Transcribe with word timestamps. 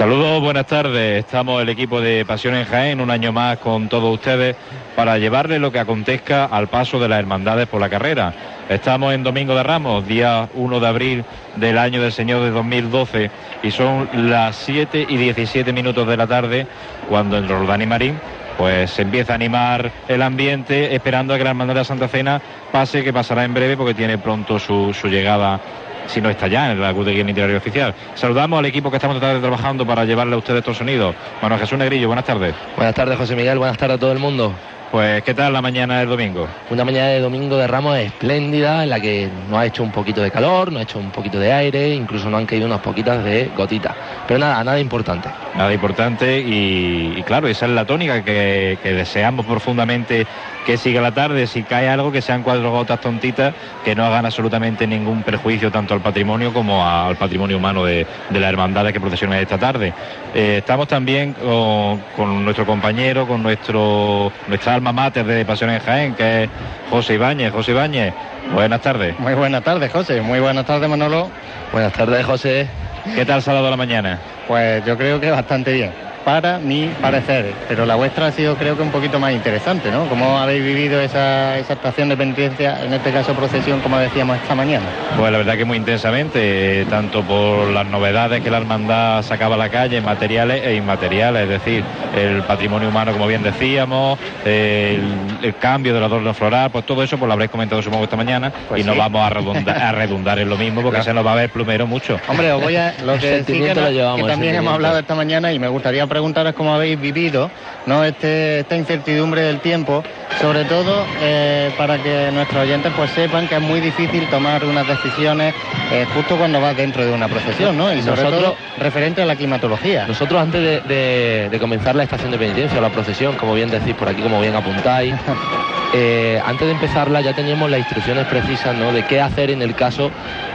Saludos, 0.00 0.40
buenas 0.40 0.64
tardes. 0.64 1.26
Estamos 1.26 1.60
el 1.60 1.68
equipo 1.68 2.00
de 2.00 2.24
Pasión 2.24 2.54
en 2.54 2.64
Jaén, 2.64 3.02
un 3.02 3.10
año 3.10 3.32
más 3.32 3.58
con 3.58 3.90
todos 3.90 4.14
ustedes 4.14 4.56
para 4.96 5.18
llevarle 5.18 5.58
lo 5.58 5.70
que 5.72 5.78
acontezca 5.78 6.46
al 6.46 6.68
paso 6.68 6.98
de 6.98 7.06
las 7.06 7.18
hermandades 7.18 7.68
por 7.68 7.82
la 7.82 7.90
carrera. 7.90 8.32
Estamos 8.70 9.12
en 9.12 9.22
Domingo 9.22 9.54
de 9.54 9.62
Ramos, 9.62 10.06
día 10.06 10.48
1 10.54 10.80
de 10.80 10.86
abril 10.86 11.24
del 11.56 11.76
año 11.76 12.00
del 12.00 12.12
Señor 12.12 12.42
de 12.42 12.50
2012 12.50 13.30
y 13.62 13.70
son 13.72 14.08
las 14.14 14.56
7 14.56 15.04
y 15.06 15.18
17 15.18 15.70
minutos 15.74 16.08
de 16.08 16.16
la 16.16 16.26
tarde 16.26 16.66
cuando 17.06 17.36
en 17.36 17.46
Roldán 17.46 17.82
y 17.82 17.86
Marín 17.86 18.18
pues 18.56 18.92
se 18.92 19.02
empieza 19.02 19.32
a 19.32 19.36
animar 19.36 19.92
el 20.08 20.22
ambiente 20.22 20.94
esperando 20.94 21.34
a 21.34 21.36
que 21.36 21.44
la 21.44 21.50
Hermandad 21.50 21.74
de 21.74 21.84
Santa 21.84 22.08
Cena 22.08 22.40
pase, 22.72 23.04
que 23.04 23.12
pasará 23.12 23.44
en 23.44 23.52
breve 23.52 23.76
porque 23.76 23.92
tiene 23.92 24.16
pronto 24.16 24.58
su, 24.58 24.94
su 24.94 25.08
llegada 25.08 25.60
si 26.10 26.20
no 26.20 26.28
está 26.28 26.48
ya 26.48 26.72
en 26.72 26.80
la 26.80 26.90
en 26.90 27.28
Interior 27.28 27.56
Oficial. 27.56 27.94
Saludamos 28.14 28.58
al 28.58 28.66
equipo 28.66 28.90
que 28.90 28.96
estamos 28.96 29.18
trabajando 29.18 29.86
para 29.86 30.04
llevarle 30.04 30.34
a 30.34 30.38
ustedes 30.38 30.58
estos 30.58 30.76
sonidos. 30.76 31.14
Bueno, 31.40 31.58
Jesús 31.58 31.78
Negrillo, 31.78 32.08
buenas 32.08 32.24
tardes. 32.24 32.54
Buenas 32.76 32.94
tardes, 32.94 33.16
José 33.16 33.36
Miguel, 33.36 33.58
buenas 33.58 33.78
tardes 33.78 33.96
a 33.96 34.00
todo 34.00 34.12
el 34.12 34.18
mundo. 34.18 34.52
Pues, 34.90 35.22
¿qué 35.22 35.34
tal 35.34 35.52
la 35.52 35.62
mañana 35.62 36.00
del 36.00 36.08
domingo? 36.08 36.48
Una 36.68 36.84
mañana 36.84 37.10
de 37.10 37.20
domingo 37.20 37.56
de 37.56 37.68
Ramos 37.68 37.96
espléndida, 37.96 38.82
en 38.82 38.90
la 38.90 38.98
que 38.98 39.28
nos 39.48 39.60
ha 39.60 39.66
hecho 39.66 39.84
un 39.84 39.92
poquito 39.92 40.20
de 40.20 40.32
calor, 40.32 40.72
nos 40.72 40.80
ha 40.80 40.82
hecho 40.82 40.98
un 40.98 41.12
poquito 41.12 41.38
de 41.38 41.52
aire, 41.52 41.94
incluso 41.94 42.28
nos 42.28 42.40
han 42.40 42.46
caído 42.46 42.66
unas 42.66 42.80
poquitas 42.80 43.22
de 43.22 43.52
gotitas. 43.56 43.94
Pero 44.26 44.40
nada, 44.40 44.64
nada 44.64 44.80
importante. 44.80 45.28
Nada 45.54 45.72
importante 45.72 46.40
y, 46.40 47.22
claro, 47.24 47.46
esa 47.46 47.66
es 47.66 47.72
la 47.72 47.84
tónica 47.84 48.24
que, 48.24 48.78
que, 48.82 48.92
deseamos 48.92 49.46
profundamente 49.46 50.26
que 50.66 50.76
siga 50.76 51.00
la 51.00 51.12
tarde. 51.12 51.46
Si 51.46 51.62
cae 51.62 51.88
algo, 51.88 52.10
que 52.10 52.20
sean 52.20 52.42
cuatro 52.42 52.72
gotas 52.72 53.00
tontitas, 53.00 53.54
que 53.84 53.94
no 53.94 54.04
hagan 54.04 54.26
absolutamente 54.26 54.88
ningún 54.88 55.22
perjuicio 55.22 55.70
tanto 55.70 55.94
al 55.94 56.00
patrimonio 56.00 56.52
como 56.52 56.84
al 56.84 57.14
patrimonio 57.14 57.58
humano 57.58 57.84
de, 57.84 58.06
de 58.28 58.40
las 58.40 58.50
hermandades 58.50 58.92
que 58.92 59.00
procesionan 59.00 59.38
esta 59.38 59.56
tarde. 59.56 59.94
Eh, 60.34 60.56
estamos 60.58 60.88
también 60.88 61.32
con, 61.34 62.00
con, 62.16 62.44
nuestro 62.44 62.66
compañero, 62.66 63.26
con 63.26 63.42
nuestro 63.42 64.32
nuestra 64.48 64.79
alma 64.80 64.92
mater 64.92 65.26
de 65.26 65.44
Pasión 65.44 65.68
en 65.68 65.80
Jaén, 65.80 66.14
que 66.14 66.44
es 66.44 66.50
José 66.88 67.14
Ibáñez. 67.14 67.52
José 67.52 67.72
Ibáñez, 67.72 68.14
buenas 68.54 68.80
tardes. 68.80 69.18
Muy 69.18 69.34
buenas 69.34 69.62
tardes, 69.62 69.92
José. 69.92 70.22
Muy 70.22 70.40
buenas 70.40 70.64
tardes, 70.64 70.88
Manolo. 70.88 71.30
Buenas 71.70 71.92
tardes, 71.92 72.24
José. 72.24 72.66
¿Qué 73.14 73.26
tal 73.26 73.42
sábado 73.42 73.66
a 73.66 73.70
la 73.70 73.76
mañana? 73.76 74.18
Pues 74.48 74.82
yo 74.86 74.96
creo 74.96 75.20
que 75.20 75.30
bastante 75.30 75.72
bien 75.74 76.09
para 76.24 76.58
mi 76.58 76.90
parecer, 77.00 77.52
pero 77.68 77.86
la 77.86 77.94
vuestra 77.96 78.26
ha 78.26 78.32
sido 78.32 78.56
creo 78.56 78.76
que 78.76 78.82
un 78.82 78.90
poquito 78.90 79.18
más 79.18 79.32
interesante, 79.32 79.90
¿no? 79.90 80.06
¿Cómo 80.08 80.38
habéis 80.38 80.62
vivido 80.62 81.00
esa, 81.00 81.58
esa 81.58 81.72
estación 81.74 82.08
de 82.08 82.16
penitencia, 82.16 82.84
en 82.84 82.92
este 82.92 83.10
caso 83.12 83.34
procesión, 83.34 83.80
como 83.80 83.98
decíamos 83.98 84.36
esta 84.36 84.54
mañana? 84.54 84.86
Pues 85.16 85.32
la 85.32 85.38
verdad 85.38 85.56
que 85.56 85.64
muy 85.64 85.78
intensamente, 85.78 86.84
tanto 86.88 87.22
por 87.22 87.68
las 87.68 87.86
novedades 87.86 88.42
que 88.42 88.50
la 88.50 88.58
hermandad 88.58 89.22
sacaba 89.22 89.54
a 89.54 89.58
la 89.58 89.68
calle, 89.68 90.00
materiales 90.00 90.64
e 90.64 90.74
inmateriales, 90.74 91.44
es 91.44 91.48
decir, 91.48 91.84
el 92.16 92.42
patrimonio 92.42 92.88
humano, 92.88 93.12
como 93.12 93.26
bien 93.26 93.42
decíamos, 93.42 94.18
el, 94.44 95.02
el 95.42 95.56
cambio 95.56 95.94
del 95.94 96.04
adorno 96.04 96.34
floral, 96.34 96.70
pues 96.70 96.84
todo 96.84 97.02
eso 97.02 97.16
pues 97.18 97.26
lo 97.26 97.32
habréis 97.32 97.50
comentado 97.50 97.82
supongo 97.82 98.04
esta 98.04 98.16
mañana 98.16 98.52
pues 98.68 98.80
y 98.80 98.84
no 98.84 98.94
vamos 98.94 99.22
a 99.22 99.30
redundar, 99.30 99.76
a 99.76 99.92
redundar 99.92 100.38
en 100.38 100.48
lo 100.48 100.56
mismo 100.56 100.82
porque 100.82 101.02
se 101.02 101.12
nos 101.14 101.24
va 101.24 101.32
a 101.32 101.36
ver 101.36 101.50
plumero 101.50 101.86
mucho. 101.86 102.18
Hombre, 102.28 102.52
os 102.52 102.62
voy 102.62 102.76
a 102.76 102.94
lo 103.04 103.18
que, 103.18 103.44
sí 103.44 103.60
que, 103.60 103.74
no, 103.74 104.16
que 104.16 104.22
también 104.24 104.54
hemos 104.54 104.74
hablado 104.74 104.98
esta 104.98 105.14
mañana 105.14 105.52
y 105.52 105.58
me 105.58 105.68
gustaría 105.68 106.06
preguntaros 106.10 106.52
cómo 106.52 106.74
habéis 106.74 107.00
vivido 107.00 107.50
¿no? 107.86 108.04
este, 108.04 108.60
esta 108.60 108.76
incertidumbre 108.76 109.40
del 109.42 109.60
tiempo, 109.60 110.02
sobre 110.38 110.64
todo 110.64 111.06
eh, 111.20 111.72
para 111.76 111.98
que 112.00 112.30
nuestros 112.32 112.62
oyentes 112.62 112.92
pues 112.94 113.10
sepan 113.10 113.48
que 113.48 113.56
es 113.56 113.60
muy 113.60 113.80
difícil 113.80 114.28
tomar 114.28 114.64
unas 114.64 114.86
decisiones 114.86 115.54
eh, 115.90 116.06
justo 116.14 116.38
cuando 116.38 116.60
vas 116.60 116.76
dentro 116.76 117.04
de 117.04 117.12
una 117.12 117.28
procesión, 117.28 117.76
¿no? 117.76 117.92
Y 117.92 118.02
sobre 118.02 118.22
Nosotros- 118.22 118.42
todo 118.42 118.56
referente 118.78 119.20
a 119.22 119.26
la 119.26 119.36
climatología. 119.36 120.06
Nosotros 120.06 120.40
antes 120.40 120.62
de, 120.62 120.80
de- 120.82 121.48
de 121.50 121.58
comenzar 121.58 121.94
la 121.96 122.04
estación 122.04 122.30
de 122.30 122.38
penitencia 122.38 122.78
o 122.78 122.82
la 122.82 122.90
procesión, 122.90 123.36
como 123.36 123.54
bien 123.54 123.70
decís 123.70 123.94
por 123.94 124.08
aquí, 124.08 124.22
como 124.22 124.40
bien 124.40 124.54
apuntáis, 124.54 125.14
eh, 125.92 126.40
antes 126.44 126.66
de 126.66 126.72
empezarla 126.72 127.20
ya 127.20 127.34
teníamos 127.34 127.68
las 127.70 127.80
instrucciones 127.80 128.24
precisas 128.26 128.74
¿no? 128.76 128.92
de 128.92 129.02
qué 129.04 129.20
hacer 129.20 129.50
en 129.50 129.60
el 129.62 129.74
caso 129.74 130.10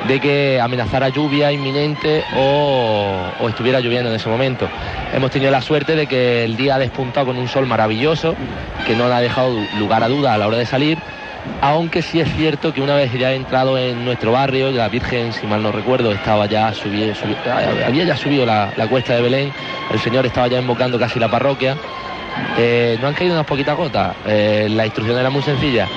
de 0.08 0.20
que 0.20 0.60
amenazara 0.62 1.10
lluvia 1.10 1.52
inminente 1.52 2.24
o, 2.38 3.26
o 3.40 3.50
estuviera 3.50 3.80
lloviendo 3.82 4.10
en 4.10 4.16
ese 4.16 4.30
momento. 4.30 4.68
Hemos 5.14 5.32
tenido 5.32 5.52
la 5.52 5.62
suerte 5.62 5.96
de 5.96 6.08
que 6.08 6.44
el 6.46 6.56
día 6.56 6.76
ha 6.76 6.80
despuntado 6.80 7.28
con 7.28 7.38
un 7.38 7.48
sol 7.48 7.66
maravilloso, 7.66 8.36
que 8.88 8.96
no 8.96 9.06
ha 9.06 9.20
dejado 9.20 9.65
lugar 9.74 10.04
a 10.04 10.08
duda 10.08 10.34
a 10.34 10.38
la 10.38 10.48
hora 10.48 10.58
de 10.58 10.66
salir. 10.66 10.98
Aunque 11.62 12.02
sí 12.02 12.20
es 12.20 12.28
cierto 12.34 12.74
que 12.74 12.82
una 12.82 12.96
vez 12.96 13.12
ya 13.14 13.32
he 13.32 13.36
entrado 13.36 13.78
en 13.78 14.04
nuestro 14.04 14.32
barrio, 14.32 14.72
la 14.72 14.90
Virgen, 14.90 15.32
si 15.32 15.46
mal 15.46 15.62
no 15.62 15.72
recuerdo, 15.72 16.12
estaba 16.12 16.48
ya 16.48 16.72
subi- 16.74 17.14
subi- 17.14 17.38
había 17.86 18.04
ya 18.04 18.18
subido 18.18 18.46
la, 18.48 18.72
la 18.76 18.88
cuesta 18.88 19.14
de 19.14 19.22
Belén, 19.22 19.54
el 19.92 20.00
Señor 20.00 20.26
estaba 20.26 20.48
ya 20.48 20.60
invocando 20.60 20.98
casi 20.98 21.20
la 21.20 21.30
parroquia. 21.30 21.78
Eh, 22.58 22.98
no 23.00 23.08
han 23.08 23.14
caído 23.14 23.34
unas 23.36 23.46
poquitas 23.46 23.78
gotas. 23.78 24.16
Eh, 24.26 24.68
la 24.72 24.86
instrucción 24.86 25.18
era 25.20 25.30
muy 25.30 25.44
sencilla, 25.44 25.88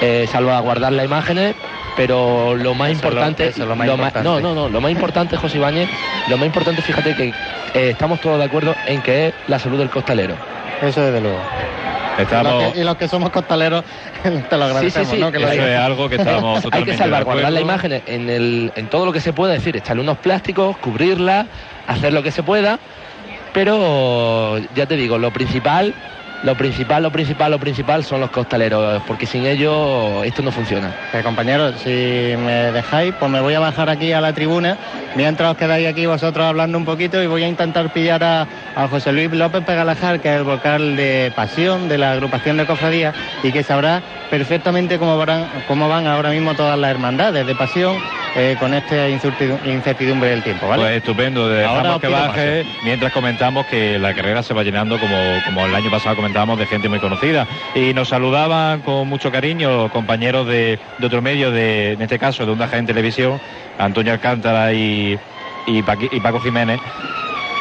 eh, 0.00 0.26
salvaguardar 0.30 0.92
las 0.92 1.04
imágenes, 1.04 1.54
pero 1.96 2.54
lo 2.56 2.74
más 2.74 2.88
Eso 2.90 2.96
es 2.98 3.02
lo- 3.04 3.08
importante, 3.10 3.46
eso 3.48 3.62
es 3.62 3.68
lo 3.68 3.76
más 3.76 3.86
lo 3.86 3.96
ma- 3.98 4.04
importante. 4.04 4.28
no, 4.28 4.40
no, 4.40 4.54
no, 4.54 4.68
lo 4.70 4.80
más 4.80 4.90
importante, 4.90 5.36
José 5.36 5.58
Ibáñez, 5.58 5.88
lo 6.28 6.38
más 6.38 6.46
importante, 6.46 6.80
fíjate 6.82 7.14
que 7.14 7.28
eh, 7.28 7.90
estamos 7.90 8.20
todos 8.20 8.38
de 8.38 8.44
acuerdo 8.44 8.74
en 8.86 9.02
que 9.02 9.28
es 9.28 9.34
la 9.48 9.58
salud 9.58 9.78
del 9.78 9.90
costalero. 9.90 10.34
Eso 10.80 11.02
desde 11.02 11.20
luego. 11.20 11.38
Estamos, 12.16 12.62
Los 12.62 12.72
que- 12.72 12.80
y 12.80 12.84
los 12.84 12.96
que 12.96 13.08
somos 13.08 13.30
costaleros 13.30 13.84
te 14.48 14.56
lo 14.56 14.64
agradecemos, 14.64 15.10
sí, 15.10 15.20
¿no? 15.20 15.32
Que 15.32 15.38
lo 15.40 15.48
eso 15.50 15.66
es 15.66 15.78
algo 15.78 16.08
que 16.08 16.16
estamos 16.16 16.56
Hay 16.58 16.62
totalmente 16.62 16.92
que 16.92 16.98
salvaguardar 16.98 17.52
la 17.52 17.60
imagen 17.60 18.02
en, 18.06 18.30
el, 18.30 18.72
en 18.76 18.88
todo 18.88 19.06
lo 19.06 19.12
que 19.12 19.20
se 19.20 19.32
pueda, 19.32 19.54
es 19.54 19.60
decir, 19.60 19.76
echarle 19.76 20.02
unos 20.02 20.18
plásticos, 20.18 20.78
cubrirla, 20.78 21.48
hacer 21.86 22.12
lo 22.12 22.22
que 22.22 22.30
se 22.30 22.42
pueda, 22.42 22.78
pero 23.52 24.58
ya 24.74 24.86
te 24.86 24.96
digo, 24.96 25.18
lo 25.18 25.32
principal, 25.32 25.94
lo 26.44 26.54
principal, 26.56 27.02
lo 27.02 27.10
principal, 27.10 27.50
lo 27.50 27.58
principal 27.58 28.04
son 28.04 28.20
los 28.20 28.30
costaleros, 28.30 29.02
porque 29.06 29.26
sin 29.26 29.46
ellos 29.46 30.24
esto 30.24 30.42
no 30.42 30.52
funciona. 30.52 30.94
Eh, 31.12 31.22
compañeros, 31.24 31.76
si 31.82 31.88
me 31.88 32.70
dejáis, 32.70 33.14
pues 33.18 33.30
me 33.30 33.40
voy 33.40 33.54
a 33.54 33.60
bajar 33.60 33.88
aquí 33.88 34.12
a 34.12 34.20
la 34.20 34.34
tribuna, 34.34 34.76
mientras 35.16 35.52
os 35.52 35.56
quedáis 35.56 35.88
aquí 35.88 36.04
vosotros 36.04 36.44
hablando 36.44 36.76
un 36.76 36.84
poquito 36.84 37.22
y 37.22 37.26
voy 37.26 37.44
a 37.44 37.48
intentar 37.48 37.92
pillar 37.92 38.22
a, 38.22 38.46
José 38.90 39.12
Luis 39.12 39.32
López 39.32 39.64
Pegalajar, 39.64 40.20
que 40.20 40.28
es 40.28 40.36
el 40.36 40.44
vocal 40.44 40.96
de 40.96 41.32
Pasión 41.34 41.88
de 41.88 41.96
la 41.96 42.12
agrupación 42.12 42.56
de 42.58 42.66
cofradías 42.66 43.14
y 43.42 43.50
que 43.50 43.62
sabrá 43.62 44.02
perfectamente 44.30 44.98
cómo 44.98 45.16
van, 45.16 45.48
cómo 45.66 45.88
van 45.88 46.06
ahora 46.06 46.30
mismo 46.30 46.54
todas 46.54 46.78
las 46.78 46.90
hermandades 46.90 47.46
de 47.46 47.54
Pasión 47.54 47.96
eh, 48.36 48.56
con 48.58 48.74
esta 48.74 49.08
incertidu- 49.08 49.64
incertidumbre 49.64 50.30
del 50.30 50.42
tiempo, 50.42 50.66
¿vale? 50.68 50.82
Pues 50.82 50.96
estupendo, 50.96 51.48
dejamos 51.48 52.00
que 52.00 52.08
baje 52.08 52.66
mientras 52.82 53.12
comentamos 53.12 53.66
que 53.66 53.98
la 53.98 54.12
carrera 54.14 54.42
se 54.42 54.54
va 54.54 54.62
llenando 54.64 54.98
como, 54.98 55.40
como 55.44 55.64
el 55.66 55.74
año 55.74 55.90
pasado 55.90 56.16
comentábamos 56.16 56.58
de 56.58 56.66
gente 56.66 56.88
muy 56.88 56.98
conocida. 56.98 57.46
Y 57.74 57.94
nos 57.94 58.08
saludaban 58.08 58.80
con 58.82 59.08
mucho 59.08 59.30
cariño 59.30 59.88
compañeros 59.90 60.46
de, 60.46 60.78
de 60.98 61.06
otro 61.06 61.22
medio, 61.22 61.50
de, 61.50 61.92
en 61.92 62.02
este 62.02 62.18
caso 62.18 62.44
de 62.44 62.52
Onda 62.52 62.66
Jaén 62.66 62.86
Televisión, 62.86 63.40
Antonio 63.78 64.12
Alcántara 64.12 64.72
y, 64.72 65.18
y, 65.66 65.82
Paqui- 65.82 66.08
y 66.10 66.20
Paco 66.20 66.40
Jiménez, 66.40 66.80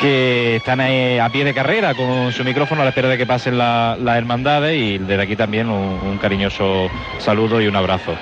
que 0.02 0.58
están 0.58 0.82
a 0.82 1.30
pie 1.30 1.46
de 1.46 1.54
carrera 1.54 1.94
con 1.94 2.32
su 2.34 2.44
micrófono 2.44 2.82
a 2.82 2.86
la 2.86 2.90
espera 2.90 3.08
de 3.10 3.18
que 3.18 3.26
pasen 3.26 3.58
la- 3.58 3.96
las 4.02 4.18
hermandades 4.18 4.76
y 4.78 4.98
desde 4.98 5.22
aquí 5.22 5.36
también 5.36 5.70
un, 5.70 6.00
un 6.04 6.18
cariñoso 6.18 6.90
saludo 7.20 7.62
y 7.62 7.68
un 7.68 7.76
abrazo. 7.76 8.16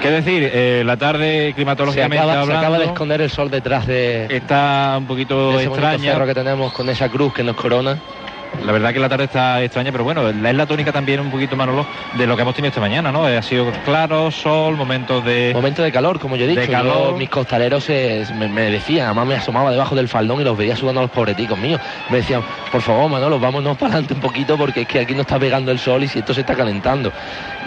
¿Qué 0.00 0.10
decir? 0.10 0.50
Eh, 0.52 0.82
la 0.84 0.96
tarde 0.96 1.48
Se 1.48 1.54
climatológicamente 1.54 2.18
acaba, 2.18 2.32
se 2.34 2.38
hablando, 2.38 2.58
acaba 2.60 2.78
de 2.78 2.84
esconder 2.86 3.20
el 3.20 3.30
sol 3.30 3.50
detrás 3.50 3.86
de, 3.86 4.26
está 4.30 4.96
un 4.98 5.06
poquito 5.06 5.52
de 5.52 5.64
ese 5.64 5.66
extraña. 5.66 6.12
cerro 6.12 6.26
que 6.26 6.34
tenemos 6.34 6.72
con 6.72 6.88
esa 6.88 7.08
cruz 7.08 7.34
que 7.34 7.42
nos 7.42 7.56
corona. 7.56 7.98
La 8.64 8.72
verdad 8.72 8.92
que 8.92 8.98
la 8.98 9.08
tarde 9.08 9.24
está 9.24 9.62
extraña, 9.62 9.92
pero 9.92 10.02
bueno, 10.04 10.28
es 10.28 10.34
la 10.36 10.66
tónica 10.66 10.90
también 10.92 11.20
un 11.20 11.30
poquito, 11.30 11.54
Manolo, 11.56 11.86
de 12.16 12.26
lo 12.26 12.34
que 12.34 12.42
hemos 12.42 12.54
tenido 12.54 12.68
esta 12.70 12.80
mañana, 12.80 13.12
¿no? 13.12 13.24
Ha 13.24 13.42
sido 13.42 13.70
claro, 13.84 14.30
sol, 14.30 14.76
momentos 14.76 15.24
de... 15.24 15.52
Momento 15.54 15.82
de 15.82 15.92
calor, 15.92 16.18
como 16.18 16.34
yo 16.36 16.44
he 16.44 16.48
dicho. 16.48 16.60
De 16.62 16.66
Yo, 16.66 16.72
calor. 16.72 17.16
mis 17.16 17.28
costaleros 17.30 17.84
se- 17.84 18.24
me, 18.34 18.48
me 18.48 18.70
decían, 18.70 19.06
además 19.06 19.26
me 19.26 19.34
asomaba 19.36 19.70
debajo 19.70 19.94
del 19.94 20.08
faldón 20.08 20.40
y 20.40 20.44
los 20.44 20.56
veía 20.56 20.74
sudando 20.74 21.00
a 21.00 21.04
los 21.04 21.10
pobreticos 21.12 21.56
míos. 21.58 21.80
Me 22.10 22.16
decían, 22.18 22.42
por 22.72 22.82
favor, 22.82 23.08
Manolo, 23.08 23.38
vámonos 23.38 23.76
para 23.78 23.92
adelante 23.92 24.14
un 24.14 24.20
poquito 24.20 24.56
porque 24.58 24.80
es 24.82 24.88
que 24.88 25.00
aquí 25.00 25.14
no 25.14 25.20
está 25.20 25.38
pegando 25.38 25.70
el 25.70 25.78
sol 25.78 26.02
y 26.02 26.08
si 26.08 26.18
esto 26.18 26.34
se 26.34 26.40
está 26.40 26.56
calentando. 26.56 27.12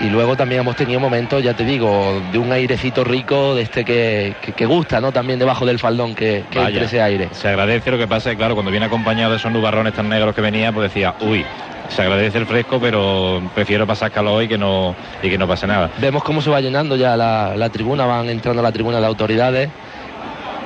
Y 0.01 0.09
luego 0.09 0.35
también 0.35 0.61
hemos 0.61 0.75
tenido 0.75 0.99
momentos, 0.99 1.41
ya 1.43 1.53
te 1.53 1.63
digo, 1.63 2.21
de 2.31 2.37
un 2.37 2.51
airecito 2.51 3.03
rico, 3.03 3.55
de 3.55 3.61
este 3.61 3.85
que, 3.85 4.35
que, 4.41 4.51
que 4.53 4.65
gusta, 4.65 4.99
¿no? 4.99 5.11
También 5.11 5.37
debajo 5.39 5.65
del 5.65 5.79
faldón 5.79 6.15
que, 6.15 6.43
que 6.49 6.57
Vaya, 6.59 6.69
entre 6.69 6.85
ese 6.85 7.01
aire. 7.01 7.29
Se 7.33 7.47
agradece 7.47 7.91
lo 7.91 7.97
que 7.97 8.07
pasa, 8.07 8.35
claro, 8.35 8.55
cuando 8.55 8.71
viene 8.71 8.87
acompañado 8.87 9.31
de 9.31 9.37
esos 9.37 9.51
nubarrones 9.51 9.93
tan 9.93 10.09
negros 10.09 10.33
que 10.35 10.41
venía, 10.41 10.70
pues 10.71 10.91
decía, 10.91 11.15
uy, 11.21 11.45
se 11.89 12.01
agradece 12.01 12.37
el 12.37 12.45
fresco, 12.45 12.79
pero 12.79 13.41
prefiero 13.53 13.85
pasar 13.85 14.11
calor 14.11 14.43
y 14.43 14.47
que 14.47 14.57
no, 14.57 14.95
y 15.21 15.29
que 15.29 15.37
no 15.37 15.47
pase 15.47 15.67
nada. 15.67 15.89
Vemos 15.99 16.23
cómo 16.23 16.41
se 16.41 16.49
va 16.49 16.61
llenando 16.61 16.95
ya 16.95 17.17
la, 17.17 17.55
la 17.55 17.69
tribuna, 17.69 18.05
van 18.05 18.29
entrando 18.29 18.61
a 18.61 18.63
la 18.63 18.71
tribuna 18.71 18.99
de 18.99 19.05
autoridades. 19.05 19.69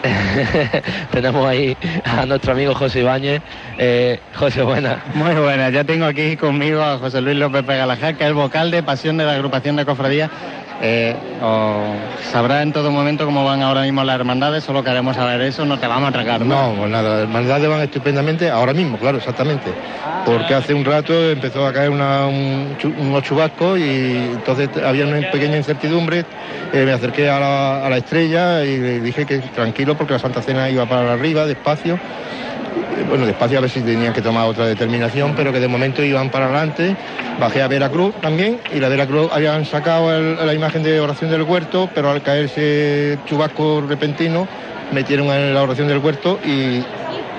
Tenemos 1.12 1.46
ahí 1.48 1.75
a 2.04 2.25
nuestro 2.25 2.52
amigo 2.52 2.75
José 2.75 3.00
Ibáñez. 3.00 3.42
Eh, 3.78 4.19
José, 4.36 4.62
buena. 4.62 5.04
Muy 5.16 5.34
buena, 5.36 5.69
ya 5.69 5.84
tengo 5.84 6.06
aquí 6.06 6.38
conmigo 6.38 6.81
a 6.81 6.98
José 7.00 7.22
Luis 7.22 7.38
López 7.38 7.63
Pegalajar, 7.63 8.16
que 8.16 8.24
es 8.24 8.28
el 8.30 8.36
vocal 8.36 8.72
de 8.72 8.84
Pasión 8.84 9.18
de 9.18 9.25
la 9.25 9.34
agrupación 9.34 9.75
de 9.75 9.86
cofradías. 9.86 10.30
Eh, 10.81 11.16
sabrá 12.31 12.62
en 12.62 12.74
todo 12.74 12.92
momento 12.92 13.25
cómo 13.25 13.45
van 13.45 13.62
ahora 13.62 13.81
mismo 13.83 14.04
las 14.04 14.16
hermandades, 14.16 14.63
solo 14.63 14.83
queremos 14.83 15.16
saber 15.16 15.42
eso, 15.42 15.66
no 15.66 15.80
te 15.80 15.88
vamos 15.88 16.07
a 16.07 16.10
atracar. 16.10 16.42
No, 16.42 16.74
pues 16.77 16.89
nada, 16.89 17.10
las 17.10 17.22
hermandades 17.24 17.69
van 17.69 17.81
estupendamente 17.81 18.50
ahora 18.50 18.74
mismo, 18.74 18.98
claro, 18.98 19.18
exactamente. 19.18 19.72
Porque 20.25 20.54
hace 20.54 20.74
un 20.74 20.83
rato 20.83 21.13
empezó 21.30 21.66
a 21.66 21.72
caer 21.72 21.92
unos 21.92 23.24
chubascos 23.24 23.80
y 23.80 24.30
entonces 24.33 24.69
había 24.83 25.06
una 25.06 25.31
pequeña 25.31 25.57
incertidumbre. 25.57 26.25
Eh, 26.74 26.83
me 26.83 26.92
acerqué 26.92 27.30
a 27.30 27.39
la, 27.39 27.86
a 27.86 27.89
la 27.89 27.98
estrella 27.98 28.63
y 28.66 28.77
le 28.77 29.00
dije 29.00 29.25
que 29.25 29.38
tranquilo 29.39 29.95
porque 29.95 30.13
la 30.13 30.19
Santa 30.19 30.42
Cena 30.42 30.69
iba 30.69 30.86
para 30.88 31.13
arriba, 31.13 31.45
despacio 31.45 32.00
bueno, 33.07 33.25
despacio 33.25 33.57
a 33.57 33.62
ver 33.62 33.69
si 33.69 33.81
tenían 33.81 34.13
que 34.13 34.22
tomar 34.22 34.48
otra 34.48 34.66
determinación, 34.66 35.33
pero 35.36 35.51
que 35.51 35.60
de 35.60 35.68
momento 35.68 36.04
iban 36.04 36.30
para 36.30 36.45
adelante. 36.45 36.95
Bajé 37.39 37.62
a 37.62 37.68
Veracruz 37.68 38.16
también 38.22 38.60
y 38.74 38.80
la 38.80 38.89
Veracruz 38.89 39.30
habían 39.31 39.66
sacado 39.66 40.19
la 40.19 40.54
imagen 40.54 40.83
de 40.83 41.00
oración 41.00 41.30
del 41.30 41.44
huerto, 41.44 41.89
pero 41.94 42.10
al 42.10 42.22
caerse 42.22 43.19
chubasco 43.25 43.81
repentino 43.81 44.48
metieron 44.92 45.27
en 45.27 45.54
la 45.54 45.63
oración 45.63 45.88
del 45.88 46.00
huerto 46.00 46.39
y 46.44 46.83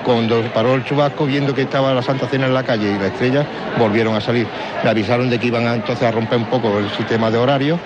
cuando 0.03 0.41
paró 0.53 0.75
el 0.75 0.85
chubasco, 0.85 1.25
viendo 1.25 1.53
que 1.53 1.63
estaba 1.63 1.93
la 1.93 2.01
Santa 2.01 2.27
Cena 2.27 2.45
en 2.45 2.53
la 2.53 2.63
calle 2.63 2.91
y 2.91 2.97
la 2.97 3.07
estrella, 3.07 3.45
volvieron 3.77 4.15
a 4.15 4.21
salir. 4.21 4.47
Me 4.81 4.89
avisaron 4.89 5.29
de 5.29 5.37
que 5.37 5.47
iban 5.47 5.67
entonces 5.67 6.07
a 6.07 6.11
romper 6.11 6.37
un 6.37 6.45
poco 6.45 6.79
el 6.79 6.89
sistema 6.91 7.29
de 7.29 7.37
horario 7.37 7.77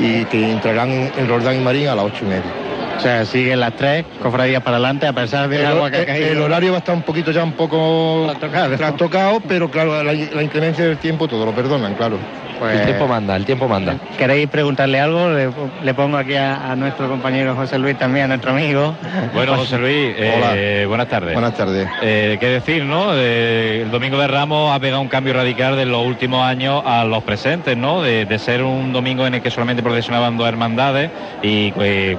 y 0.00 0.24
que 0.24 0.50
entrarán 0.50 0.90
en 0.90 1.28
Roldán 1.28 1.54
y 1.54 1.60
Marín 1.60 1.86
a 1.86 1.94
las 1.94 2.06
ocho 2.06 2.24
y 2.24 2.28
media. 2.28 2.52
O 2.98 3.00
sea, 3.00 3.24
siguen 3.24 3.60
las 3.60 3.76
tres 3.76 4.04
cofradías 4.20 4.60
para 4.60 4.76
adelante 4.76 5.06
a 5.06 5.12
pesar 5.12 5.48
del 5.48 5.64
agua 5.64 5.88
que 5.88 5.98
ha 5.98 6.06
caído. 6.06 6.32
El 6.32 6.42
horario 6.42 6.72
va 6.72 6.78
a 6.78 6.80
estar 6.80 6.94
un 6.96 7.02
poquito 7.02 7.30
ya 7.30 7.44
un 7.44 7.52
poco 7.52 8.32
trastocado, 8.76 9.40
pero 9.46 9.70
claro, 9.70 10.02
la, 10.02 10.12
la 10.12 10.42
inclemencia 10.42 10.84
del 10.84 10.98
tiempo 10.98 11.28
todo 11.28 11.46
lo 11.46 11.52
perdonan, 11.52 11.94
claro. 11.94 12.18
Pues, 12.58 12.80
el 12.80 12.86
tiempo 12.86 13.06
manda, 13.06 13.36
el 13.36 13.44
tiempo 13.44 13.68
manda. 13.68 13.96
¿Queréis 14.16 14.48
preguntarle 14.48 14.98
algo? 14.98 15.28
Le, 15.28 15.94
pongo 15.94 16.16
aquí 16.16 16.34
a, 16.34 16.74
nuestro 16.76 17.08
compañero 17.08 17.54
José 17.54 17.78
Luis 17.78 17.96
también, 17.98 18.24
a 18.24 18.28
nuestro 18.28 18.50
amigo. 18.50 18.94
Bueno, 19.32 19.56
José 19.56 19.78
Luis, 19.78 20.14
eh, 20.16 20.84
buenas 20.88 21.08
tardes. 21.08 21.34
Buenas 21.34 21.56
tardes. 21.56 21.88
Eh, 22.02 22.36
¿Qué 22.40 22.46
decir, 22.48 22.84
no? 22.84 23.14
el 23.14 23.90
Domingo 23.90 24.18
de 24.18 24.26
Ramos 24.26 24.74
ha 24.74 24.80
pegado 24.80 25.00
un 25.00 25.08
cambio 25.08 25.34
radical 25.34 25.76
de 25.76 25.86
los 25.86 26.04
últimos 26.04 26.42
años 26.42 26.82
a 26.84 27.04
los 27.04 27.22
presentes, 27.22 27.76
¿no? 27.76 28.02
De, 28.02 28.38
ser 28.38 28.62
un 28.62 28.92
domingo 28.92 29.26
en 29.26 29.34
el 29.34 29.42
que 29.42 29.50
solamente 29.50 29.82
procesionaban 29.82 30.36
dos 30.36 30.46
hermandades 30.46 31.10
y 31.42 31.72
pues, 31.72 32.16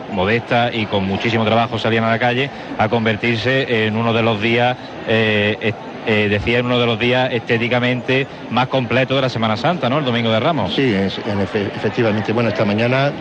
y 0.74 0.86
con 0.86 1.06
muchísimo 1.06 1.46
trabajo 1.46 1.78
salían 1.78 2.04
a 2.04 2.10
la 2.10 2.20
calle, 2.20 2.50
a 2.78 2.90
convertirse 2.90 3.86
en 3.86 3.96
uno 3.96 4.14
de 4.14 4.24
los 4.24 4.42
días 4.42 4.78
eh, 5.08 5.74
eh, 6.08 6.28
decía 6.30 6.60
en 6.60 6.66
uno 6.66 6.80
de 6.80 6.86
los 6.86 6.98
días 6.98 7.30
estéticamente 7.32 8.26
más 8.50 8.68
completo 8.68 9.16
de 9.16 9.22
la 9.22 9.30
Semana 9.30 9.58
Santa, 9.58 9.90
¿no? 9.90 10.00
El 10.00 10.06
Domingo 10.06 10.32
de 10.32 10.40
Ramos. 10.40 10.74
Sí, 10.74 10.92
efectivamente. 10.92 12.32
Bueno, 12.32 12.50
esta 12.50 12.66
mañana, 12.66 13.12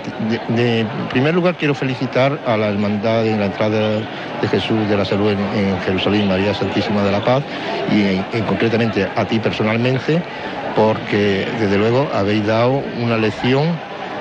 de, 0.48 0.80
en 0.80 0.88
primer 1.10 1.34
lugar, 1.34 1.56
quiero 1.56 1.74
felicitar 1.74 2.38
a 2.46 2.56
la 2.56 2.68
Hermandad 2.68 3.26
en 3.26 3.40
la 3.40 3.46
entrada 3.46 3.98
de 4.40 4.48
Jesús 4.48 4.88
de 4.88 4.96
la 4.96 5.04
Salud 5.04 5.32
en, 5.32 5.80
Jerusalén, 5.80 6.28
María 6.28 6.54
Santísima 6.54 7.02
de 7.02 7.12
la 7.12 7.20
Paz, 7.20 7.42
y 7.92 8.40
concretamente 8.42 9.06
a 9.14 9.24
ti 9.26 9.38
personalmente, 9.38 10.22
porque 10.74 11.46
desde 11.60 11.76
luego 11.76 12.08
habéis 12.14 12.46
dado 12.46 12.82
una 13.02 13.18
lección 13.18 13.66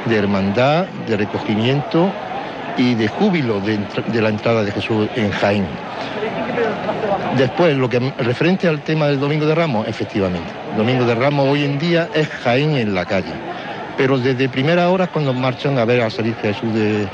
de 0.06 0.18
hermandad, 0.18 0.88
de 1.08 1.16
recogimiento 1.16 2.12
y 2.78 2.96
de 2.96 3.08
júbilo 3.08 3.60
de 3.60 4.22
la 4.22 4.30
entrada 4.30 4.64
de 4.64 4.72
Jesús 4.72 5.08
en 5.16 5.32
Jaén. 5.32 5.66
Después, 7.38 7.76
lo 7.76 7.88
que 7.88 8.00
referente 8.18 8.68
al 8.68 8.82
tema 8.82 9.08
del 9.08 9.20
Domingo 9.20 9.46
de 9.46 9.54
Ramos, 9.54 9.88
efectivamente. 9.88 10.50
Domingo 10.76 11.06
de 11.06 11.14
Ramos 11.14 11.48
hoy 11.48 11.64
en 11.64 11.78
día 11.78 12.10
es 12.14 12.28
Jaén 12.28 12.76
en 12.76 12.96
la 12.96 13.06
calle. 13.06 13.34
Pero 13.96 14.18
desde 14.18 14.48
primera 14.50 14.90
hora, 14.90 15.08
cuando 15.08 15.34
marchan 15.34 15.78
a 15.78 15.86
ver 15.86 16.02
a 16.02 16.10
salir 16.10 16.36
Jesús 16.36 16.74
de, 16.74 17.08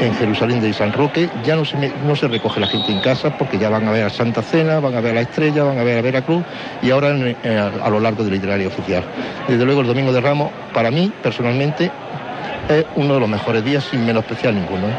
en 0.00 0.14
Jerusalén 0.14 0.60
de 0.60 0.72
San 0.72 0.92
Roque, 0.92 1.28
ya 1.44 1.56
no 1.56 1.64
se, 1.64 2.28
recoge 2.28 2.60
la 2.60 2.66
gente 2.66 2.92
en 2.92 3.00
casa 3.00 3.36
porque 3.36 3.58
ya 3.58 3.70
van 3.70 3.86
a 3.88 3.90
ver 3.90 4.04
a 4.04 4.10
Santa 4.10 4.42
Cena, 4.42 4.80
van 4.80 4.94
a 4.94 5.00
ver 5.00 5.12
a 5.12 5.14
la 5.16 5.20
Estrella, 5.22 5.64
van 5.64 5.78
a 5.78 5.82
ver 5.82 5.98
a 5.98 6.02
Veracruz 6.02 6.42
y 6.82 6.90
ahora 6.90 7.08
a, 7.08 7.90
lo 7.90 8.00
largo 8.00 8.22
del 8.22 8.34
itinerario 8.34 8.68
oficial. 8.68 9.02
Desde 9.48 9.64
luego 9.64 9.80
el 9.80 9.86
Domingo 9.86 10.12
de 10.12 10.20
Ramos, 10.20 10.50
para 10.74 10.90
mí, 10.90 11.10
personalmente, 11.22 11.90
es 12.70 12.86
uno 12.96 13.14
de 13.14 13.20
los 13.20 13.28
mejores 13.28 13.64
días 13.64 13.84
sin 13.84 14.04
menospreciar 14.06 14.54
ninguno. 14.54 14.88
¿eh? 14.88 14.94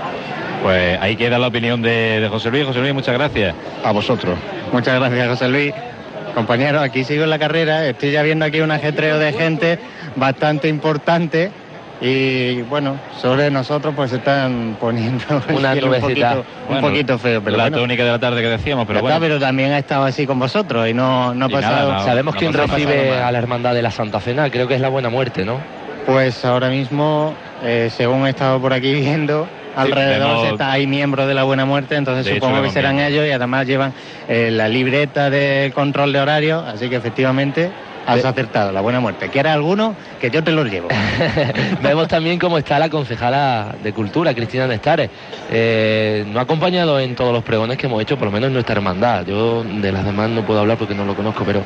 Pues 0.61 0.99
ahí 1.01 1.15
queda 1.15 1.39
la 1.39 1.47
opinión 1.47 1.81
de, 1.81 2.27
José 2.29 2.51
Luis. 2.51 2.65
José 2.65 2.79
Luis, 2.79 2.93
muchas 2.93 3.15
gracias. 3.15 3.55
A 3.83 3.91
vosotros. 3.91 4.37
Muchas 4.71 4.99
gracias, 4.99 5.27
José 5.27 5.47
Luis. 5.49 5.73
Compañeros, 6.35 6.81
aquí 6.81 7.03
sigo 7.03 7.23
en 7.23 7.29
la 7.29 7.39
carrera. 7.39 7.87
Estoy 7.87 8.11
ya 8.11 8.21
viendo 8.21 8.45
aquí 8.45 8.61
un 8.61 8.71
ajetreo 8.71 9.17
de 9.19 9.33
gente 9.33 9.79
bastante 10.15 10.67
importante. 10.67 11.51
Y 11.99 12.63
bueno, 12.63 12.99
sobre 13.19 13.51
nosotros 13.51 13.93
pues 13.95 14.09
se 14.09 14.17
están 14.17 14.75
poniendo 14.79 15.23
una 15.53 15.73
un 15.73 16.81
poquito, 16.81 17.19
feo. 17.19 17.43
Pero 17.43 17.57
la 17.57 17.69
tónica 17.69 18.03
de 18.03 18.09
la 18.09 18.17
tarde 18.17 18.41
que 18.41 18.47
decíamos, 18.47 18.87
pero 18.87 19.01
bueno. 19.01 19.19
pero 19.19 19.39
también 19.39 19.71
ha 19.71 19.77
estado 19.77 20.05
así 20.05 20.25
con 20.25 20.39
vosotros 20.39 20.87
y 20.87 20.95
no, 20.95 21.35
no 21.35 21.45
ha 21.45 21.49
pasado. 21.49 22.03
Sabemos 22.03 22.35
quién 22.35 22.53
recibe 22.53 23.13
a 23.13 23.31
la 23.31 23.37
hermandad 23.37 23.75
de 23.75 23.83
la 23.83 23.91
Santa 23.91 24.19
Cena, 24.19 24.49
creo 24.49 24.67
que 24.67 24.75
es 24.75 24.81
la 24.81 24.89
buena 24.89 25.09
muerte, 25.09 25.45
¿no? 25.45 25.59
Pues 26.05 26.43
ahora 26.45 26.69
mismo, 26.69 27.35
eh, 27.63 27.89
según 27.95 28.25
he 28.25 28.31
estado 28.31 28.59
por 28.59 28.73
aquí 28.73 28.93
viendo, 29.01 29.47
alrededor 29.75 30.47
está, 30.47 30.71
hay 30.71 30.87
miembros 30.87 31.27
de 31.27 31.33
la 31.33 31.43
Buena 31.43 31.65
Muerte, 31.65 31.95
entonces 31.95 32.33
supongo 32.33 32.61
que 32.61 32.69
serán 32.69 32.99
ellos 32.99 33.25
y 33.27 33.31
además 33.31 33.67
llevan 33.67 33.93
eh, 34.27 34.49
la 34.51 34.67
libreta 34.67 35.29
de 35.29 35.71
control 35.73 36.11
de 36.13 36.19
horario, 36.19 36.59
así 36.59 36.89
que 36.89 36.95
efectivamente 36.95 37.71
has 38.05 38.25
acertado, 38.25 38.71
la 38.71 38.81
Buena 38.81 38.99
Muerte. 38.99 39.29
¿Quieres 39.29 39.51
alguno? 39.51 39.95
Que 40.19 40.29
yo 40.29 40.43
te 40.43 40.51
los 40.51 40.69
llevo. 40.69 40.89
Vemos 41.81 42.07
también 42.07 42.39
cómo 42.39 42.57
está 42.57 42.79
la 42.79 42.89
concejala 42.89 43.75
de 43.83 43.93
Cultura, 43.93 44.33
Cristina 44.33 44.67
Nestares. 44.67 45.09
Eh, 45.49 46.25
no 46.27 46.39
ha 46.39 46.43
acompañado 46.43 46.99
en 46.99 47.15
todos 47.15 47.33
los 47.33 47.43
pregones 47.43 47.77
que 47.77 47.87
hemos 47.87 48.01
hecho, 48.01 48.17
por 48.17 48.25
lo 48.25 48.31
menos 48.31 48.47
en 48.47 48.53
nuestra 48.53 48.75
hermandad. 48.75 49.25
Yo 49.25 49.63
de 49.63 49.91
las 49.91 50.05
demás 50.05 50.29
no 50.29 50.45
puedo 50.45 50.59
hablar 50.59 50.77
porque 50.77 50.95
no 50.95 51.05
lo 51.05 51.15
conozco, 51.15 51.43
pero 51.45 51.63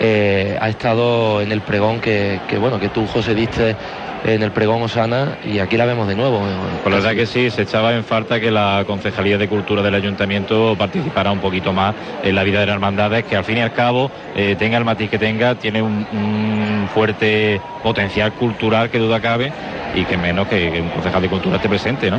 eh, 0.00 0.56
ha 0.60 0.68
estado 0.68 1.40
en 1.40 1.52
el 1.52 1.60
pregón 1.60 2.00
que, 2.00 2.40
que, 2.48 2.58
bueno, 2.58 2.78
que 2.78 2.88
tú, 2.88 3.06
José, 3.06 3.34
diste 3.34 3.76
en 4.24 4.42
el 4.42 4.50
pregón 4.50 4.82
Osana 4.82 5.38
y 5.44 5.58
aquí 5.58 5.76
la 5.76 5.84
vemos 5.86 6.08
de 6.08 6.14
nuevo. 6.14 6.40
Por 6.82 6.92
la 6.92 6.98
verdad 6.98 7.14
que 7.14 7.26
sí, 7.26 7.50
se 7.50 7.62
echaba 7.62 7.94
en 7.94 8.04
falta 8.04 8.40
que 8.40 8.50
la 8.50 8.84
Concejalía 8.86 9.38
de 9.38 9.48
Cultura 9.48 9.82
del 9.82 9.94
Ayuntamiento 9.94 10.76
participara 10.78 11.30
un 11.30 11.40
poquito 11.40 11.72
más 11.72 11.94
en 12.22 12.34
la 12.34 12.42
vida 12.44 12.60
de 12.60 12.66
las 12.66 12.74
hermandades, 12.74 13.24
que 13.24 13.36
al 13.36 13.44
fin 13.44 13.58
y 13.58 13.60
al 13.60 13.72
cabo 13.72 14.10
eh, 14.34 14.56
tenga 14.58 14.78
el 14.78 14.84
matiz 14.84 15.10
que 15.10 15.18
tenga, 15.18 15.54
tiene 15.54 15.82
un, 15.82 16.88
fuerte 16.94 17.60
potencial 17.82 18.32
cultural 18.32 18.88
que 18.88 18.98
duda 18.98 19.20
cabe 19.20 19.52
y 19.94 20.04
que 20.04 20.16
menos 20.16 20.48
que, 20.48 20.80
un 20.80 20.88
concejal 20.88 21.20
de 21.20 21.28
cultura 21.28 21.56
esté 21.56 21.68
presente, 21.68 22.10
¿no? 22.10 22.18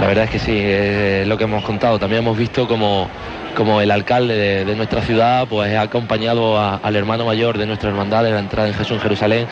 La 0.00 0.06
verdad 0.06 0.24
es 0.24 0.30
que 0.30 0.38
sí, 0.38 0.58
es 0.58 1.26
lo 1.26 1.36
que 1.36 1.44
hemos 1.44 1.64
contado. 1.64 1.98
También 1.98 2.22
hemos 2.22 2.38
visto 2.38 2.66
como 2.66 3.08
como 3.56 3.80
el 3.80 3.90
alcalde 3.90 4.64
de, 4.64 4.76
nuestra 4.76 5.02
ciudad 5.02 5.46
pues 5.48 5.74
ha 5.74 5.82
acompañado 5.82 6.58
al 6.58 6.96
hermano 6.96 7.26
mayor 7.26 7.58
de 7.58 7.66
nuestra 7.66 7.90
hermandad 7.90 8.24
de 8.24 8.30
la 8.30 8.38
entrada 8.38 8.68
en 8.68 8.74
Jesús 8.74 8.92
en 8.96 9.00
Jerusalén 9.00 9.46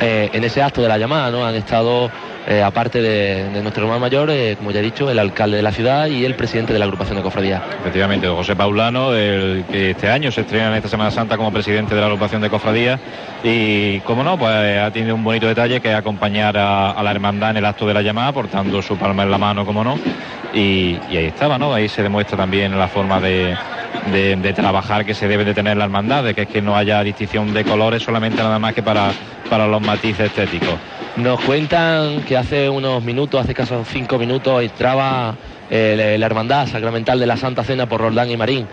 eh, 0.00 0.30
en 0.32 0.44
ese 0.44 0.62
acto 0.62 0.82
de 0.82 0.88
la 0.88 0.98
llamada, 0.98 1.30
¿no? 1.30 1.44
Han 1.44 1.54
estado 1.54 2.10
eh, 2.48 2.62
aparte 2.62 3.02
de, 3.02 3.60
nuestro 3.60 3.82
hermano 3.82 4.00
mayor, 4.00 4.30
eh, 4.30 4.54
como 4.56 4.70
ya 4.70 4.78
he 4.78 4.82
dicho, 4.82 5.10
el 5.10 5.18
alcalde 5.18 5.56
de 5.56 5.64
la 5.64 5.72
ciudad 5.72 6.06
y 6.06 6.24
el 6.24 6.36
presidente 6.36 6.72
de 6.72 6.78
la 6.78 6.84
agrupación 6.84 7.16
de 7.16 7.22
cofradía. 7.24 7.60
Efectivamente, 7.80 8.28
José 8.28 8.54
Paulano, 8.54 9.12
el 9.14 9.64
que 9.68 9.90
este 9.90 10.08
año 10.08 10.30
se 10.30 10.42
estrena 10.42 10.68
en 10.68 10.74
esta 10.74 10.88
Semana 10.88 11.10
Santa 11.10 11.36
como 11.36 11.52
presidente 11.52 11.96
de 11.96 12.00
la 12.00 12.06
agrupación 12.06 12.40
de 12.40 12.48
cofradía 12.48 13.00
y, 13.42 13.98
como 14.00 14.22
no, 14.22 14.38
pues 14.38 14.78
ha 14.78 14.92
tenido 14.92 15.16
un 15.16 15.24
bonito 15.24 15.48
detalle 15.48 15.80
que 15.80 15.90
es 15.90 15.96
acompañar 15.96 16.56
a, 16.56 17.02
la 17.02 17.10
hermandad 17.10 17.50
en 17.50 17.56
el 17.56 17.64
acto 17.64 17.84
de 17.84 17.94
la 17.94 18.02
llamada, 18.02 18.32
portando 18.32 18.80
su 18.80 18.96
palma 18.96 19.24
en 19.24 19.30
la 19.32 19.38
mano, 19.38 19.66
como 19.66 19.82
no, 19.82 19.98
y, 20.54 20.96
ahí 21.10 21.26
estaba, 21.26 21.58
¿no? 21.58 21.74
Ahí 21.74 21.88
se 21.88 22.04
demuestra 22.04 22.36
también 22.36 22.78
la 22.78 22.86
forma 22.86 23.20
de, 23.20 23.56
trabajar 24.54 25.04
que 25.04 25.14
se 25.14 25.26
debe 25.26 25.44
de 25.44 25.52
tener 25.52 25.76
la 25.76 25.84
hermandad, 25.84 26.22
de 26.22 26.34
que 26.34 26.42
es 26.42 26.48
que 26.48 26.62
no 26.62 26.76
haya 26.76 27.02
distinción 27.02 27.52
de 27.52 27.64
colores 27.64 28.04
solamente 28.04 28.40
nada 28.40 28.60
más 28.60 28.72
que 28.72 28.82
para, 28.84 29.10
para 29.48 29.66
los 29.66 29.80
matices 29.80 30.26
estéticos. 30.26 30.74
Nos 31.16 31.40
cuentan 31.40 32.22
que 32.22 32.36
hace 32.36 32.68
unos 32.68 33.02
minutos, 33.02 33.40
hace 33.40 33.54
casi 33.54 33.74
cinco 33.86 34.18
minutos, 34.18 34.62
entraba 34.62 35.34
eh, 35.70 36.16
la 36.18 36.26
hermandad 36.26 36.66
sacramental 36.66 37.18
de 37.18 37.26
la 37.26 37.36
Santa 37.36 37.64
Cena 37.64 37.88
por 37.88 38.00
Roldán 38.00 38.30
y 38.30 38.36
Marín. 38.36 38.66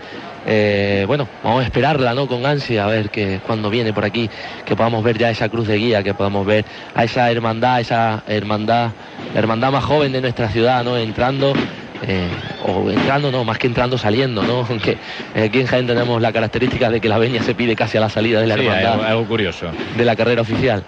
Eh, 0.46 1.04
bueno, 1.06 1.26
vamos 1.42 1.62
a 1.62 1.64
esperarla, 1.64 2.12
¿no? 2.12 2.26
Con 2.26 2.44
ansia, 2.44 2.84
a 2.84 2.86
ver 2.88 3.08
que 3.08 3.40
cuando 3.46 3.70
viene 3.70 3.92
por 3.92 4.04
aquí, 4.04 4.28
que 4.66 4.76
podamos 4.76 5.02
ver 5.02 5.16
ya 5.16 5.30
esa 5.30 5.48
cruz 5.48 5.66
de 5.66 5.78
guía, 5.78 6.02
que 6.02 6.12
podamos 6.12 6.44
ver 6.44 6.64
a 6.94 7.04
esa 7.04 7.30
hermandad, 7.30 7.80
esa 7.80 8.22
hermandad, 8.26 8.90
la 9.32 9.38
hermandad 9.38 9.72
más 9.72 9.84
joven 9.84 10.12
de 10.12 10.20
nuestra 10.20 10.50
ciudad, 10.50 10.84
¿no? 10.84 10.98
Entrando 10.98 11.54
eh, 12.06 12.28
o 12.64 12.90
entrando, 12.90 13.30
no, 13.30 13.44
más 13.44 13.58
que 13.58 13.66
entrando, 13.66 13.98
saliendo, 13.98 14.42
¿no? 14.42 14.66
Aunque 14.68 14.98
aquí 15.34 15.60
en 15.60 15.66
Jaén 15.66 15.86
tenemos 15.86 16.20
la 16.20 16.32
característica 16.32 16.90
de 16.90 17.00
que 17.00 17.08
la 17.08 17.18
veña 17.18 17.42
se 17.42 17.54
pide 17.54 17.76
casi 17.76 17.98
a 17.98 18.00
la 18.00 18.08
salida 18.08 18.40
de 18.40 18.46
la 18.46 18.54
hermandad. 18.54 19.04
algo 19.04 19.26
curioso. 19.26 19.70
De 19.96 20.04
la 20.04 20.16
carrera 20.16 20.42
oficial. 20.42 20.84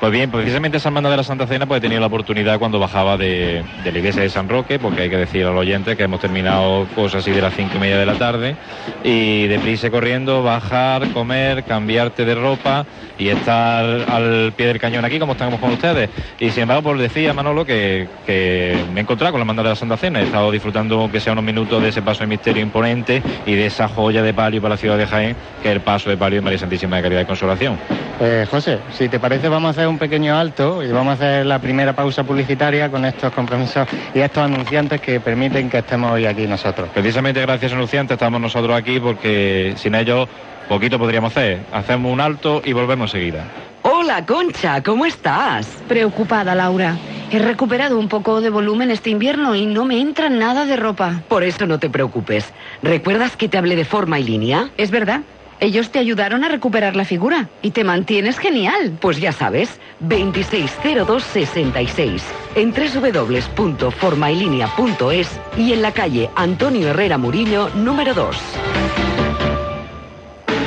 Pues 0.00 0.12
bien, 0.12 0.30
precisamente 0.30 0.78
esa 0.78 0.88
hermandad 0.88 1.10
de 1.10 1.18
la 1.18 1.24
Santa 1.24 1.46
Cena 1.46 1.66
pues 1.66 1.76
he 1.76 1.80
tenido 1.82 2.00
la 2.00 2.06
oportunidad 2.06 2.58
cuando 2.58 2.78
bajaba 2.78 3.18
de, 3.18 3.62
la 3.84 3.90
iglesia 3.90 4.22
de 4.22 4.30
San 4.30 4.48
Roque, 4.48 4.78
porque 4.78 5.02
hay 5.02 5.10
que 5.10 5.18
decir 5.18 5.44
al 5.44 5.58
oyente 5.58 5.94
que 5.94 6.04
hemos 6.04 6.20
terminado 6.20 6.86
cosas 6.94 7.20
así 7.20 7.32
de 7.32 7.42
las 7.42 7.54
cinco 7.54 7.72
y 7.76 7.80
media 7.80 7.98
de 7.98 8.06
la 8.06 8.14
tarde, 8.14 8.56
y 9.04 9.46
deprisa 9.46 9.90
corriendo, 9.90 10.42
bajar, 10.42 11.10
comer, 11.12 11.64
cambiarte 11.64 12.24
de 12.24 12.34
ropa 12.34 12.86
y 13.18 13.28
estar 13.28 13.84
al 13.84 14.54
pie 14.56 14.68
del 14.68 14.80
cañón 14.80 15.04
aquí 15.04 15.18
como 15.18 15.32
estamos 15.32 15.60
con 15.60 15.70
ustedes. 15.72 16.08
Y 16.38 16.48
sin 16.48 16.62
embargo, 16.62 16.82
pues 16.82 17.00
decía 17.00 17.34
Manolo 17.34 17.66
que, 17.66 18.08
que 18.24 18.82
me 18.94 19.00
he 19.00 19.02
encontrado 19.02 19.32
con 19.32 19.40
la 19.40 19.42
hermandad 19.42 19.64
de 19.64 19.68
la 19.68 19.76
Santa 19.76 19.98
Cena, 19.98 20.20
he 20.20 20.24
estado 20.24 20.50
disfrutando 20.50 20.98
aunque 20.98 21.20
sea 21.20 21.34
unos 21.34 21.44
minutos 21.44 21.82
de 21.82 21.90
ese 21.90 22.00
paso 22.00 22.20
de 22.20 22.28
misterio 22.28 22.62
imponente 22.62 23.22
y 23.44 23.54
de 23.54 23.66
esa 23.66 23.86
joya 23.86 24.22
de 24.22 24.32
palio 24.32 24.62
para 24.62 24.76
la 24.76 24.78
ciudad 24.78 24.96
de 24.96 25.06
Jaén, 25.06 25.36
que 25.62 25.68
es 25.68 25.74
el 25.74 25.82
paso 25.82 26.08
de 26.08 26.16
palio 26.16 26.38
de 26.38 26.42
María 26.42 26.58
Santísima 26.58 26.96
de 26.96 27.02
Caridad 27.02 27.20
y 27.20 27.26
Consolación. 27.26 27.78
Eh, 28.18 28.46
José, 28.50 28.78
si 28.96 29.10
te 29.10 29.18
parece 29.18 29.48
vamos 29.48 29.68
a 29.68 29.70
hacer 29.70 29.89
un 29.90 29.98
pequeño 29.98 30.36
alto 30.36 30.82
y 30.82 30.88
vamos 30.90 31.10
a 31.10 31.14
hacer 31.14 31.46
la 31.46 31.58
primera 31.58 31.92
pausa 31.94 32.24
publicitaria 32.24 32.90
con 32.90 33.04
estos 33.04 33.32
compromisos 33.32 33.86
y 34.14 34.20
estos 34.20 34.44
anunciantes 34.44 35.00
que 35.00 35.20
permiten 35.20 35.68
que 35.68 35.78
estemos 35.78 36.12
hoy 36.12 36.26
aquí 36.26 36.46
nosotros. 36.46 36.88
Precisamente 36.94 37.40
gracias 37.40 37.72
anunciantes 37.72 38.14
estamos 38.14 38.40
nosotros 38.40 38.76
aquí 38.76 39.00
porque 39.00 39.74
sin 39.76 39.94
ellos 39.94 40.28
poquito 40.68 40.98
podríamos 40.98 41.32
hacer. 41.32 41.60
Hacemos 41.72 42.12
un 42.12 42.20
alto 42.20 42.62
y 42.64 42.72
volvemos 42.72 43.12
enseguida. 43.12 43.44
Hola, 43.82 44.24
Concha, 44.24 44.82
¿cómo 44.82 45.04
estás? 45.04 45.66
Preocupada, 45.88 46.54
Laura. 46.54 46.96
He 47.32 47.38
recuperado 47.38 47.98
un 47.98 48.08
poco 48.08 48.40
de 48.40 48.50
volumen 48.50 48.90
este 48.90 49.10
invierno 49.10 49.54
y 49.54 49.66
no 49.66 49.84
me 49.84 50.00
entra 50.00 50.28
nada 50.28 50.66
de 50.66 50.76
ropa. 50.76 51.22
Por 51.28 51.42
eso 51.42 51.66
no 51.66 51.78
te 51.78 51.90
preocupes. 51.90 52.52
¿Recuerdas 52.82 53.36
que 53.36 53.48
te 53.48 53.58
hablé 53.58 53.76
de 53.76 53.84
forma 53.84 54.18
y 54.20 54.24
línea? 54.24 54.70
Es 54.76 54.90
verdad. 54.90 55.20
Ellos 55.60 55.90
te 55.90 55.98
ayudaron 55.98 56.42
a 56.42 56.48
recuperar 56.48 56.96
la 56.96 57.04
figura 57.04 57.50
y 57.60 57.72
te 57.72 57.84
mantienes 57.84 58.38
genial. 58.38 58.96
Pues 59.00 59.20
ya 59.20 59.32
sabes, 59.32 59.78
260266 60.00 62.24
en 62.54 62.72
www.formaylinea.es 62.72 65.40
y 65.56 65.72
en 65.72 65.82
la 65.82 65.92
calle 65.92 66.30
Antonio 66.34 66.88
Herrera 66.88 67.18
Murillo, 67.18 67.68
número 67.74 68.14
2. 68.14 68.36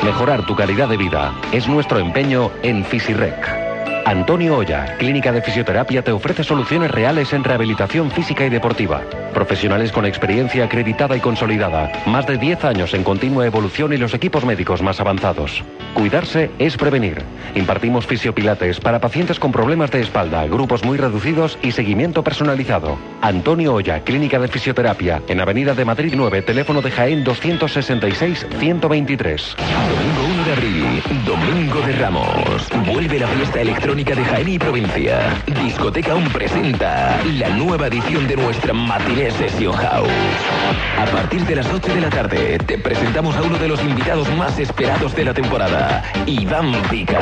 Mejorar 0.06 0.46
tu 0.46 0.56
calidad 0.56 0.88
de 0.90 0.98
vida 0.98 1.34
es 1.52 1.68
nuestro 1.68 1.98
empeño 1.98 2.52
en 2.62 2.86
Fisirec. 2.86 3.63
Antonio 4.06 4.58
Olla, 4.58 4.98
Clínica 4.98 5.32
de 5.32 5.42
Fisioterapia, 5.42 6.04
te 6.04 6.12
ofrece 6.12 6.44
soluciones 6.44 6.92
reales 6.92 7.32
en 7.32 7.42
rehabilitación 7.44 8.12
física 8.12 8.46
y 8.46 8.50
deportiva. 8.50 9.02
Profesionales 9.34 9.94
con 9.94 10.06
experiencia 10.06 10.66
acreditada 10.66 11.16
y 11.16 11.22
consolidada. 11.22 11.90
Más 12.06 12.28
de 12.28 12.38
10 12.38 12.66
años 12.66 12.94
en 12.94 13.04
continua 13.04 13.46
evolución 13.46 13.94
y 13.94 13.98
los 13.98 14.14
equipos 14.14 14.44
médicos 14.46 14.82
más 14.82 15.00
avanzados. 15.00 15.64
Cuidarse 15.94 16.52
es 16.60 16.76
prevenir. 16.76 17.24
Impartimos 17.56 18.06
fisiopilates 18.06 18.82
para 18.82 19.00
pacientes 19.00 19.40
con 19.40 19.54
problemas 19.54 19.90
de 19.92 20.02
espalda, 20.02 20.46
grupos 20.48 20.84
muy 20.84 20.98
reducidos 20.98 21.58
y 21.62 21.72
seguimiento 21.72 22.24
personalizado. 22.24 22.98
Antonio 23.22 23.76
Olla, 23.76 24.02
Clínica 24.02 24.38
de 24.38 24.50
Fisioterapia, 24.50 25.22
en 25.30 25.40
Avenida 25.40 25.76
de 25.76 25.86
Madrid 25.86 26.14
9, 26.16 26.42
teléfono 26.42 26.82
de 26.82 26.92
Jaén 26.92 27.24
266-123. 27.24 29.56
Domingo 29.56 30.26
1 30.34 30.44
de 30.44 30.52
abril, 30.52 31.02
Domingo 31.26 31.80
de 31.82 31.94
Ramos. 31.94 32.68
Vuelve 32.86 33.20
la 33.20 33.28
fiesta 33.28 33.62
electrónica 33.62 33.93
de 33.94 34.26
Jaén 34.26 34.50
y 34.50 34.58
provincia. 34.58 35.20
Discoteca 35.64 36.14
aún 36.14 36.28
presenta 36.30 37.22
la 37.38 37.50
nueva 37.50 37.88
edición 37.88 38.28
de 38.28 38.36
nuestra 38.36 38.74
Matiné 38.74 39.30
Session 39.30 39.72
House. 39.72 40.10
A 40.98 41.06
partir 41.06 41.46
de 41.46 41.58
las 41.58 41.72
8 41.72 41.94
de 41.94 42.02
la 42.02 42.10
tarde 42.10 42.58
te 42.58 42.80
presentamos 42.80 43.36
a 43.38 43.44
uno 43.44 43.56
de 43.60 43.68
los 43.68 43.80
invitados 43.84 44.28
más 44.36 44.58
esperados 44.58 45.16
de 45.16 45.26
la 45.26 45.34
temporada, 45.36 46.04
Iván 46.26 46.72
Pica. 46.90 47.20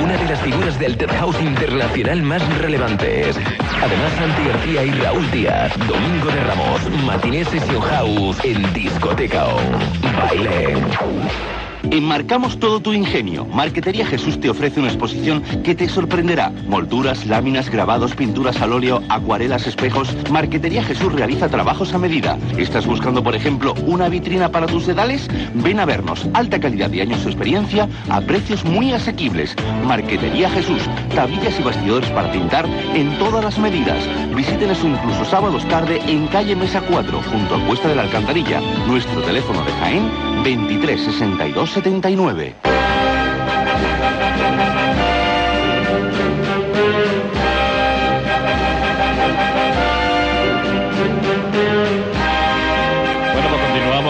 Una 0.00 0.16
de 0.16 0.24
las 0.26 0.40
figuras 0.42 0.78
del 0.78 0.96
Dead 0.96 1.10
House 1.18 1.40
internacional 1.40 2.22
más 2.22 2.58
relevantes. 2.58 3.36
Además, 3.36 4.12
Santi 4.18 4.48
García 4.48 4.84
y 4.84 4.90
Raúl 4.92 5.30
Díaz. 5.32 5.76
Domingo 5.88 6.28
de 6.28 6.44
Ramos, 6.44 6.90
Matiné 7.04 7.44
Session 7.44 7.82
House 7.82 8.38
en 8.44 8.72
Discoteca 8.72 9.46
On. 9.46 9.72
Baile. 10.16 11.71
Enmarcamos 11.90 12.58
todo 12.58 12.80
tu 12.80 12.92
ingenio. 12.92 13.44
Marquetería 13.44 14.06
Jesús 14.06 14.40
te 14.40 14.48
ofrece 14.48 14.80
una 14.80 14.88
exposición 14.88 15.42
que 15.62 15.74
te 15.74 15.88
sorprenderá. 15.88 16.50
Molduras, 16.68 17.26
láminas, 17.26 17.68
grabados, 17.70 18.14
pinturas 18.14 18.60
al 18.60 18.72
óleo, 18.72 19.02
acuarelas, 19.08 19.66
espejos. 19.66 20.14
Marquetería 20.30 20.82
Jesús 20.84 21.12
realiza 21.12 21.48
trabajos 21.48 21.92
a 21.92 21.98
medida. 21.98 22.38
¿Estás 22.56 22.86
buscando, 22.86 23.22
por 23.22 23.34
ejemplo, 23.34 23.74
una 23.86 24.08
vitrina 24.08 24.50
para 24.50 24.66
tus 24.66 24.84
sedales? 24.84 25.28
Ven 25.54 25.80
a 25.80 25.84
vernos. 25.84 26.26
Alta 26.34 26.60
calidad 26.60 26.92
y 26.92 27.00
años 27.00 27.24
de 27.24 27.30
experiencia 27.30 27.88
a 28.08 28.20
precios 28.20 28.64
muy 28.64 28.92
asequibles. 28.92 29.56
Marquetería 29.84 30.50
Jesús. 30.50 30.82
Tablillas 31.14 31.58
y 31.58 31.62
bastidores 31.62 32.10
para 32.10 32.30
pintar 32.32 32.66
en 32.94 33.18
todas 33.18 33.44
las 33.44 33.58
medidas. 33.58 34.08
Visítenos 34.34 34.82
incluso 34.84 35.24
sábados 35.24 35.66
tarde 35.68 36.00
en 36.06 36.26
calle 36.28 36.56
Mesa 36.56 36.80
4, 36.80 37.22
junto 37.30 37.56
a 37.56 37.66
Cuesta 37.66 37.88
de 37.88 37.96
la 37.96 38.02
Alcantarilla. 38.02 38.60
Nuestro 38.86 39.20
teléfono 39.22 39.62
de 39.64 39.72
Jaén 39.72 40.31
23 40.42 40.98
62 40.98 41.66
79. 41.66 42.54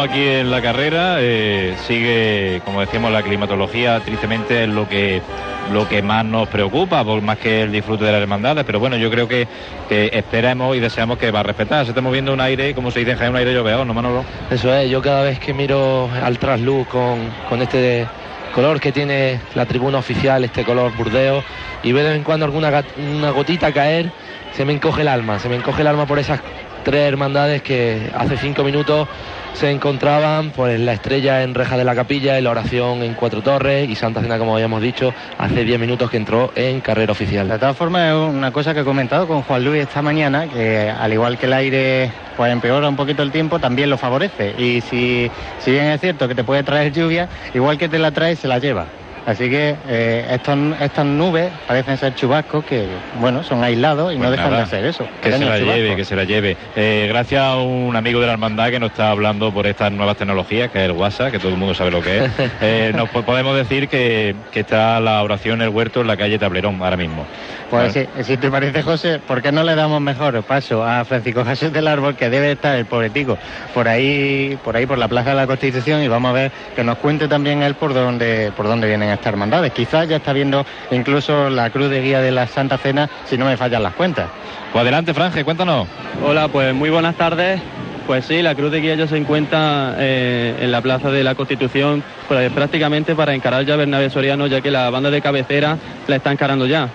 Aquí 0.02 0.26
en 0.26 0.50
la 0.50 0.60
carrera. 0.60 1.16
eh, 1.20 1.74
sigue, 1.86 2.60
como 2.64 2.80
decíamos, 2.80 3.12
la 3.12 3.22
climatología, 3.22 4.00
tristemente 4.00 4.64
es 4.64 4.68
lo 4.68 4.88
que 4.88 5.22
lo 5.72 5.88
que 5.88 6.02
más 6.02 6.24
nos 6.24 6.48
preocupa, 6.48 7.04
por 7.04 7.22
más 7.22 7.38
que 7.38 7.62
el 7.62 7.72
disfrute 7.72 8.04
de 8.04 8.12
las 8.12 8.20
hermandades, 8.20 8.64
pero 8.64 8.80
bueno, 8.80 8.96
yo 8.96 9.10
creo 9.10 9.28
que, 9.28 9.46
esperemos 9.88 10.76
y 10.76 10.80
deseamos 10.80 11.18
que 11.18 11.30
va 11.30 11.40
a 11.40 11.42
respetar. 11.44 11.84
Se 11.84 11.92
está 11.92 12.00
moviendo 12.00 12.32
un 12.32 12.40
aire, 12.40 12.74
como 12.74 12.90
se 12.90 13.04
dice 13.04 13.28
un 13.28 13.36
aire 13.36 13.52
lloveado, 13.52 13.84
¿no, 13.84 13.94
Manolo? 13.94 14.24
Eso 14.50 14.74
es, 14.74 14.90
yo 14.90 15.00
cada 15.00 15.22
vez 15.22 15.38
que 15.38 15.54
miro 15.54 16.10
al 16.22 16.38
trasluz 16.38 16.86
con, 16.88 17.18
con 17.48 17.62
este 17.62 18.06
color 18.54 18.80
que 18.80 18.92
tiene 18.92 19.40
la 19.54 19.66
tribuna 19.66 19.98
oficial, 19.98 20.44
este 20.44 20.64
color 20.64 20.94
burdeo, 20.96 21.44
y 21.82 21.92
veo 21.92 22.02
de 22.02 22.10
vez 22.10 22.18
en 22.18 22.24
cuando 22.24 22.44
alguna 22.44 22.82
una 22.98 23.30
gotita 23.30 23.72
caer, 23.72 24.10
se 24.52 24.64
me 24.64 24.72
encoge 24.72 25.02
el 25.02 25.08
alma, 25.08 25.38
se 25.38 25.48
me 25.48 25.56
encoge 25.56 25.82
el 25.82 25.86
alma 25.86 26.06
por 26.06 26.18
esas 26.18 26.40
tres 26.84 27.02
hermandades 27.02 27.62
que 27.62 28.10
hace 28.14 28.36
cinco 28.36 28.64
minutos 28.64 29.08
se 29.54 29.70
encontraban 29.70 30.50
pues 30.50 30.80
la 30.80 30.92
estrella 30.92 31.42
en 31.42 31.54
reja 31.54 31.76
de 31.76 31.84
la 31.84 31.94
capilla 31.94 32.38
y 32.38 32.42
la 32.42 32.50
oración 32.50 33.02
en 33.02 33.14
cuatro 33.14 33.42
torres 33.42 33.88
y 33.88 33.94
Santa 33.94 34.20
Cena 34.20 34.38
como 34.38 34.54
habíamos 34.54 34.82
dicho 34.82 35.12
hace 35.38 35.64
diez 35.64 35.78
minutos 35.78 36.10
que 36.10 36.16
entró 36.16 36.52
en 36.56 36.80
carrera 36.80 37.12
oficial. 37.12 37.48
De 37.48 37.58
todas 37.58 37.76
formas, 37.76 38.08
es 38.08 38.14
una 38.14 38.50
cosa 38.50 38.74
que 38.74 38.80
he 38.80 38.84
comentado 38.84 39.26
con 39.26 39.42
Juan 39.42 39.64
Luis 39.64 39.82
esta 39.82 40.02
mañana, 40.02 40.46
que 40.48 40.90
al 40.90 41.12
igual 41.12 41.38
que 41.38 41.46
el 41.46 41.52
aire 41.52 42.10
pues 42.36 42.52
empeora 42.52 42.88
un 42.88 42.96
poquito 42.96 43.22
el 43.22 43.30
tiempo, 43.30 43.58
también 43.58 43.90
lo 43.90 43.98
favorece. 43.98 44.54
Y 44.58 44.80
si, 44.80 45.30
si 45.58 45.70
bien 45.70 45.86
es 45.86 46.00
cierto 46.00 46.28
que 46.28 46.34
te 46.34 46.44
puede 46.44 46.62
traer 46.62 46.92
lluvia, 46.92 47.28
igual 47.54 47.78
que 47.78 47.88
te 47.88 47.98
la 47.98 48.10
trae, 48.10 48.36
se 48.36 48.48
la 48.48 48.58
lleva. 48.58 48.86
Así 49.24 49.48
que 49.48 49.76
eh, 49.88 50.26
estos, 50.30 50.58
estas 50.80 51.04
nubes 51.04 51.50
parecen 51.68 51.96
ser 51.96 52.14
chubascos 52.14 52.64
que, 52.64 52.86
bueno, 53.20 53.44
son 53.44 53.62
aislados 53.62 54.12
y 54.12 54.16
no 54.16 54.22
Pues 54.24 54.32
dejan 54.32 54.50
nada, 54.50 54.64
de 54.64 54.70
ser 54.70 54.84
eso. 54.84 55.06
Que 55.22 55.30
se 55.32 55.38
la 55.44 55.58
lleve, 55.58 55.94
que 55.96 56.04
se 56.04 56.16
la 56.16 56.24
lleve. 56.24 56.56
Eh, 56.74 57.06
gracias 57.08 57.40
a 57.40 57.56
un 57.56 57.94
amigo 57.94 58.20
de 58.20 58.26
la 58.26 58.32
hermandad 58.32 58.70
que 58.70 58.80
nos 58.80 58.90
está 58.90 59.10
hablando 59.10 59.52
por 59.52 59.66
estas 59.66 59.92
nuevas 59.92 60.16
tecnologías, 60.16 60.70
que 60.70 60.78
es 60.78 60.84
el 60.86 60.92
WhatsApp, 60.92 61.30
que 61.30 61.38
todo 61.38 61.50
el 61.50 61.56
mundo 61.56 61.72
sabe 61.74 61.92
lo 61.92 62.02
que 62.02 62.24
es, 62.24 62.30
eh, 62.60 62.92
nos 62.96 63.08
po- 63.10 63.22
podemos 63.22 63.54
decir 63.56 63.88
que, 63.88 64.34
que 64.50 64.60
está 64.60 64.98
la 64.98 65.22
oración 65.22 65.62
el 65.62 65.68
huerto 65.68 66.00
en 66.00 66.08
la 66.08 66.16
calle 66.16 66.38
Tablerón 66.38 66.82
ahora 66.82 66.96
mismo. 66.96 67.24
Pues 67.70 67.92
sí, 67.94 68.06
si 68.24 68.36
te 68.36 68.50
parece, 68.50 68.82
José, 68.82 69.18
¿por 69.26 69.40
qué 69.40 69.50
no 69.50 69.62
le 69.64 69.74
damos 69.74 69.98
mejor 70.00 70.42
paso 70.42 70.84
a 70.84 71.04
Francisco 71.06 71.42
Jesús 71.44 71.72
del 71.72 71.88
Árbol, 71.88 72.16
que 72.16 72.28
debe 72.28 72.52
estar 72.52 72.76
el 72.76 72.84
pobretico 72.84 73.38
por 73.72 73.88
ahí, 73.88 74.58
por 74.62 74.76
ahí, 74.76 74.84
por 74.84 74.98
la 74.98 75.08
Plaza 75.08 75.30
de 75.30 75.36
la 75.36 75.46
Constitución, 75.46 76.02
y 76.02 76.08
vamos 76.08 76.28
a 76.30 76.32
ver 76.34 76.52
que 76.76 76.84
nos 76.84 76.98
cuente 76.98 77.28
también 77.28 77.62
él 77.62 77.74
por 77.74 77.94
dónde, 77.94 78.52
por 78.54 78.66
dónde 78.66 78.88
vienen 78.88 79.08
estas 79.14 79.28
hermandades. 79.28 79.72
Quizás 79.72 80.08
ya 80.08 80.16
está 80.16 80.32
viendo 80.32 80.64
incluso 80.90 81.50
la 81.50 81.70
cruz 81.70 81.90
de 81.90 82.02
guía 82.02 82.20
de 82.20 82.30
la 82.30 82.46
Santa 82.46 82.78
Cena, 82.78 83.08
si 83.26 83.38
no 83.38 83.46
me 83.46 83.56
fallan 83.56 83.82
las 83.82 83.94
cuentas. 83.94 84.28
Pues 84.72 84.82
adelante, 84.82 85.14
Franje, 85.14 85.44
cuéntanos. 85.44 85.86
Hola, 86.24 86.48
pues 86.48 86.74
muy 86.74 86.90
buenas 86.90 87.16
tardes. 87.16 87.60
Pues 88.06 88.24
sí, 88.24 88.42
la 88.42 88.54
Cruz 88.54 88.72
de 88.72 88.80
Guía 88.80 88.96
ya 88.96 89.06
se 89.06 89.16
encuentra 89.16 89.94
eh, 89.98 90.56
en 90.60 90.72
la 90.72 90.80
Plaza 90.80 91.10
de 91.10 91.22
la 91.22 91.36
Constitución 91.36 92.02
pues, 92.26 92.50
prácticamente 92.50 93.14
para 93.14 93.32
encarar 93.34 93.64
ya 93.64 93.74
a 93.74 93.76
Bernabé 93.76 94.10
Soriano, 94.10 94.48
ya 94.48 94.60
que 94.60 94.70
la 94.72 94.90
banda 94.90 95.10
de 95.10 95.22
cabecera 95.22 95.78
la 96.08 96.16
está 96.16 96.32
encarando 96.32 96.66
ya. 96.66 96.88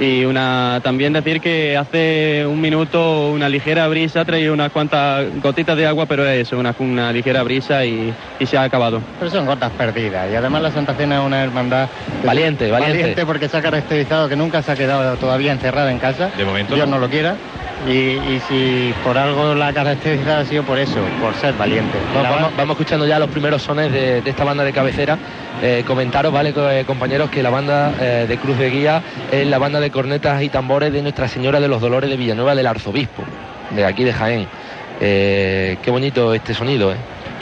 Y 0.00 0.24
una, 0.24 0.80
también 0.82 1.12
decir 1.12 1.40
que 1.40 1.76
hace 1.76 2.46
un 2.46 2.60
minuto 2.60 3.28
una 3.30 3.48
ligera 3.48 3.86
brisa, 3.88 4.22
ha 4.22 4.24
traído 4.24 4.52
unas 4.54 4.72
cuantas 4.72 5.26
gotitas 5.42 5.76
de 5.76 5.86
agua, 5.86 6.06
pero 6.06 6.26
es 6.26 6.48
eso, 6.48 6.58
una, 6.58 6.74
una 6.78 7.12
ligera 7.12 7.42
brisa 7.42 7.84
y, 7.84 8.12
y 8.40 8.46
se 8.46 8.56
ha 8.56 8.62
acabado. 8.62 9.00
Pero 9.18 9.30
son 9.30 9.46
gotas 9.46 9.70
perdidas. 9.72 10.30
Y 10.32 10.34
además 10.34 10.62
la 10.62 10.70
Santa 10.70 10.94
Cena 10.94 11.20
es 11.20 11.26
una 11.26 11.42
hermandad 11.42 11.88
Valiente, 12.24 12.70
valiente. 12.70 13.26
porque 13.26 13.48
se 13.48 13.56
ha 13.58 13.62
caracterizado 13.62 14.28
que 14.28 14.36
nunca 14.36 14.62
se 14.62 14.72
ha 14.72 14.76
quedado 14.76 15.16
todavía 15.16 15.52
encerrada 15.52 15.90
en 15.92 15.98
casa. 15.98 16.30
De 16.36 16.44
momento 16.44 16.74
Dios 16.74 16.88
no. 16.88 16.96
no 16.96 17.02
lo 17.02 17.10
quiera. 17.10 17.36
Y, 17.86 17.90
y 17.92 18.40
si 18.48 18.94
por 19.04 19.18
algo 19.18 19.54
la 19.56 19.72
característica 19.72 20.38
ha 20.38 20.44
sido 20.44 20.62
por 20.62 20.78
eso, 20.78 21.00
por 21.20 21.34
ser 21.34 21.52
valiente. 21.54 21.98
Vamos, 22.14 22.52
vamos 22.56 22.74
escuchando 22.74 23.06
ya 23.06 23.18
los 23.18 23.28
primeros 23.28 23.60
sones 23.62 23.90
de, 23.92 24.22
de 24.22 24.30
esta 24.30 24.44
banda 24.44 24.62
de 24.62 24.72
cabecera. 24.72 25.18
Eh, 25.64 25.84
comentaros, 25.86 26.32
¿vale, 26.32 26.52
eh, 26.56 26.84
compañeros? 26.84 27.30
Que 27.30 27.40
la 27.40 27.50
banda 27.50 27.94
eh, 28.00 28.26
de 28.28 28.36
Cruz 28.38 28.58
de 28.58 28.68
Guía 28.68 29.00
es 29.30 29.46
la 29.46 29.58
banda 29.58 29.78
de 29.78 29.92
cornetas 29.92 30.42
y 30.42 30.48
tambores 30.48 30.92
de 30.92 31.02
Nuestra 31.02 31.28
Señora 31.28 31.60
de 31.60 31.68
los 31.68 31.80
Dolores 31.80 32.10
de 32.10 32.16
Villanueva 32.16 32.56
del 32.56 32.66
Arzobispo, 32.66 33.22
de 33.70 33.84
aquí 33.84 34.02
de 34.02 34.12
Jaén. 34.12 34.48
Qué 34.98 35.78
bonito 35.86 36.34
este 36.34 36.52
sonido. 36.52 36.92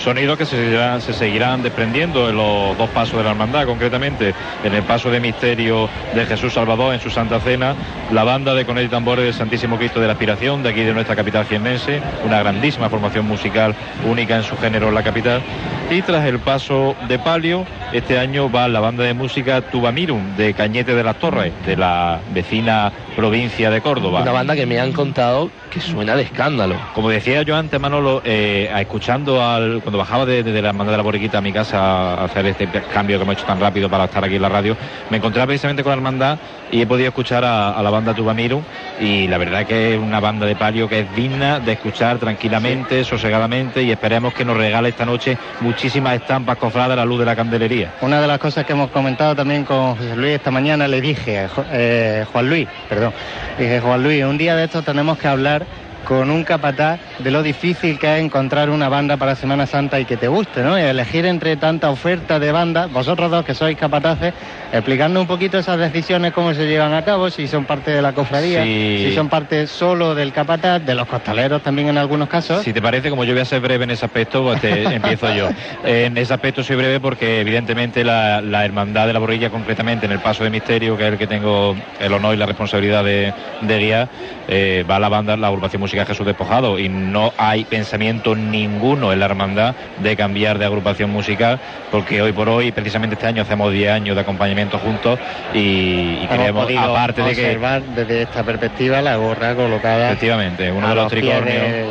Sonidos 0.03 0.39
que 0.39 0.47
se 0.47 0.57
seguirán, 0.57 1.03
se 1.03 1.13
seguirán 1.13 1.63
desprendiendo 1.63 2.31
en 2.31 2.37
los 2.37 2.77
dos 2.79 2.89
pasos 2.89 3.19
de 3.19 3.25
la 3.25 3.33
hermandad, 3.33 3.67
concretamente 3.67 4.35
en 4.65 4.73
el 4.73 4.83
paso 4.83 5.11
de 5.11 5.21
misterio 5.21 5.91
de 6.15 6.25
Jesús 6.25 6.55
Salvador 6.55 6.95
en 6.95 7.01
su 7.01 7.11
Santa 7.11 7.39
Cena, 7.39 7.75
la 8.11 8.25
banda 8.25 8.55
de 8.55 8.65
Conel 8.65 8.87
y 8.87 8.89
Tambores 8.89 9.27
del 9.27 9.35
Santísimo 9.35 9.77
Cristo 9.77 10.01
de 10.01 10.07
la 10.07 10.15
Aspiración, 10.15 10.63
de 10.63 10.71
aquí 10.71 10.85
de 10.85 10.95
nuestra 10.95 11.17
capital 11.17 11.45
jiennense, 11.45 12.01
una 12.25 12.39
grandísima 12.39 12.89
formación 12.89 13.27
musical 13.27 13.75
única 14.09 14.37
en 14.37 14.43
su 14.43 14.57
género 14.57 14.89
en 14.89 14.95
la 14.95 15.03
capital. 15.03 15.43
Y 15.91 16.01
tras 16.03 16.25
el 16.25 16.39
paso 16.39 16.97
de 17.09 17.19
palio, 17.19 17.67
este 17.93 18.19
año 18.19 18.51
va 18.51 18.69
la 18.69 18.81
banda 18.81 19.05
de 19.05 19.13
música 19.13 19.61
Tubamirum 19.61 20.37
de 20.37 20.55
Cañete 20.55 20.95
de 20.95 21.03
las 21.03 21.17
Torres, 21.17 21.53
de 21.67 21.77
la 21.77 22.21
vecina 22.33 22.93
provincia 23.17 23.71
de 23.71 23.81
Córdoba. 23.81 24.23
Una 24.23 24.33
banda 24.33 24.55
que 24.55 24.67
me 24.67 24.79
han 24.81 24.93
contado 24.93 25.51
que 25.71 25.81
suena 25.81 26.17
de 26.17 26.23
escándalo. 26.23 26.77
Como 26.95 27.11
decía 27.11 27.43
yo 27.43 27.57
antes, 27.57 27.81
Manolo, 27.81 28.23
eh, 28.25 28.71
escuchando 28.79 29.45
al, 29.45 29.83
cuando 29.91 29.99
bajaba 29.99 30.25
de, 30.25 30.45
de 30.45 30.63
la 30.63 30.69
hermandad 30.69 30.93
de 30.93 30.97
la 30.99 31.03
borriquita 31.03 31.39
a 31.39 31.41
mi 31.41 31.53
casa 31.53 32.15
a 32.15 32.25
hacer 32.27 32.47
este 32.47 32.69
cambio 32.95 33.17
que 33.19 33.25
hemos 33.25 33.35
hecho 33.35 33.45
tan 33.45 33.59
rápido 33.59 33.91
para 33.91 34.05
estar 34.05 34.25
aquí 34.25 34.37
en 34.37 34.43
la 34.43 34.49
radio, 34.49 34.77
me 35.11 35.17
encontraba 35.17 35.49
precisamente 35.49 35.83
con 35.83 35.91
la 35.91 35.97
hermandad 35.97 36.39
y 36.71 36.81
he 36.81 36.87
podido 36.87 37.09
escuchar 37.09 37.45
a, 37.45 37.71
a 37.73 37.83
la 37.83 37.91
banda 37.91 38.15
Tubamiru 38.15 38.63
y 39.01 39.27
la 39.27 39.37
verdad 39.37 39.67
que 39.67 39.95
es 39.95 39.99
una 39.99 40.21
banda 40.21 40.47
de 40.47 40.55
palio 40.55 40.89
que 40.89 41.01
es 41.01 41.17
digna 41.17 41.59
de 41.59 41.73
escuchar 41.73 42.19
tranquilamente, 42.19 43.03
sosegadamente 43.03 43.83
y 43.83 43.91
esperemos 43.91 44.33
que 44.33 44.45
nos 44.45 44.57
regale 44.57 44.91
esta 44.91 45.05
noche 45.05 45.37
muchísimas 45.61 46.15
estampas 46.15 46.57
cofradas 46.57 46.93
a 46.93 46.97
la 46.97 47.05
luz 47.05 47.19
de 47.19 47.25
la 47.27 47.35
candelería. 47.35 47.93
Una 48.01 48.21
de 48.21 48.29
las 48.29 48.39
cosas 48.39 48.65
que 48.65 48.75
hemos 48.75 48.91
comentado 48.91 49.35
también 49.35 49.65
con 49.65 49.97
José 49.97 50.15
Luis 50.15 50.35
esta 50.35 50.53
mañana, 50.53 50.87
le 50.87 51.01
dije, 51.01 51.49
Jo- 51.49 51.65
eh, 51.73 52.25
Juan 52.31 52.49
Luis, 52.49 52.69
perdón, 52.89 53.13
dije, 53.59 53.81
Juan 53.81 54.05
Luis, 54.05 54.23
un 54.25 54.39
día 54.39 54.55
de 54.55 54.67
estos 54.67 54.85
tenemos 54.85 55.19
que 55.19 55.27
hablar 55.27 55.67
con 56.07 56.31
un 56.31 56.45
capataz 56.45 56.99
de 57.19 57.31
lo 57.31 57.43
difícil 57.43 57.99
que 57.99 58.17
es 58.17 58.23
encontrar 58.25 58.71
una 58.71 58.89
banda 58.89 59.17
para 59.17 59.35
Semana 59.37 59.67
Santa 59.67 60.01
y 60.01 60.05
que 60.05 60.17
te 60.17 60.29
guste, 60.29 60.63
¿no? 60.63 60.79
Y 60.79 60.83
elegir 60.83 61.27
entre 61.27 61.57
tanta 61.57 61.91
oferta 61.91 62.39
de 62.39 62.51
bandas, 62.53 62.91
vosotros 62.91 63.31
dos 63.31 63.45
que 63.45 63.55
sois 63.55 63.77
capataces, 63.77 64.33
explicando 64.73 65.21
un 65.21 65.27
poquito 65.27 65.59
esas 65.59 65.79
decisiones, 65.79 66.33
cómo 66.33 66.55
se 66.55 66.67
llevan 66.67 66.95
a 66.95 67.05
cabo, 67.05 67.31
si 67.31 67.47
son 67.47 67.65
parte 67.65 67.91
de 67.91 68.03
la 68.03 68.13
cofradía, 68.13 68.63
Sí. 68.65 69.07
si 69.09 69.15
son 69.15 69.29
parte 69.29 69.67
solo 69.67 70.15
del 70.15 70.33
capataz, 70.33 70.81
de 70.81 70.95
los 70.95 71.07
costaleros 71.07 71.63
también 71.63 71.89
en 71.89 71.99
algunos 71.99 72.29
casos. 72.29 72.63
Si 72.63 72.73
te 72.73 72.81
parece, 72.83 73.11
como 73.11 73.25
yo 73.25 73.33
voy 73.33 73.43
a 73.43 73.45
ser 73.45 73.61
breve 73.61 73.85
en 73.85 73.91
ese 73.91 74.05
aspecto, 74.07 74.43
pues 74.43 74.61
te 74.61 74.83
empiezo 74.95 75.33
yo. 75.35 75.49
En 75.85 76.17
ese 76.17 76.33
aspecto 76.35 76.63
soy 76.63 76.77
breve 76.77 76.99
porque 77.01 77.41
evidentemente 77.41 78.05
la, 78.05 78.41
la 78.41 78.65
hermandad 78.65 79.07
de 79.07 79.13
la 79.13 79.19
borrilla, 79.19 79.51
concretamente 79.51 80.07
en 80.07 80.13
el 80.13 80.21
paso 80.21 80.45
de 80.45 80.51
misterio, 80.51 80.97
que 80.97 81.07
es 81.07 81.13
el 81.13 81.19
que 81.19 81.27
tengo 81.27 81.77
el 82.01 82.13
honor 82.13 82.35
y 82.35 82.39
la 82.39 82.47
responsabilidad 82.47 83.05
de, 83.05 83.33
de 83.61 83.79
guiar, 83.79 84.09
eh, 84.49 84.85
va 84.89 84.99
la 84.99 85.09
banda, 85.09 85.37
la 85.37 85.49
agrupación 85.49 85.81
musical 85.81 85.90
Jesús 85.91 86.27
Despojado 86.27 86.79
y 86.79 86.89
no 86.89 87.33
hay 87.37 87.65
pensamiento 87.65 88.35
ninguno 88.35 89.13
en 89.13 89.21
la 89.21 89.27
hermandad 89.27 89.75
de 89.99 90.17
cambiar 90.17 90.59
de 90.59 90.65
agrupación 90.65 91.11
musical 91.11 91.59
porque 91.91 92.23
hoy 92.23 92.33
por 92.33 92.49
hoy, 92.49 92.73
precisamente 92.73 93.15
este 93.15 93.27
año, 93.27 93.43
hacemos 93.43 93.73
10 93.73 93.91
años 93.91 94.15
de 94.15 94.23
acompañamiento 94.23 94.79
juntos 94.79 95.19
y, 95.53 96.19
y 96.23 96.27
queremos, 96.29 96.69
aparte 96.77 97.23
de 97.23 97.35
que 97.35 97.45
observar 97.47 97.83
desde 97.83 98.23
esta 98.23 98.43
perspectiva 98.45 99.03
la 99.03 99.17
gorra 99.17 99.55
colocada 99.55 100.11
efectivamente 100.11 100.71
uno 100.71 100.89
de 100.89 100.95
los 100.95 101.09
tricornios 101.11 101.63
de, 101.63 101.87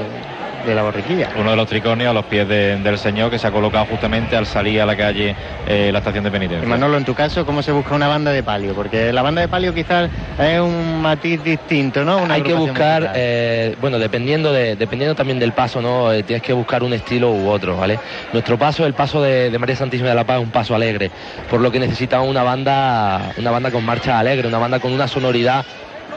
de 0.65 0.75
la 0.75 0.83
borriquilla. 0.83 1.29
uno 1.35 1.51
de 1.51 1.55
los 1.55 1.67
tricornios 1.67 2.09
a 2.09 2.13
los 2.13 2.25
pies 2.25 2.47
de- 2.47 2.77
del 2.77 2.97
Señor 2.97 3.29
que 3.31 3.39
se 3.39 3.47
ha 3.47 3.51
colocado 3.51 3.85
justamente 3.85 4.35
al 4.35 4.45
salir 4.45 4.81
a 4.81 4.85
la 4.85 4.95
calle 4.95 5.35
eh, 5.67 5.89
la 5.91 5.99
estación 5.99 6.23
de 6.23 6.29
Y 6.29 6.33
penitencia. 6.33 6.67
Manolo, 6.67 6.97
en 6.97 7.05
tu 7.05 7.13
caso, 7.13 7.45
¿cómo 7.45 7.61
se 7.61 7.71
busca 7.71 7.95
una 7.95 8.07
banda 8.07 8.31
de 8.31 8.43
palio? 8.43 8.73
Porque 8.73 9.11
la 9.13 9.21
banda 9.21 9.41
de 9.41 9.47
palio 9.47 9.73
quizás 9.73 10.09
es 10.39 10.59
un 10.59 11.01
matiz 11.01 11.43
distinto, 11.43 12.03
¿no? 12.03 12.17
Una 12.17 12.35
Hay 12.35 12.41
que 12.43 12.53
buscar, 12.53 13.13
eh, 13.15 13.75
bueno, 13.81 13.99
dependiendo 13.99 14.51
de, 14.51 14.75
dependiendo 14.75 15.15
también 15.15 15.39
del 15.39 15.53
paso, 15.53 15.81
¿no? 15.81 16.11
Eh, 16.11 16.23
tienes 16.23 16.43
que 16.43 16.53
buscar 16.53 16.83
un 16.83 16.93
estilo 16.93 17.31
u 17.31 17.49
otro, 17.49 17.77
¿vale? 17.77 17.99
Nuestro 18.33 18.57
paso, 18.57 18.85
el 18.85 18.93
paso 18.93 19.21
de, 19.21 19.49
de 19.49 19.59
María 19.59 19.75
Santísima 19.75 20.09
de 20.09 20.15
la 20.15 20.23
Paz, 20.23 20.37
es 20.39 20.43
un 20.45 20.51
paso 20.51 20.75
alegre, 20.75 21.11
por 21.49 21.61
lo 21.61 21.71
que 21.71 21.79
necesitamos 21.79 22.27
una 22.27 22.43
banda, 22.43 23.33
una 23.37 23.51
banda 23.51 23.71
con 23.71 23.85
marcha 23.85 24.19
alegre, 24.19 24.47
una 24.47 24.57
banda 24.57 24.79
con 24.79 24.91
una 24.91 25.07
sonoridad 25.07 25.65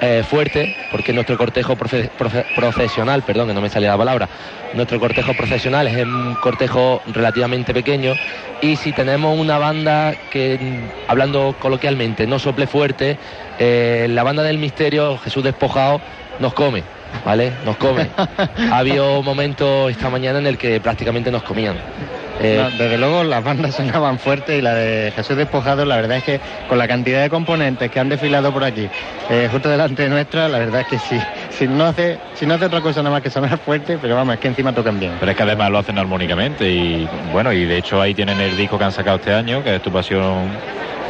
eh, 0.03 0.23
fuerte, 0.25 0.69
porque 0.91 1.13
nuestro 1.13 1.37
cortejo 1.39 1.77
proce- 1.77 2.11
proce- 2.19 2.45
procesional, 2.55 3.23
perdón, 3.23 3.49
que 3.49 3.55
no 3.55 3.61
me 3.61 3.71
salía 3.71 3.91
la 3.91 3.97
palabra, 3.97 4.29
nuestro 4.75 4.99
cortejo 4.99 5.33
procesional 5.35 5.87
es 5.87 6.05
un 6.05 6.35
cortejo 6.41 7.01
relativamente 7.07 7.73
pequeño 7.73 8.15
y 8.61 8.77
si 8.77 8.93
tenemos 8.93 9.39
una 9.39 9.59
banda 9.59 10.15
que, 10.29 10.91
hablando 11.07 11.55
coloquialmente, 11.59 12.27
no 12.27 12.39
sople 12.41 12.67
fuerte, 12.67 13.17
eh, 13.59 14.07
la 14.11 14.25
banda 14.25 14.43
del 14.43 14.59
misterio, 14.59 15.19
Jesús 15.19 15.45
Despojado, 15.45 16.03
nos 16.39 16.53
come, 16.53 16.83
¿vale? 17.25 17.53
Nos 17.65 17.77
come. 17.77 18.11
ha 18.17 18.79
habido 18.79 19.23
momentos 19.23 19.91
esta 19.91 20.11
mañana 20.11 20.39
en 20.41 20.47
el 20.49 20.59
que 20.59 20.81
prácticamente 20.81 21.31
nos 21.31 21.45
comían. 21.45 21.77
Eh, 22.41 22.57
No, 22.63 22.71
desde 22.71 22.99
luego 22.99 23.25
las 23.25 23.45
bandas 23.45 23.75
sonaban 23.77 24.19
fuertes 24.19 24.59
y 24.59 24.63
la 24.63 24.75
de 24.75 25.13
Jesús 25.15 25.37
Despojado, 25.37 25.85
la 25.85 25.97
verdad 25.97 26.19
es 26.19 26.25
que 26.25 26.41
con 26.69 26.79
la 26.79 26.89
cantidad 26.89 27.23
de 27.23 27.29
componentes 27.31 27.91
que 27.91 28.01
han 28.01 28.09
desfilado 28.09 28.53
por 28.53 28.65
aquí, 28.65 28.89
eh, 29.31 29.49
justo 29.51 29.69
delante 29.69 30.03
de 30.03 30.09
nuestra, 30.09 30.49
la 30.49 30.59
verdad 30.59 30.83
es 30.83 30.87
que 30.87 30.99
sí, 30.99 31.21
si 31.51 31.69
no 31.69 31.85
hace, 31.87 32.19
si 32.35 32.47
no 32.47 32.55
hace 32.55 32.67
otra 32.67 32.81
cosa 32.81 33.03
nada 33.03 33.15
más 33.17 33.23
que 33.23 33.31
sonar 33.31 33.59
fuerte, 33.59 33.99
pero 34.01 34.15
vamos, 34.17 34.35
es 34.35 34.41
que 34.41 34.49
encima 34.49 34.73
tocan 34.73 34.99
bien. 34.99 35.13
Pero 35.21 35.31
es 35.33 35.37
que 35.37 35.43
además 35.43 35.71
lo 35.71 35.79
hacen 35.79 35.99
armónicamente 35.99 36.69
y 36.69 37.09
bueno, 37.33 37.53
y 37.53 37.65
de 37.65 37.79
hecho 37.79 38.01
ahí 38.01 38.15
tienen 38.15 38.41
el 38.41 38.57
disco 38.57 38.79
que 38.79 38.85
han 38.85 38.93
sacado 38.93 39.17
este 39.17 39.33
año, 39.33 39.63
que 39.63 39.77
es 39.77 39.83
Tu 39.83 39.93
Pasión, 39.93 40.51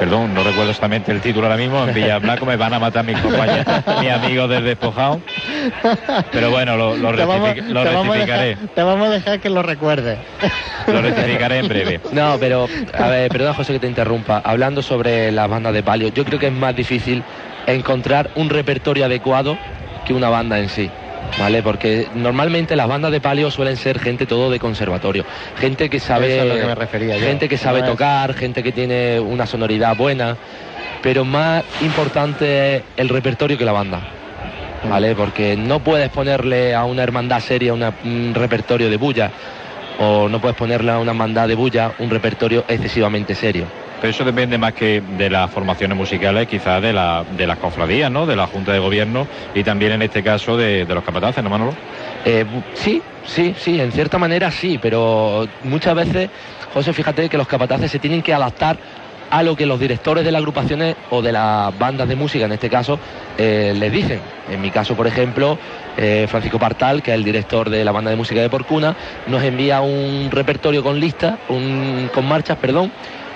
perdón, 0.03 0.35
no 0.35 0.43
recuerdo 0.43 0.71
exactamente 0.71 1.12
el 1.12 1.21
título 1.21 1.47
ahora 1.47 1.57
mismo, 1.57 1.87
en 1.87 1.95
Villa 1.95 2.19
Blanco 2.19 2.45
me 2.45 2.57
van 2.57 2.75
a 2.75 2.81
matar 2.81 3.05
mis 3.05 3.17
compañeros, 3.21 3.65
mis 4.01 4.11
amigos 4.11 4.49
del 4.51 4.65
despojado, 4.65 5.23
pero 6.33 6.51
bueno, 6.51 6.77
lo, 6.77 6.97
lo 6.97 7.12
Te 7.15 7.25
vamos- 7.25 7.51
rectific- 7.51 7.69
lo 7.69 7.83
te 7.85 7.88
vamos 7.95 8.17
a 8.17 8.19
dejar- 8.19 8.57
te 8.75 8.83
vamos 8.83 9.07
a 9.09 9.11
dejar 9.12 9.38
que 9.41 9.49
lo 9.49 9.62
recuerdes. 9.62 10.19
lo 10.88 11.03
rectificaré 11.03 11.59
en 11.59 11.69
breve. 11.69 12.01
No, 12.11 12.37
pero, 12.41 12.69
a 12.99 13.07
ver, 13.07 13.29
perdona 13.31 13.55
José 13.55 13.75
que 13.75 13.79
te 13.79 13.87
interrumpa. 13.87 14.43
Hablando 14.45 14.83
sobre 14.83 15.31
las 15.31 15.49
bandas 15.49 15.73
de 15.73 15.85
palio, 15.85 16.09
yo 16.09 16.25
creo 16.25 16.41
que 16.41 16.49
es 16.49 16.53
más 16.53 16.75
difícil 16.75 17.23
encontrar 17.69 18.29
un 18.35 18.51
repertorio 18.51 19.05
adecuado 19.05 19.57
que 20.05 20.15
una 20.15 20.29
banda 20.31 20.59
en 20.59 20.69
sí. 20.69 20.91
¿Vale? 21.37 21.63
Porque 21.63 22.09
normalmente 22.13 22.77
las 22.77 22.89
bandas 22.89 23.11
de 23.11 23.21
palio 23.21 23.51
suelen 23.51 23.77
ser 23.77 23.99
gente 23.99 24.27
todo 24.27 24.51
de 24.51 24.59
conservatorio, 24.59 25.25
gente 25.57 25.89
que 25.89 25.99
sabe, 25.99 26.35
Eso 26.35 26.43
es 26.43 26.49
lo 26.49 26.55
que 26.57 26.67
me 26.67 26.75
refería 26.75 27.17
yo. 27.17 27.27
gente 27.27 27.49
que 27.49 27.57
sabe 27.57 27.81
No 27.81 27.87
es- 27.87 27.91
tocar, 27.93 28.35
gente 28.35 28.63
que 28.63 28.73
tiene 28.73 29.19
una 29.19 29.47
sonoridad 29.47 29.97
buena, 29.97 30.37
pero 31.03 31.25
más 31.25 31.65
importante 31.81 32.77
es 32.77 32.83
el 32.97 33.09
repertorio 33.09 33.57
que 33.57 33.65
la 33.65 33.73
banda. 33.73 34.03
¿Vale? 34.85 35.15
Porque 35.15 35.57
no 35.57 35.79
puedes 35.81 36.11
ponerle 36.11 36.75
a 36.75 36.85
una 36.85 37.03
hermandad 37.05 37.41
seria 37.41 37.73
una- 37.73 37.95
un 38.05 38.33
repertorio 38.35 38.91
de 38.91 38.97
bulla 38.97 39.31
o 40.01 40.29
no 40.29 40.41
puedes 40.41 40.57
ponerle 40.57 40.91
a 40.91 40.99
una 40.99 41.13
hermandad 41.13 41.47
de 41.47 41.55
bulla 41.55 41.93
un 41.99 42.11
repertorio 42.11 42.65
excesivamente 42.69 43.35
serio. 43.37 43.67
Pero 44.03 44.11
eso 44.11 44.25
depende 44.25 44.59
más 44.59 44.73
que 44.73 45.01
de 45.17 45.31
las 45.31 45.49
formaciones 45.49 45.97
musicales, 45.97 46.49
quizás 46.49 46.83
de, 46.83 46.93
la, 46.93 47.25
de 47.37 47.47
las 47.47 47.57
cofradías, 47.59 48.11
¿no? 48.11 48.27
De 48.27 48.35
la 48.35 48.49
Junta 48.49 48.73
de 48.73 48.81
Gobierno 48.81 49.29
y 49.55 49.62
también 49.62 49.93
en 49.93 50.03
este 50.03 50.25
caso 50.25 50.57
de, 50.57 50.85
los 50.85 51.05
capataces, 51.05 51.45
¿no, 51.45 51.49
Manolo? 51.49 51.73
Eh, 52.25 52.45
sí, 52.75 53.01
sí, 53.25 53.55
sí, 53.57 53.81
en 53.81 53.93
cierta 53.93 54.19
manera 54.19 54.51
sí, 54.51 54.77
pero 54.83 55.47
muchas 55.62 55.95
veces, 55.95 56.31
José, 56.75 56.93
fíjate 56.93 57.29
que 57.29 57.38
los 57.38 57.47
capataces 57.47 57.93
se 57.93 58.01
tienen 58.01 58.23
que 58.23 58.35
adaptar 58.35 58.77
a 59.31 59.45
lo 59.45 59.55
que 59.55 59.67
los 59.67 59.79
directores 59.79 60.25
de 60.25 60.33
las 60.33 60.41
agrupaciones 60.41 60.97
o 61.11 61.23
de 61.23 61.31
las 61.31 61.79
bandas 61.79 62.09
de 62.09 62.17
música, 62.17 62.47
en 62.47 62.53
este 62.53 62.69
caso, 62.69 62.99
eh, 63.38 63.73
les 63.77 63.93
dicen. 63.93 64.21
En 64.51 64.61
mi 64.61 64.73
caso, 64.73 64.97
por 64.97 65.07
ejemplo, 65.07 65.57
eh, 65.97 66.27
Francisco 66.29 66.59
Partal, 66.59 67.05
que 67.05 67.12
es 67.12 67.15
el 67.15 67.23
director 67.23 67.71
de 67.71 67.85
la 67.85 67.93
banda 67.93 68.11
de 68.11 68.17
música 68.17 68.41
de 68.41 68.51
Porcuna, 68.51 68.97
nos 69.29 69.45
envía 69.45 69.81
un 69.81 70.29
repertorio 70.33 70.83
con 70.83 70.99
listas, 70.99 71.38
con 71.47 72.29
marchas, 72.29 72.59
perdón, 72.59 72.91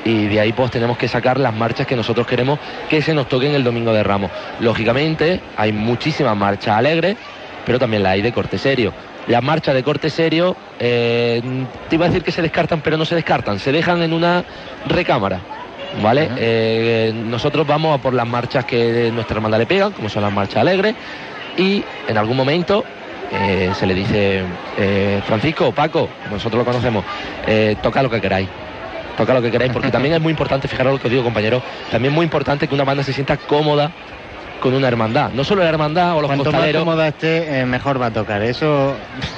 y 0.06 0.28
de 0.28 0.38
ahí 0.38 0.52
pues 0.52 0.70
tenemos 0.70 0.96
que 0.96 1.08
sacar 1.08 1.38
las 1.40 1.52
marchas 1.52 1.84
que 1.84 1.96
nosotros 1.96 2.28
queremos 2.28 2.60
que 2.88 3.02
se 3.02 3.12
nos 3.12 3.28
toquen 3.28 3.54
el 3.54 3.64
domingo 3.64 3.92
de 3.92 4.04
Ramos. 4.04 4.30
Lógicamente 4.60 5.40
hay 5.56 5.72
muchísimas 5.72 6.36
marchas 6.36 6.76
alegres, 6.76 7.16
pero 7.64 7.80
también 7.80 8.04
las 8.04 8.12
hay 8.12 8.22
de 8.22 8.32
corte 8.32 8.56
serio. 8.56 8.92
Las 9.26 9.42
marchas 9.42 9.74
de 9.74 9.82
corte 9.82 10.08
serio, 10.08 10.56
eh, 10.78 11.42
te 11.88 11.96
iba 11.96 12.06
a 12.06 12.08
decir 12.08 12.22
que 12.22 12.30
se 12.30 12.40
descartan, 12.40 12.80
pero 12.82 12.96
no 12.96 13.04
se 13.04 13.16
descartan, 13.16 13.58
se 13.58 13.72
dejan 13.72 14.00
en 14.02 14.12
una 14.12 14.44
recámara. 14.86 15.40
¿Vale? 16.02 16.28
Eh, 16.36 17.12
nosotros 17.14 17.66
vamos 17.66 17.98
a 17.98 18.02
por 18.02 18.12
las 18.14 18.26
marchas 18.26 18.64
que 18.64 19.10
nuestra 19.12 19.36
hermandad 19.36 19.58
le 19.58 19.66
pegan, 19.66 19.92
como 19.92 20.08
son 20.08 20.22
las 20.22 20.32
marchas 20.32 20.58
alegres, 20.58 20.94
y 21.56 21.82
en 22.06 22.18
algún 22.18 22.36
momento 22.36 22.84
eh, 23.32 23.72
se 23.74 23.86
le 23.86 23.94
dice, 23.94 24.44
eh, 24.76 25.20
Francisco, 25.26 25.72
Paco, 25.72 26.08
nosotros 26.30 26.60
lo 26.60 26.64
conocemos, 26.64 27.04
eh, 27.46 27.76
toca 27.82 28.02
lo 28.02 28.10
que 28.10 28.20
queráis. 28.20 28.48
Toca 29.16 29.34
lo 29.34 29.42
que 29.42 29.50
queráis, 29.50 29.72
porque 29.72 29.90
también 29.90 30.14
es 30.14 30.20
muy 30.20 30.30
importante, 30.30 30.68
fijaros 30.68 30.94
lo 30.94 30.98
que 31.00 31.06
os 31.06 31.10
digo, 31.10 31.24
compañero, 31.24 31.62
también 31.90 32.12
es 32.12 32.16
muy 32.16 32.24
importante 32.24 32.68
que 32.68 32.74
una 32.74 32.84
banda 32.84 33.02
se 33.02 33.12
sienta 33.12 33.36
cómoda 33.36 33.90
con 34.60 34.72
una 34.72 34.88
hermandad. 34.88 35.30
No 35.32 35.44
solo 35.44 35.62
la 35.62 35.68
hermandad 35.68 36.16
o 36.16 36.22
los 36.22 36.28
Cuanto 36.28 36.50
más 36.50 36.72
cómoda 36.72 37.08
esté, 37.08 37.60
eh, 37.60 37.66
mejor 37.66 38.00
va 38.00 38.06
a 38.06 38.10
tocar. 38.10 38.42
Eso 38.42 38.94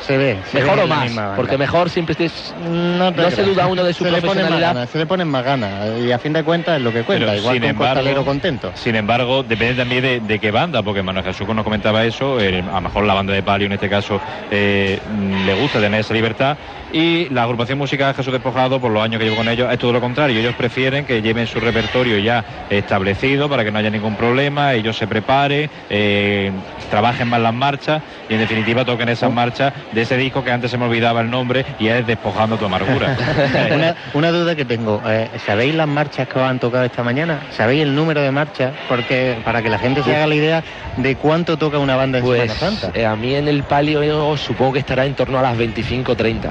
se 0.06 0.16
ve. 0.16 0.38
se 0.50 0.60
Mejor 0.60 0.76
ve 0.76 0.82
o 0.84 0.86
más, 0.86 1.10
porque 1.36 1.58
mejor 1.58 1.90
siempre 1.90 2.12
estés. 2.12 2.54
No, 2.64 3.12
se 3.30 3.42
duda 3.42 3.66
uno 3.66 3.82
de 3.82 3.92
su 3.94 4.04
se 4.04 4.12
le 4.12 4.18
ponen 4.18 4.26
más 4.28 4.34
profesionalidad. 4.36 4.74
ganas, 4.74 4.90
se 4.90 4.98
le 4.98 5.06
ponen 5.06 5.28
más 5.28 5.44
ganas. 5.44 6.00
Y 6.00 6.12
a 6.12 6.18
fin 6.20 6.32
de 6.32 6.44
cuentas 6.44 6.76
es 6.76 6.82
lo 6.82 6.92
que 6.92 7.02
cuenta. 7.02 7.26
Pero, 7.26 7.36
igual 7.38 7.54
sin 7.54 7.62
que 7.62 7.66
un 7.66 7.70
embargo- 7.72 7.94
costalero 7.94 8.24
contento. 8.24 8.70
Sin 8.76 8.94
embargo, 8.94 9.42
depende 9.42 9.74
también 9.74 10.02
de, 10.02 10.20
de 10.20 10.38
qué 10.38 10.52
banda, 10.52 10.82
porque 10.84 11.02
Manuel 11.02 11.24
Jesús 11.26 11.48
nos 11.48 11.64
comentaba 11.64 12.04
eso, 12.04 12.40
eh, 12.40 12.62
a 12.70 12.74
lo 12.76 12.80
mejor 12.82 13.04
la 13.04 13.14
banda 13.14 13.32
de 13.32 13.42
Palio 13.42 13.66
en 13.66 13.72
este 13.72 13.90
caso 13.90 14.20
eh, 14.52 15.00
le 15.44 15.54
gusta 15.60 15.80
tener 15.80 16.00
esa 16.00 16.14
libertad 16.14 16.56
y 16.92 17.28
la 17.30 17.42
agrupación 17.42 17.78
musical 17.78 18.14
Jesús 18.14 18.32
Despojado, 18.32 18.80
por 18.80 18.90
los 18.90 19.02
años 19.02 19.18
que 19.18 19.24
llevo 19.24 19.36
con 19.36 19.48
ellos, 19.48 19.70
es 19.72 19.78
todo 19.78 19.92
lo 19.92 20.00
contrario, 20.00 20.40
ellos 20.40 20.54
prefieren 20.54 21.04
que 21.04 21.20
lleven 21.22 21.46
su 21.46 21.60
repertorio 21.60 22.18
ya 22.18 22.44
establecido 22.70 23.48
para 23.48 23.64
que 23.64 23.70
no 23.70 23.78
haya 23.78 23.90
ningún 23.90 24.16
problema, 24.16 24.72
ellos 24.74 24.96
se 24.96 25.06
preparen, 25.06 25.70
eh, 25.90 26.50
trabajen 26.90 27.28
más 27.28 27.40
las 27.40 27.52
marchas 27.54 28.02
y 28.28 28.34
en 28.34 28.40
definitiva 28.40 28.84
toquen 28.84 29.08
esas 29.10 29.32
marchas 29.32 29.72
de 29.92 30.02
ese 30.02 30.16
disco 30.16 30.42
que 30.42 30.50
antes 30.50 30.70
se 30.70 30.78
me 30.78 30.86
olvidaba 30.86 31.20
el 31.20 31.30
nombre 31.30 31.64
y 31.78 31.88
es 31.88 32.06
Despojando 32.06 32.56
tu 32.56 32.64
amargura. 32.64 33.16
una, 33.74 33.94
una 34.14 34.30
duda 34.30 34.56
que 34.56 34.64
tengo. 34.64 35.02
eh, 35.06 35.28
¿Sabéis 35.44 35.74
las 35.74 35.86
marchas 35.88 36.26
que 36.28 36.38
os 36.38 36.44
han 36.44 36.58
tocado 36.58 36.84
esta 36.84 37.02
mañana? 37.02 37.40
¿Sabéis 37.50 37.82
el 37.82 37.94
número 37.94 38.20
de 38.22 38.30
marchas? 38.30 38.72
Porque 38.88 39.36
para 39.44 39.62
que 39.62 39.68
la 39.68 39.78
gente 39.78 40.02
se 40.02 40.14
haga 40.16 40.26
la 40.26 40.34
idea 40.34 40.64
de 40.96 41.16
cuánto 41.16 41.56
toca 41.58 41.78
una 41.78 41.96
banda 41.96 42.18
en 42.18 42.24
Pues 42.24 42.50
Semana 42.52 42.78
Santa. 42.78 42.98
eh, 42.98 43.04
a 43.04 43.14
mí 43.16 43.34
en 43.34 43.46
el 43.48 43.62
palio 43.64 44.02
yo 44.02 44.36
supongo 44.36 44.72
que 44.74 44.78
estará 44.78 45.04
en 45.06 45.14
torno 45.14 45.38
a 45.38 45.42
las 45.42 45.56
25-30. 45.58 46.50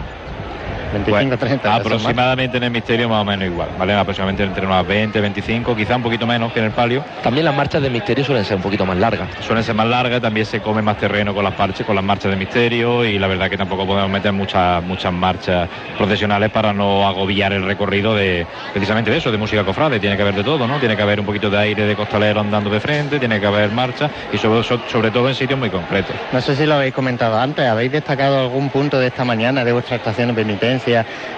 25, 0.91 1.37
30. 1.37 1.75
Aproximadamente 1.75 2.57
en 2.57 2.63
el 2.63 2.71
misterio 2.71 3.09
más 3.09 3.21
o 3.21 3.25
menos 3.25 3.47
igual, 3.47 3.69
¿vale? 3.77 3.93
Aproximadamente 3.93 4.43
entre 4.43 4.65
unas 4.65 4.85
20, 4.85 5.19
25, 5.21 5.75
quizá 5.75 5.95
un 5.95 6.03
poquito 6.03 6.25
menos 6.27 6.51
que 6.53 6.59
en 6.59 6.65
el 6.65 6.71
palio. 6.71 7.03
También 7.23 7.45
las 7.45 7.55
marchas 7.55 7.81
de 7.81 7.89
misterio 7.89 8.23
suelen 8.23 8.45
ser 8.45 8.57
un 8.57 8.61
poquito 8.63 8.85
más 8.85 8.97
largas. 8.97 9.27
Suelen 9.41 9.63
ser 9.63 9.75
más 9.75 9.87
largas, 9.87 10.21
también 10.21 10.45
se 10.45 10.61
come 10.61 10.81
más 10.81 10.97
terreno 10.97 11.33
con 11.33 11.43
las 11.43 11.53
parches, 11.53 11.85
con 11.85 11.95
las 11.95 12.03
marchas 12.03 12.31
de 12.31 12.37
misterio 12.37 13.03
y 13.05 13.19
la 13.19 13.27
verdad 13.27 13.49
que 13.49 13.57
tampoco 13.57 13.85
podemos 13.85 14.09
meter 14.09 14.31
muchas 14.33 14.83
muchas 14.83 15.11
marchas 15.13 15.69
procesionales 15.97 16.49
para 16.51 16.73
no 16.73 17.07
agobiar 17.07 17.53
el 17.53 17.63
recorrido 17.63 18.15
de 18.15 18.45
precisamente 18.73 19.11
de 19.11 19.17
eso, 19.17 19.31
de 19.31 19.37
música 19.37 19.63
cofrade. 19.63 19.99
Tiene 19.99 20.15
que 20.15 20.21
haber 20.21 20.35
de 20.35 20.43
todo, 20.43 20.67
¿no? 20.67 20.79
Tiene 20.79 20.95
que 20.95 21.01
haber 21.01 21.19
un 21.19 21.25
poquito 21.25 21.49
de 21.49 21.57
aire 21.57 21.85
de 21.85 21.95
costalero 21.95 22.39
andando 22.39 22.69
de 22.69 22.79
frente, 22.79 23.19
tiene 23.19 23.39
que 23.39 23.45
haber 23.45 23.71
marcha 23.71 24.09
y 24.31 24.37
sobre, 24.37 24.63
so- 24.63 24.81
sobre 24.87 25.11
todo 25.11 25.27
en 25.29 25.35
sitios 25.35 25.59
muy 25.59 25.69
concretos. 25.69 26.15
No 26.31 26.41
sé 26.41 26.55
si 26.55 26.65
lo 26.65 26.75
habéis 26.75 26.93
comentado 26.93 27.39
antes, 27.39 27.65
¿habéis 27.67 27.91
destacado 27.91 28.39
algún 28.39 28.69
punto 28.69 28.99
de 28.99 29.07
esta 29.07 29.25
mañana 29.25 29.63
de 29.63 29.71
vuestra 29.73 29.95
estación 29.97 30.27
de 30.27 30.33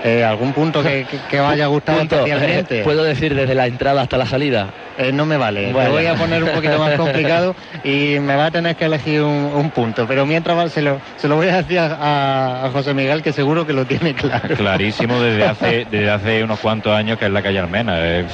Eh, 0.03 0.23
¿Algún 0.23 0.53
punto 0.53 0.81
que, 0.83 1.05
que- 1.05 1.19
que 1.29 1.39
os 1.39 1.49
haya 1.51 1.67
gustado 1.67 1.99
Punto, 1.99 2.15
especialmente? 2.17 2.79
eh, 2.79 2.83
¿Puedo 2.83 3.03
decir 3.03 3.35
desde 3.35 3.55
la 3.55 3.67
entrada 3.67 4.01
hasta 4.01 4.17
la 4.17 4.25
salida? 4.25 4.69
Eh, 4.97 5.11
no 5.13 5.25
me 5.25 5.37
vale, 5.37 5.71
Bueno. 5.71 5.89
te 5.91 5.95
voy 5.95 6.05
a 6.07 6.15
poner 6.15 6.43
un 6.43 6.49
poquito 6.51 6.77
más 6.77 6.91
complicado 6.97 7.55
y 7.85 8.19
me 8.19 8.35
va 8.35 8.47
a 8.47 8.51
tener 8.51 8.75
que 8.75 8.85
elegir 8.85 9.21
un, 9.21 9.51
un 9.55 9.71
punto, 9.71 10.05
pero 10.07 10.25
mientras 10.25 10.57
va- 10.57 10.69
se 10.69 10.81
lo, 10.81 10.99
se 11.15 11.27
lo 11.29 11.35
voy 11.37 11.47
a 11.47 11.57
decir 11.57 11.79
a, 11.79 12.65
a 12.65 12.69
José 12.71 12.93
Miguel 12.93 13.21
que 13.23 13.31
seguro 13.31 13.65
que 13.65 13.71
lo 13.73 13.85
tiene 13.85 14.13
claro. 14.13 14.55
Clarísimo 14.57 15.19
desde 15.21 15.45
hace 15.45 15.85
desde 15.91 16.09
hace 16.09 16.43
unos 16.43 16.59
cuantos 16.59 16.93
años 16.93 17.17
que 17.17 17.25
es 17.25 17.31
la 17.31 17.41
calle 17.41 17.59
Almena. 17.59 18.05
Es, 18.05 18.25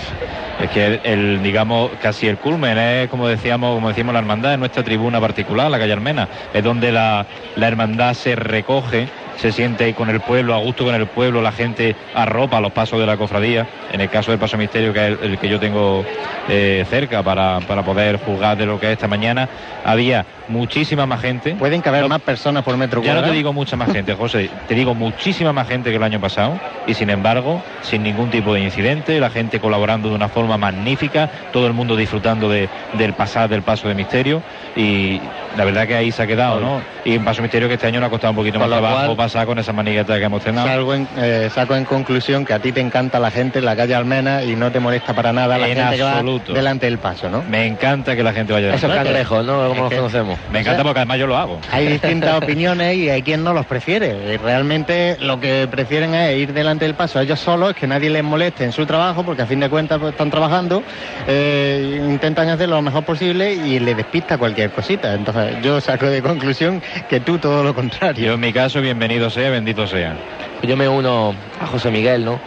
es 0.63 0.69
que 0.71 0.85
el, 0.85 1.01
el, 1.03 1.43
digamos 1.43 1.91
casi 2.01 2.27
el 2.27 2.37
culmen 2.37 2.77
es 2.77 3.09
como 3.09 3.27
decíamos 3.27 3.75
como 3.75 3.89
decíamos 3.89 4.13
la 4.13 4.19
hermandad 4.19 4.53
es 4.53 4.59
nuestra 4.59 4.81
tribuna 4.83 5.19
particular, 5.21 5.69
la 5.69 5.77
calle 5.77 5.93
Almena. 5.93 6.27
Es 6.53 6.63
donde 6.63 6.91
la, 6.91 7.25
la 7.57 7.67
hermandad 7.67 8.13
se 8.15 8.35
recoge, 8.35 9.07
se 9.37 9.51
siente 9.51 9.83
ahí 9.85 9.93
con 9.93 10.09
el 10.09 10.21
pueblo, 10.21 10.53
a 10.53 10.57
gusto 10.57 10.85
con 10.85 10.95
el 10.95 11.07
pueblo, 11.07 11.41
la 11.41 11.51
gente 11.51 11.95
arropa 12.13 12.59
los 12.61 12.71
pasos 12.71 12.99
de 12.99 13.05
la 13.05 13.17
cofradía. 13.17 13.67
En 13.91 14.01
el 14.01 14.09
caso 14.09 14.31
del 14.31 14.39
paso 14.39 14.57
misterio, 14.57 14.93
que 14.93 14.99
es 15.07 15.19
el, 15.21 15.31
el 15.31 15.37
que 15.37 15.49
yo 15.49 15.59
tengo 15.59 16.03
eh, 16.49 16.85
cerca 16.89 17.23
para, 17.23 17.59
para 17.61 17.83
poder 17.83 18.19
juzgar 18.19 18.57
de 18.57 18.65
lo 18.65 18.79
que 18.79 18.87
es 18.87 18.93
esta 18.93 19.07
mañana, 19.07 19.47
había 19.83 20.25
muchísima 20.47 21.05
más 21.05 21.21
gente. 21.21 21.55
Pueden 21.55 21.81
caber 21.81 22.07
más 22.07 22.21
personas 22.21 22.63
por 22.63 22.77
metro 22.77 23.01
Ya 23.01 23.09
no 23.09 23.13
cuadrado. 23.15 23.31
te 23.31 23.37
digo 23.37 23.51
mucha 23.53 23.75
más 23.75 23.91
gente, 23.91 24.13
José, 24.13 24.49
te 24.67 24.75
digo 24.75 24.93
muchísima 24.93 25.53
más 25.53 25.67
gente 25.67 25.89
que 25.89 25.95
el 25.97 26.03
año 26.03 26.19
pasado 26.19 26.59
y 26.87 26.93
sin 26.93 27.09
embargo, 27.09 27.61
sin 27.81 28.03
ningún 28.03 28.29
tipo 28.29 28.53
de 28.53 28.61
incidente, 28.61 29.19
la 29.19 29.29
gente 29.29 29.59
colaborando 29.59 30.09
de 30.09 30.15
una 30.15 30.29
forma 30.29 30.57
magnífica, 30.57 31.29
todo 31.51 31.67
el 31.67 31.73
mundo 31.73 31.95
disfrutando 31.95 32.49
de- 32.49 32.69
del 32.93 33.13
pasar 33.13 33.49
del 33.49 33.63
paso 33.63 33.87
de 33.87 33.95
misterio 33.95 34.43
y 34.75 35.21
la 35.57 35.63
verdad 35.63 35.87
que 35.87 35.95
ahí 35.95 36.11
se 36.11 36.21
ha 36.21 36.27
quedado, 36.27 36.59
¿no? 36.59 36.81
Y 37.05 37.15
un 37.17 37.23
paso 37.23 37.41
misterio 37.41 37.67
que 37.67 37.75
este 37.75 37.87
año 37.87 37.99
nos 38.01 38.07
ha 38.07 38.09
costado 38.09 38.31
un 38.31 38.35
poquito 38.37 38.59
Con 38.59 38.69
más 38.69 38.79
trabajo 38.79 39.05
cual- 39.05 39.17
pasar 39.17 39.45
con 39.45 39.57
esa 39.59 39.71
manigueta 39.71 40.17
que 40.17 40.23
hemos 40.25 40.43
tenido. 40.43 40.65
Salgo 40.65 40.93
en, 40.95 41.07
eh, 41.17 41.49
saco 41.53 41.75
en 41.75 41.85
conclusión 41.85 42.43
que 42.45 42.53
a 42.53 42.59
ti 42.59 42.71
te 42.71 42.81
encanta 42.81 43.19
la 43.19 43.31
gente 43.31 43.59
en 43.59 43.65
la 43.65 43.75
calle 43.75 43.95
Almena 43.95 44.43
y 44.43 44.55
no 44.55 44.71
te 44.71 44.79
molesta 44.79 45.13
para 45.13 45.31
nada 45.31 45.57
la 45.57 45.67
En 45.69 45.77
gente 45.77 45.95
que 45.97 46.03
va 46.03 46.21
delante 46.53 46.87
del 46.87 46.97
paso, 46.97 47.29
¿no? 47.29 47.43
Me 47.43 47.65
encanta 47.67 48.15
que 48.15 48.23
la 48.23 48.33
gente 48.33 48.51
vaya 48.51 48.69
Esos 48.69 48.81
delante. 48.81 49.05
cangrejos, 49.05 49.45
¿no? 49.45 49.69
Como 49.69 49.81
los 49.83 49.89
que- 49.91 49.95
conocemos. 49.97 50.39
Me 50.51 50.59
encanta 50.59 50.83
porque 50.83 50.99
además 50.99 51.19
yo 51.19 51.27
lo 51.27 51.37
hago. 51.37 51.59
Hay 51.71 51.87
distintas 51.87 52.35
opiniones 52.35 52.95
y 52.97 53.09
hay 53.09 53.21
quien 53.21 53.43
no 53.43 53.53
los 53.53 53.65
prefiere. 53.65 54.33
Y 54.33 54.37
realmente 54.37 55.15
lo 55.21 55.39
que 55.39 55.67
prefieren 55.71 56.13
es 56.15 56.37
ir 56.37 56.51
delante 56.53 56.83
del 56.85 56.95
paso 56.95 57.19
ellos 57.21 57.39
solos, 57.39 57.73
que 57.75 57.87
nadie 57.87 58.09
les 58.09 58.23
moleste 58.23 58.65
en 58.65 58.71
su 58.73 58.85
trabajo, 58.85 59.23
porque 59.23 59.43
a 59.43 59.45
fin 59.45 59.59
de 59.61 59.69
cuentas 59.69 59.99
pues, 59.99 60.11
están 60.11 60.29
trabajando, 60.29 60.83
eh, 61.27 62.01
intentan 62.09 62.49
hacer 62.49 62.67
lo 62.69 62.81
mejor 62.81 63.03
posible 63.03 63.53
y 63.53 63.79
les 63.79 63.95
despista 63.95 64.37
cualquier 64.37 64.64
cosita. 64.71 65.13
Entonces 65.13 65.61
yo 65.61 65.79
saco 65.81 66.07
de 66.07 66.21
conclusión 66.21 66.81
que 67.09 67.19
tú 67.19 67.37
todo 67.37 67.63
lo 67.63 67.73
contrario. 67.73 68.25
Yo 68.25 68.33
en 68.33 68.39
mi 68.39 68.53
caso, 68.53 68.81
bienvenido 68.81 69.29
sea, 69.29 69.49
bendito 69.49 69.87
sea. 69.87 70.15
Yo 70.63 70.77
me 70.77 70.87
uno 70.87 71.33
a 71.59 71.67
José 71.67 71.91
Miguel, 71.91 72.25
¿no? 72.25 72.39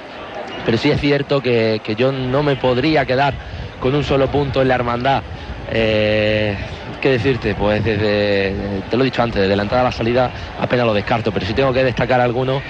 Pero 0.64 0.76
sí 0.78 0.90
es 0.90 1.00
cierto 1.00 1.40
que, 1.40 1.80
que 1.82 1.94
yo 1.94 2.12
no 2.12 2.42
me 2.42 2.56
podría 2.56 3.06
quedar 3.06 3.34
con 3.80 3.94
un 3.94 4.04
solo 4.04 4.28
punto 4.28 4.62
en 4.62 4.68
la 4.68 4.74
hermandad. 4.74 5.22
Eh, 5.70 6.56
¿Qué 7.00 7.10
decirte? 7.10 7.54
Pues 7.54 7.84
desde, 7.84 8.54
te 8.90 8.96
lo 8.96 9.02
he 9.02 9.06
dicho 9.06 9.22
antes, 9.22 9.40
desde 9.40 9.54
la 9.54 9.62
entrada 9.62 9.82
a 9.82 9.84
la 9.84 9.92
salida 9.92 10.30
apenas 10.60 10.86
lo 10.86 10.94
descarto, 10.94 11.30
pero 11.32 11.46
si 11.46 11.54
tengo 11.54 11.72
que 11.72 11.84
destacar 11.84 12.20
alguno, 12.20 12.60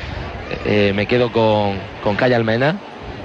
eh, 0.66 0.92
me 0.94 1.06
quedo 1.06 1.32
con, 1.32 1.76
con 2.02 2.16
Calle 2.16 2.34
Almena, 2.34 2.76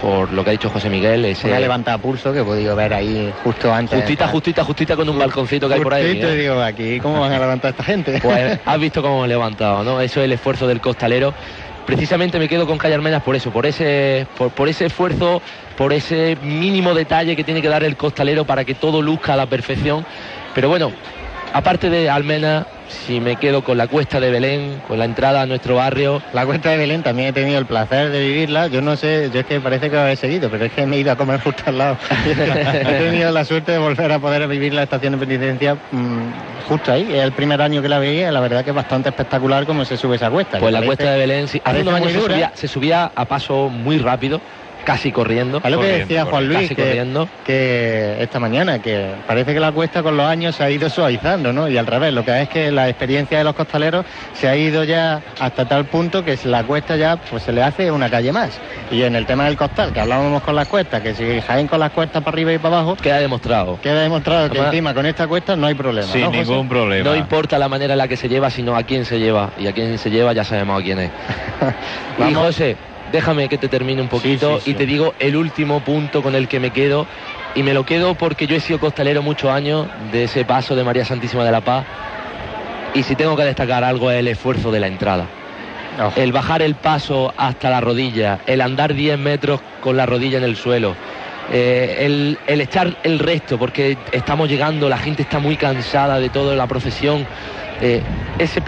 por 0.03 0.33
lo 0.33 0.43
que 0.43 0.49
ha 0.49 0.51
dicho 0.51 0.69
José 0.69 0.89
Miguel. 0.89 1.23
Ese, 1.23 1.47
Una 1.47 1.61
levantada 1.61 1.97
pulso 1.97 2.33
que 2.33 2.41
he 2.41 2.43
podido 2.43 2.75
ver 2.75 2.93
ahí 2.93 3.33
justo 3.41 3.73
antes. 3.73 3.97
justita, 3.99 4.27
justita, 4.27 4.63
justita 4.65 4.95
con 4.97 5.07
un 5.07 5.17
balconcito 5.17 5.69
que 5.69 5.75
hay 5.75 5.79
por 5.79 5.93
ahí. 5.93 6.19
¿eh? 6.21 6.35
digo, 6.35 6.61
aquí, 6.61 6.99
¿cómo 6.99 7.21
van 7.21 7.31
a 7.31 7.39
levantar 7.39 7.71
esta 7.71 7.83
gente? 7.83 8.19
Pues 8.21 8.59
has 8.65 8.79
visto 8.79 9.01
cómo 9.01 9.15
hemos 9.15 9.29
levantado, 9.29 9.83
¿no? 9.83 10.01
Eso 10.01 10.19
es 10.19 10.25
el 10.25 10.33
esfuerzo 10.33 10.67
del 10.67 10.81
costalero. 10.81 11.33
Precisamente 11.85 12.37
me 12.37 12.49
quedo 12.49 12.67
con 12.67 12.77
Calle 12.77 12.95
Almenas 12.95 13.23
por 13.23 13.35
eso, 13.35 13.51
por 13.51 13.65
ese, 13.65 14.27
por, 14.37 14.51
por 14.51 14.67
ese 14.67 14.87
esfuerzo, 14.87 15.41
por 15.77 15.93
ese 15.93 16.37
mínimo 16.41 16.93
detalle 16.93 17.37
que 17.37 17.45
tiene 17.45 17.61
que 17.61 17.69
dar 17.69 17.85
el 17.85 17.95
costalero 17.95 18.43
para 18.43 18.65
que 18.65 18.75
todo 18.75 19.01
luzca 19.01 19.33
a 19.33 19.37
la 19.37 19.45
perfección. 19.45 20.05
Pero 20.53 20.67
bueno, 20.67 20.91
aparte 21.53 21.89
de 21.89 22.09
Almena, 22.09 22.67
si 23.06 23.19
me 23.19 23.36
quedo 23.36 23.63
con 23.63 23.77
la 23.77 23.88
cuesta 23.88 24.19
de 24.19 24.29
Belén, 24.29 24.82
con 24.88 24.97
la 24.99 25.06
entrada 25.06 25.41
a 25.41 25.45
nuestro 25.45 25.75
barrio, 25.75 26.21
La 26.34 26.45
cuesta 26.45 26.69
de 26.69 26.77
Belén 26.77 27.03
también 27.03 27.29
he 27.29 27.34
tenido 27.34 27.58
el 27.60 27.65
placer 27.65 28.10
de 28.10 28.19
vivirla. 28.21 28.67
Yo 28.67 28.82
no 28.82 28.95
sé, 28.95 29.29
yo 29.34 29.41
es 29.41 29.45
que 29.45 29.60
parece 29.60 29.89
que 29.89 29.95
lo 29.95 30.08
he 30.08 30.15
seguido, 30.15 30.49
pero 30.49 30.65
es 30.65 30.71
que 30.71 30.86
me 30.86 30.95
he 30.95 30.99
ido 30.99 31.12
a 31.12 31.15
comer 31.15 31.39
justo 31.41 31.63
al 31.65 31.77
lado. 31.77 31.97
he 32.25 32.93
tenido 32.99 33.32
la 33.32 33.43
suerte 33.45 33.71
de 33.73 33.77
volver 33.77 34.12
a 34.12 34.19
poder 34.19 34.47
vivir 34.47 34.73
la 34.73 34.84
estación 34.84 35.19
de 35.19 35.25
penitencia 35.25 35.75
mm, 35.91 36.67
justo 36.67 36.91
ahí. 36.93 37.08
Es 37.13 37.23
el 37.23 37.32
primer 37.34 37.62
año 37.62 37.82
que 37.82 37.89
la 37.89 37.99
veía, 37.99 38.32
la 38.32 38.39
verdad 38.39 38.63
que 38.63 38.69
es 38.69 38.75
bastante 38.75 39.10
espectacular 39.10 39.65
cómo 39.65 39.84
se 39.86 39.97
sube 39.97 40.15
esa 40.15 40.29
cuesta. 40.29 40.60
pues 40.60 40.71
la 40.71 40.79
parece- 40.79 40.88
cuesta 40.88 41.12
de 41.13 41.19
Belén, 41.19 41.47
sí, 41.47 41.62
hace 41.63 41.82
unos 41.82 41.93
años 41.95 42.12
se 42.12 42.19
subía, 42.21 42.51
se 42.53 42.67
subía 42.67 43.12
a 43.15 43.25
paso 43.25 43.69
muy 43.69 43.97
rápido, 43.97 44.39
casi 44.84 45.12
corriendo. 45.12 45.62
Es 45.63 45.72
lo 45.72 45.80
que 45.80 45.88
decía 45.88 46.26
Juan. 46.26 46.48
Luis, 46.48 46.62
Casi 46.62 46.76
que, 46.76 46.84
corriendo. 46.84 47.30
que 47.46 48.17
esta 48.19 48.39
mañana, 48.39 48.80
que 48.82 49.12
parece 49.28 49.54
que 49.54 49.60
la 49.60 49.72
cuesta 49.72 50.04
con 50.04 50.17
los 50.17 50.26
años 50.26 50.56
se 50.56 50.63
ha 50.63 50.69
ido 50.69 50.89
suavizando, 50.89 51.54
¿no? 51.54 51.67
Y 51.69 51.78
al 51.78 51.88
revés, 51.88 52.13
lo 52.13 52.24
que 52.26 52.41
es 52.41 52.50
que 52.50 52.72
la 52.72 52.89
experiencia 52.89 53.38
de 53.38 53.43
los 53.43 53.56
costaleros 53.56 54.06
se 54.34 54.48
ha 54.48 54.56
ido 54.56 54.84
ya 54.84 55.22
hasta 55.39 55.65
tal 55.67 55.86
punto 55.86 56.24
que 56.24 56.38
la 56.46 56.63
cuesta 56.63 56.96
ya 56.96 57.17
pues 57.17 57.43
se 57.43 57.52
le 57.52 57.63
hace 57.63 57.91
una 57.91 58.10
calle 58.10 58.32
más. 58.32 58.60
Y 58.91 59.04
en 59.04 59.15
el 59.15 59.26
tema 59.26 59.46
del 59.46 59.58
costal, 59.58 59.93
que 59.93 60.00
hablábamos 60.00 60.43
con 60.43 60.56
las 60.56 60.67
cuestas, 60.67 61.02
que 61.02 61.13
si 61.13 61.39
Jaén 61.41 61.67
con 61.67 61.80
las 61.80 61.91
cuestas 61.91 62.22
para 62.24 62.36
arriba 62.36 62.54
y 62.54 62.58
para 62.58 62.78
abajo, 62.78 62.96
Queda 62.98 63.19
demostrado. 63.19 63.80
queda 63.82 64.02
demostrado 64.02 64.50
que 64.50 64.60
encima 64.60 64.93
con 64.93 65.06
esta 65.06 65.28
cuesta 65.28 65.56
no 65.56 65.67
hay 65.67 65.74
problema. 65.76 66.08
Sin 66.08 66.22
¿no, 66.22 66.28
José? 66.28 66.39
ningún 66.39 66.69
problema. 66.69 67.10
No 67.10 67.15
importa 67.15 67.58
la 67.58 67.69
manera 67.69 67.93
en 67.93 67.98
la 68.00 68.08
que 68.08 68.17
se 68.17 68.28
lleva, 68.30 68.50
sino 68.50 68.76
a 68.76 68.84
quién 68.84 69.06
se 69.06 69.19
lleva. 69.19 69.52
Y 69.58 69.67
a 69.67 69.72
quién 69.74 69.98
se 69.98 70.10
lleva 70.10 70.34
ya 70.34 70.43
sabemos 70.43 70.80
a 70.82 70.84
quién 70.84 71.00
es. 71.00 71.10
y 72.17 72.22
Vamos. 72.22 72.46
José, 72.48 72.76
déjame 73.13 73.47
que 73.47 73.58
te 73.58 73.69
termine 73.69 74.02
un 74.02 74.10
poquito 74.10 74.56
Sí, 74.56 74.60
sí, 74.60 74.63
sí. 74.65 74.71
y 74.71 74.73
te 74.73 74.86
digo 74.86 75.13
el 75.19 75.38
último 75.38 75.80
punto 75.80 76.21
con 76.21 76.36
el 76.36 76.49
que 76.49 76.60
me 76.60 76.71
quedo. 76.71 77.08
Y 77.56 77.63
me 77.63 77.73
lo 77.73 77.86
quedo 77.86 78.15
porque 78.15 78.47
yo 78.47 78.56
he 78.56 78.60
sido 78.60 78.80
costalero 78.80 79.21
muchos 79.21 79.49
años 79.52 79.88
de 80.12 80.26
ese 80.26 80.43
paso 80.43 80.76
de 80.76 80.84
María 80.84 81.06
Santísima 81.06 81.45
de 81.45 81.52
la 81.52 81.62
Paz. 81.62 81.86
Y 82.95 83.04
si 83.04 83.15
tengo 83.15 83.36
que 83.38 83.43
destacar 83.43 83.84
algo 83.84 84.12
es 84.12 84.19
el 84.19 84.28
esfuerzo 84.28 84.71
de 84.71 84.80
la 84.80 84.88
entrada. 84.88 85.26
Oh. 85.99 86.12
El 86.15 86.32
bajar 86.32 86.62
el 86.63 86.76
paso 86.76 87.34
hasta 87.38 87.69
la 87.69 87.80
rodilla, 87.80 88.39
el 88.47 88.62
andar 88.62 88.93
10 88.95 89.17
metros 89.19 89.62
con 89.80 89.95
la 89.95 90.08
rodilla 90.08 90.39
en 90.39 90.43
el 90.43 90.56
suelo, 90.56 90.95
eh, 91.52 91.97
el, 91.99 92.39
el 92.47 92.62
echar 92.62 92.97
el 93.04 93.19
resto, 93.19 93.60
porque 93.60 93.97
estamos 94.12 94.49
llegando, 94.49 94.89
la 94.89 94.97
gente 94.97 95.21
está 95.21 95.38
muy 95.38 95.56
cansada 95.56 96.19
de 96.19 96.30
toda 96.30 96.56
la 96.56 96.65
procesión. 96.65 97.28
eh, 97.82 98.02
ese, 98.39 98.62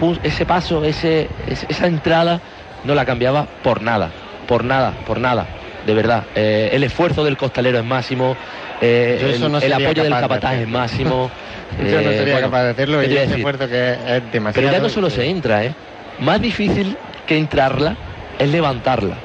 paso, 0.46 0.84
ese, 0.84 1.28
esa 1.46 1.86
entrada, 1.88 2.40
no 2.84 2.94
la 2.94 3.04
cambiaba 3.04 3.46
por 3.64 3.82
nada, 3.82 4.10
por 4.46 4.64
nada, 4.64 4.92
por 5.06 5.18
nada. 5.20 5.46
de 5.86 5.94
verdad. 5.94 6.24
Eh, 6.34 6.70
el 6.72 6.82
esfuerzo 6.84 7.22
del 7.24 7.36
costalero 7.36 7.78
es 7.78 7.84
máximo, 7.84 8.36
eh, 8.80 9.34
el, 9.34 9.40
no 9.52 9.58
el 9.58 9.62
sería 9.62 9.76
apoyo 9.76 10.02
del 10.02 10.12
de 10.12 10.20
capataz 10.20 10.50
hacer. 10.52 10.62
es 10.62 10.68
máximo. 10.68 11.30
Yo 11.78 12.00
no 12.00 12.10
Eh, 12.10 12.18
sería 12.18 12.34
bueno, 12.34 12.46
capaz 12.48 12.62
de 12.64 12.70
hacerlo 12.70 13.00
es 13.02 14.32
demasiado. 14.32 14.52
Pero 14.54 14.70
ya 14.72 14.78
no 14.82 14.88
solo 14.88 15.10
se 15.10 15.26
entra, 15.26 15.64
¿eh? 15.64 15.74
Más 16.18 16.40
difícil 16.40 16.96
que 17.26 17.36
entrarla 17.36 17.96
es 18.38 18.48
levantarla. 18.48 19.16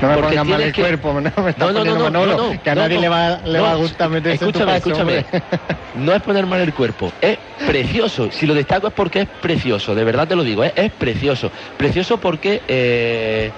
No 0.00 0.08
me 0.08 0.16
pongas 0.18 0.46
mal 0.46 0.60
el 0.62 0.72
que- 0.72 0.82
cuerpo, 0.82 1.12
no 1.20 1.20
me 1.42 1.50
estás 1.50 1.72
No, 1.72 1.72
no, 1.72 1.84
no, 1.84 2.04
Manolo, 2.04 2.36
no, 2.36 2.52
no, 2.54 2.62
que 2.62 2.70
a 2.70 2.74
no, 2.74 2.82
nadie 2.82 2.96
no. 2.96 3.00
le 3.02 3.08
va, 3.08 3.40
le 3.44 3.58
No, 3.58 3.64
va 3.64 3.70
a 3.72 3.74
gustar 3.76 4.08
meterse 4.10 4.44
en 4.44 4.52
tu 4.52 4.58
escúchame, 4.58 4.78
paso, 4.80 4.88
escúchame. 4.90 5.26
No 5.94 6.12
es 6.14 6.22
poner 6.22 6.46
mal 6.46 6.60
el 6.60 6.72
cuerpo, 6.72 7.12
es 7.20 7.36
precioso. 7.66 8.30
Si 8.30 8.46
lo 8.46 8.54
destaco 8.54 8.86
es 8.86 8.92
porque 8.92 9.22
es 9.22 9.28
precioso, 9.40 9.94
de 9.94 10.04
verdad 10.04 10.28
te 10.28 10.36
lo 10.36 10.44
digo, 10.44 10.62
¿eh? 10.64 10.72
es 10.76 10.90
precioso. 10.92 11.50
Precioso 11.76 12.18
porque 12.18 12.62
eh, 12.68 13.50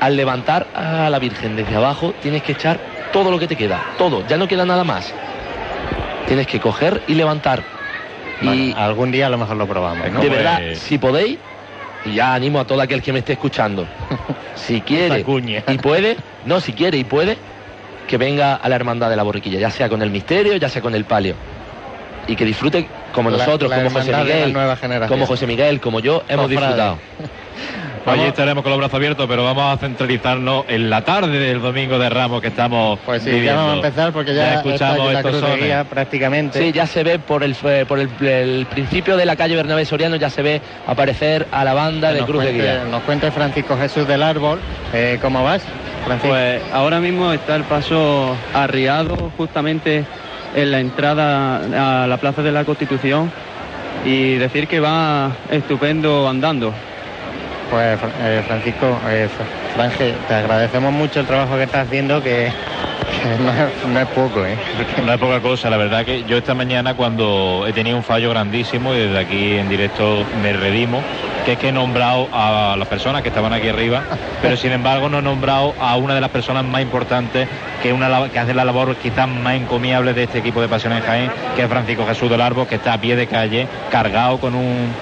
al 0.00 0.16
levantar 0.16 0.68
a 0.74 1.10
la 1.10 1.18
Virgen 1.18 1.56
desde 1.56 1.74
abajo 1.74 2.14
tienes 2.22 2.42
que 2.44 2.52
echar 2.52 2.78
todo 3.12 3.30
lo 3.32 3.38
que 3.40 3.48
te 3.48 3.56
queda, 3.56 3.80
todo, 3.98 4.24
ya 4.28 4.36
no 4.36 4.46
queda 4.46 4.64
nada 4.64 4.84
más. 4.84 5.12
Tienes 6.28 6.46
que 6.46 6.60
coger 6.60 7.02
y 7.08 7.14
levantar. 7.14 7.64
y 8.40 8.46
Bueno, 8.46 8.78
algún 8.78 9.10
día 9.10 9.26
a 9.26 9.30
lo 9.30 9.38
mejor 9.38 9.56
lo 9.56 9.66
probamos, 9.66 10.10
¿no? 10.10 10.20
de 10.20 10.28
pues- 10.28 10.38
verdad, 10.38 10.60
si 10.74 10.98
podéis, 10.98 11.38
y 12.04 12.14
ya 12.14 12.34
animo 12.34 12.60
a 12.60 12.64
todo 12.66 12.80
aquel 12.80 13.02
que 13.02 13.12
me 13.12 13.20
esté 13.20 13.32
escuchando, 13.32 13.86
si 14.54 14.80
quiere 14.82 15.24
y 15.68 15.78
puede, 15.78 16.16
no, 16.44 16.60
si 16.60 16.72
quiere 16.72 16.98
y 16.98 17.04
puede, 17.04 17.38
que 18.06 18.18
venga 18.18 18.54
a 18.54 18.68
la 18.68 18.76
hermandad 18.76 19.10
de 19.10 19.16
la 19.16 19.22
borriquilla, 19.22 19.58
ya 19.58 19.70
sea 19.70 19.88
con 19.88 20.02
el 20.02 20.10
misterio, 20.10 20.56
ya 20.56 20.68
sea 20.68 20.82
con 20.82 20.94
el 20.94 21.04
palio. 21.04 21.36
Y 22.26 22.36
que 22.36 22.44
disfrute 22.44 22.88
como 23.12 23.30
La- 23.30 23.38
nosotros, 23.38 23.70
la 23.70 23.76
como 23.82 23.90
José 23.90 24.14
Miguel, 24.16 24.56
como 25.08 25.26
José 25.26 25.46
Miguel, 25.46 25.80
como 25.80 26.00
yo, 26.00 26.24
hemos 26.28 26.46
Cofrade. 26.48 26.66
disfrutado. 26.66 26.98
Allí 28.06 28.22
estaremos 28.24 28.62
con 28.62 28.70
los 28.70 28.78
brazos 28.78 28.94
abiertos, 28.96 29.26
pero 29.26 29.44
vamos 29.44 29.72
a 29.72 29.78
centralizarnos 29.78 30.64
en 30.68 30.90
la 30.90 31.02
tarde 31.02 31.38
del 31.38 31.62
domingo 31.62 31.98
de 31.98 32.10
Ramos 32.10 32.42
que 32.42 32.48
estamos 32.48 32.98
Pues 33.06 33.22
sí, 33.22 33.30
viviendo. 33.30 33.50
ya 33.52 33.56
vamos 33.56 33.72
a 33.72 33.76
empezar 33.86 34.12
porque 34.12 34.34
ya, 34.34 34.54
escuchamos 34.54 35.12
la 35.12 35.20
estos 35.20 35.40
sones. 35.40 35.84
prácticamente. 35.86 36.58
Sí, 36.58 36.72
ya 36.72 36.86
se 36.86 37.02
ve 37.02 37.18
por 37.18 37.42
el 37.42 37.56
eh, 37.64 37.84
por 37.88 37.98
el, 37.98 38.10
el 38.20 38.66
principio 38.66 39.16
de 39.16 39.24
la 39.24 39.36
calle 39.36 39.56
Bernabé 39.56 39.84
Soriano, 39.86 40.16
ya 40.16 40.28
se 40.28 40.42
ve 40.42 40.60
aparecer 40.86 41.46
a 41.50 41.64
la 41.64 41.72
banda 41.72 42.08
Que 42.12 42.16
de 42.16 42.24
Cruz 42.24 42.42
de 42.44 42.50
cuente, 42.50 42.62
Guía. 42.62 42.84
Nos 42.90 43.02
cuenta 43.04 43.30
Francisco 43.32 43.76
Jesús 43.78 44.06
del 44.06 44.22
Árbol. 44.22 44.60
Eh, 44.92 45.18
¿Cómo 45.22 45.42
vas, 45.42 45.62
Francisco? 46.04 46.28
Pues 46.34 46.62
ahora 46.74 47.00
mismo 47.00 47.32
está 47.32 47.56
el 47.56 47.64
paso 47.64 48.36
arriado 48.52 49.32
justamente 49.38 50.04
en 50.54 50.70
la 50.70 50.78
entrada 50.80 52.02
a 52.02 52.06
la 52.06 52.16
Plaza 52.18 52.42
de 52.42 52.52
la 52.52 52.64
Constitución 52.64 53.32
y 54.04 54.34
decir 54.34 54.68
que 54.68 54.78
va 54.80 55.30
estupendo 55.50 56.28
andando. 56.28 56.72
Pues 57.70 57.98
eh, 58.20 58.42
Francisco, 58.46 58.98
eh, 59.08 59.28
Fr- 59.28 59.74
Franje, 59.74 60.14
te 60.28 60.34
agradecemos 60.34 60.92
mucho 60.92 61.20
el 61.20 61.26
trabajo 61.26 61.56
que 61.56 61.64
estás 61.64 61.86
haciendo, 61.86 62.22
que, 62.22 62.52
no, 63.88 64.00
es, 64.00 64.06
poco, 64.08 64.44
¿eh? 64.44 64.56
No 65.04 65.12
es 65.12 65.18
poca 65.18 65.40
cosa, 65.40 65.70
la 65.70 65.76
verdad 65.76 66.04
que 66.04 66.24
yo 66.24 66.36
esta 66.36 66.54
mañana 66.54 66.94
cuando 66.94 67.64
he 67.66 67.72
tenido 67.72 67.96
un 67.96 68.02
fallo 68.04 68.30
grandísimo 68.30 68.94
y 68.94 68.98
desde 68.98 69.18
aquí 69.18 69.56
en 69.56 69.68
directo 69.68 70.24
me 70.42 70.52
redimo, 70.52 71.02
que 71.44 71.52
es 71.54 71.58
que 71.58 71.68
he 71.68 71.72
nombrado 71.72 72.28
a 72.32 72.76
las 72.78 72.86
personas 72.86 73.22
que 73.22 73.28
estaban 73.28 73.52
aquí 73.52 73.68
arriba, 73.68 74.02
pero 74.42 74.56
sin 74.56 74.72
embargo 74.72 75.08
no 75.08 75.18
he 75.18 75.22
nombrado 75.22 75.74
a 75.80 75.96
una 75.96 76.14
de 76.14 76.20
las 76.20 76.30
personas 76.30 76.64
más 76.64 76.82
importantes 76.82 77.48
que, 77.82 77.92
una, 77.92 78.28
que 78.30 78.38
hace 78.38 78.54
la 78.54 78.64
labor 78.64 78.94
quizás 78.96 79.26
más 79.26 79.54
encomiable 79.54 80.12
de 80.14 80.24
este 80.24 80.38
equipo 80.38 80.60
de 80.60 80.68
Pasión 80.68 80.92
en 80.92 81.02
Jaén, 81.02 81.30
que 81.56 81.62
es 81.62 81.68
Francisco 81.68 82.06
Jesús 82.06 82.30
del 82.30 82.40
Árbol, 82.40 82.66
que 82.68 82.76
está 82.76 82.92
a 82.92 82.98
pie 83.00 83.16
de 83.16 83.26
calle, 83.26 83.66
cargado 83.90 84.38
con 84.38 84.54
un 84.54 84.92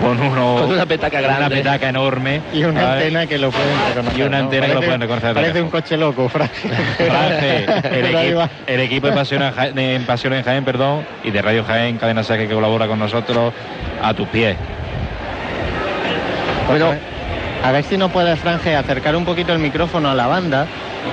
con, 0.00 0.20
uno, 0.20 0.56
Con 0.60 0.72
una 0.72 0.86
petaca 0.86 1.18
con 1.18 1.26
Una 1.28 1.36
grande. 1.38 1.56
petaca 1.56 1.88
enorme. 1.88 2.40
Y 2.52 2.64
una 2.64 2.80
¿sabes? 2.80 2.96
antena 3.04 3.26
que 3.26 3.38
lo 3.38 3.50
pueden 3.50 3.68
reconocer. 3.88 4.18
Y 4.18 4.22
una 4.22 4.38
¿no? 4.38 4.44
antena 4.44 4.66
que 4.66 4.72
lo 4.74 4.80
Parece- 4.80 4.86
pueden 4.86 5.00
reconocer 5.00 5.28
de 5.28 5.34
Parece 5.34 5.62
un 5.62 5.70
coche 5.70 5.96
loco, 5.96 6.28
Franje. 6.28 6.68
Franje, 6.98 7.64
el, 8.00 8.48
el 8.66 8.80
equipo 8.80 9.06
de 9.08 9.12
Pasión 9.12 9.42
en, 9.42 9.52
Jaén, 9.52 9.78
en 9.78 10.04
Pasión 10.06 10.32
en 10.34 10.42
Jaén, 10.42 10.64
perdón, 10.64 11.06
y 11.22 11.30
de 11.30 11.42
Radio 11.42 11.64
Jaén, 11.64 11.96
Cadena 11.98 12.22
Saque 12.22 12.46
que 12.48 12.54
colabora 12.54 12.86
con 12.86 12.98
nosotros, 12.98 13.52
a 14.02 14.14
tus 14.14 14.28
pies. 14.28 14.56
Bueno, 16.68 16.94
a 17.62 17.72
ver 17.72 17.84
si 17.84 17.96
nos 17.96 18.10
puedes, 18.10 18.38
Franje, 18.38 18.74
acercar 18.74 19.14
un 19.16 19.24
poquito 19.24 19.52
el 19.52 19.58
micrófono 19.58 20.10
a 20.10 20.14
la 20.14 20.26
banda. 20.26 20.66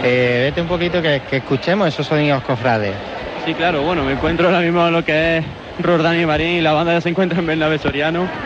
Eh, 0.03 0.43
vete 0.45 0.61
un 0.61 0.67
poquito 0.67 1.01
que, 1.01 1.21
que 1.29 1.37
escuchemos 1.37 1.87
esos 1.87 2.07
sonidos 2.07 2.41
cofrades. 2.43 2.93
Sí, 3.45 3.53
claro, 3.53 3.81
bueno, 3.81 4.03
me 4.03 4.13
encuentro 4.13 4.47
ahora 4.47 4.61
mismo 4.61 4.85
en 4.87 4.93
lo 4.93 5.03
que 5.03 5.37
es 5.39 5.45
Roldán 5.83 6.19
y 6.19 6.25
Marín 6.25 6.47
y 6.57 6.61
la 6.61 6.73
banda 6.73 6.93
ya 6.93 7.01
se 7.01 7.09
encuentra 7.09 7.39
en 7.39 7.45
Bernabé 7.47 7.77
Soriano. 7.79 8.27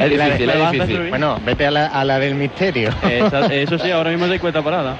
Es 0.00 0.10
difícil, 0.10 0.50
es 0.50 0.70
difícil. 0.72 1.08
Bueno, 1.10 1.38
vete 1.44 1.66
a 1.66 1.70
la, 1.70 1.86
a 1.86 2.04
la 2.04 2.18
del 2.18 2.34
misterio. 2.34 2.90
Esa- 3.08 3.46
eso 3.52 3.78
sí, 3.78 3.90
ahora 3.90 4.10
mismo 4.10 4.26
se 4.26 4.34
encuentra 4.34 4.62
parada. 4.62 4.96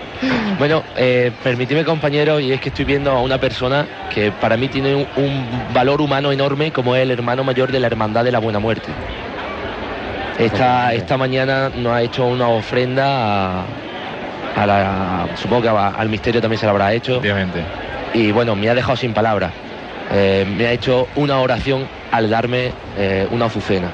Bueno, 0.59 0.83
eh, 0.97 1.33
permíteme 1.43 1.85
compañero, 1.85 2.38
y 2.40 2.53
es 2.53 2.61
que 2.61 2.69
estoy 2.69 2.85
viendo 2.85 3.11
a 3.11 3.21
una 3.21 3.38
persona 3.38 3.87
que 4.12 4.31
para 4.33 4.57
mí 4.57 4.69
tiene 4.69 4.95
un, 4.95 5.07
un 5.17 5.47
valor 5.75 6.01
humano 6.01 6.31
enorme 6.33 6.71
como 6.73 6.95
es 6.95 7.03
el 7.03 7.11
hermano 7.11 7.43
mayor 7.45 7.73
de 7.73 7.81
la 7.81 7.87
Hermandad 7.88 8.25
de 8.25 8.33
la 8.33 8.38
Buena 8.38 8.59
Muerte. 8.59 8.88
Esta, 10.38 10.93
esta 10.95 11.17
mañana 11.17 11.71
nos 11.77 11.93
ha 11.93 12.03
hecho 12.03 12.27
una 12.27 12.49
ofrenda 12.49 13.61
a, 13.61 13.64
a 14.57 14.67
la, 14.67 15.27
supongo 15.37 15.62
que 15.62 15.69
a- 15.69 15.88
al 15.88 16.09
misterio 16.09 16.40
también 16.40 16.59
se 16.59 16.67
la 16.67 16.73
habrá 16.73 16.93
hecho. 16.93 17.19
Obviamente. 17.19 17.62
Y 18.14 18.33
bueno, 18.33 18.55
me 18.57 18.69
ha 18.69 18.75
dejado 18.75 18.97
sin 18.97 19.12
palabras. 19.14 19.53
Eh, 20.12 20.47
me 20.57 20.67
ha 20.67 20.73
hecho 20.73 21.09
una 21.17 21.40
oración 21.40 21.87
al 22.11 22.31
darme 22.31 22.73
eh, 22.97 23.27
una 23.31 23.47
azucena. 23.47 23.88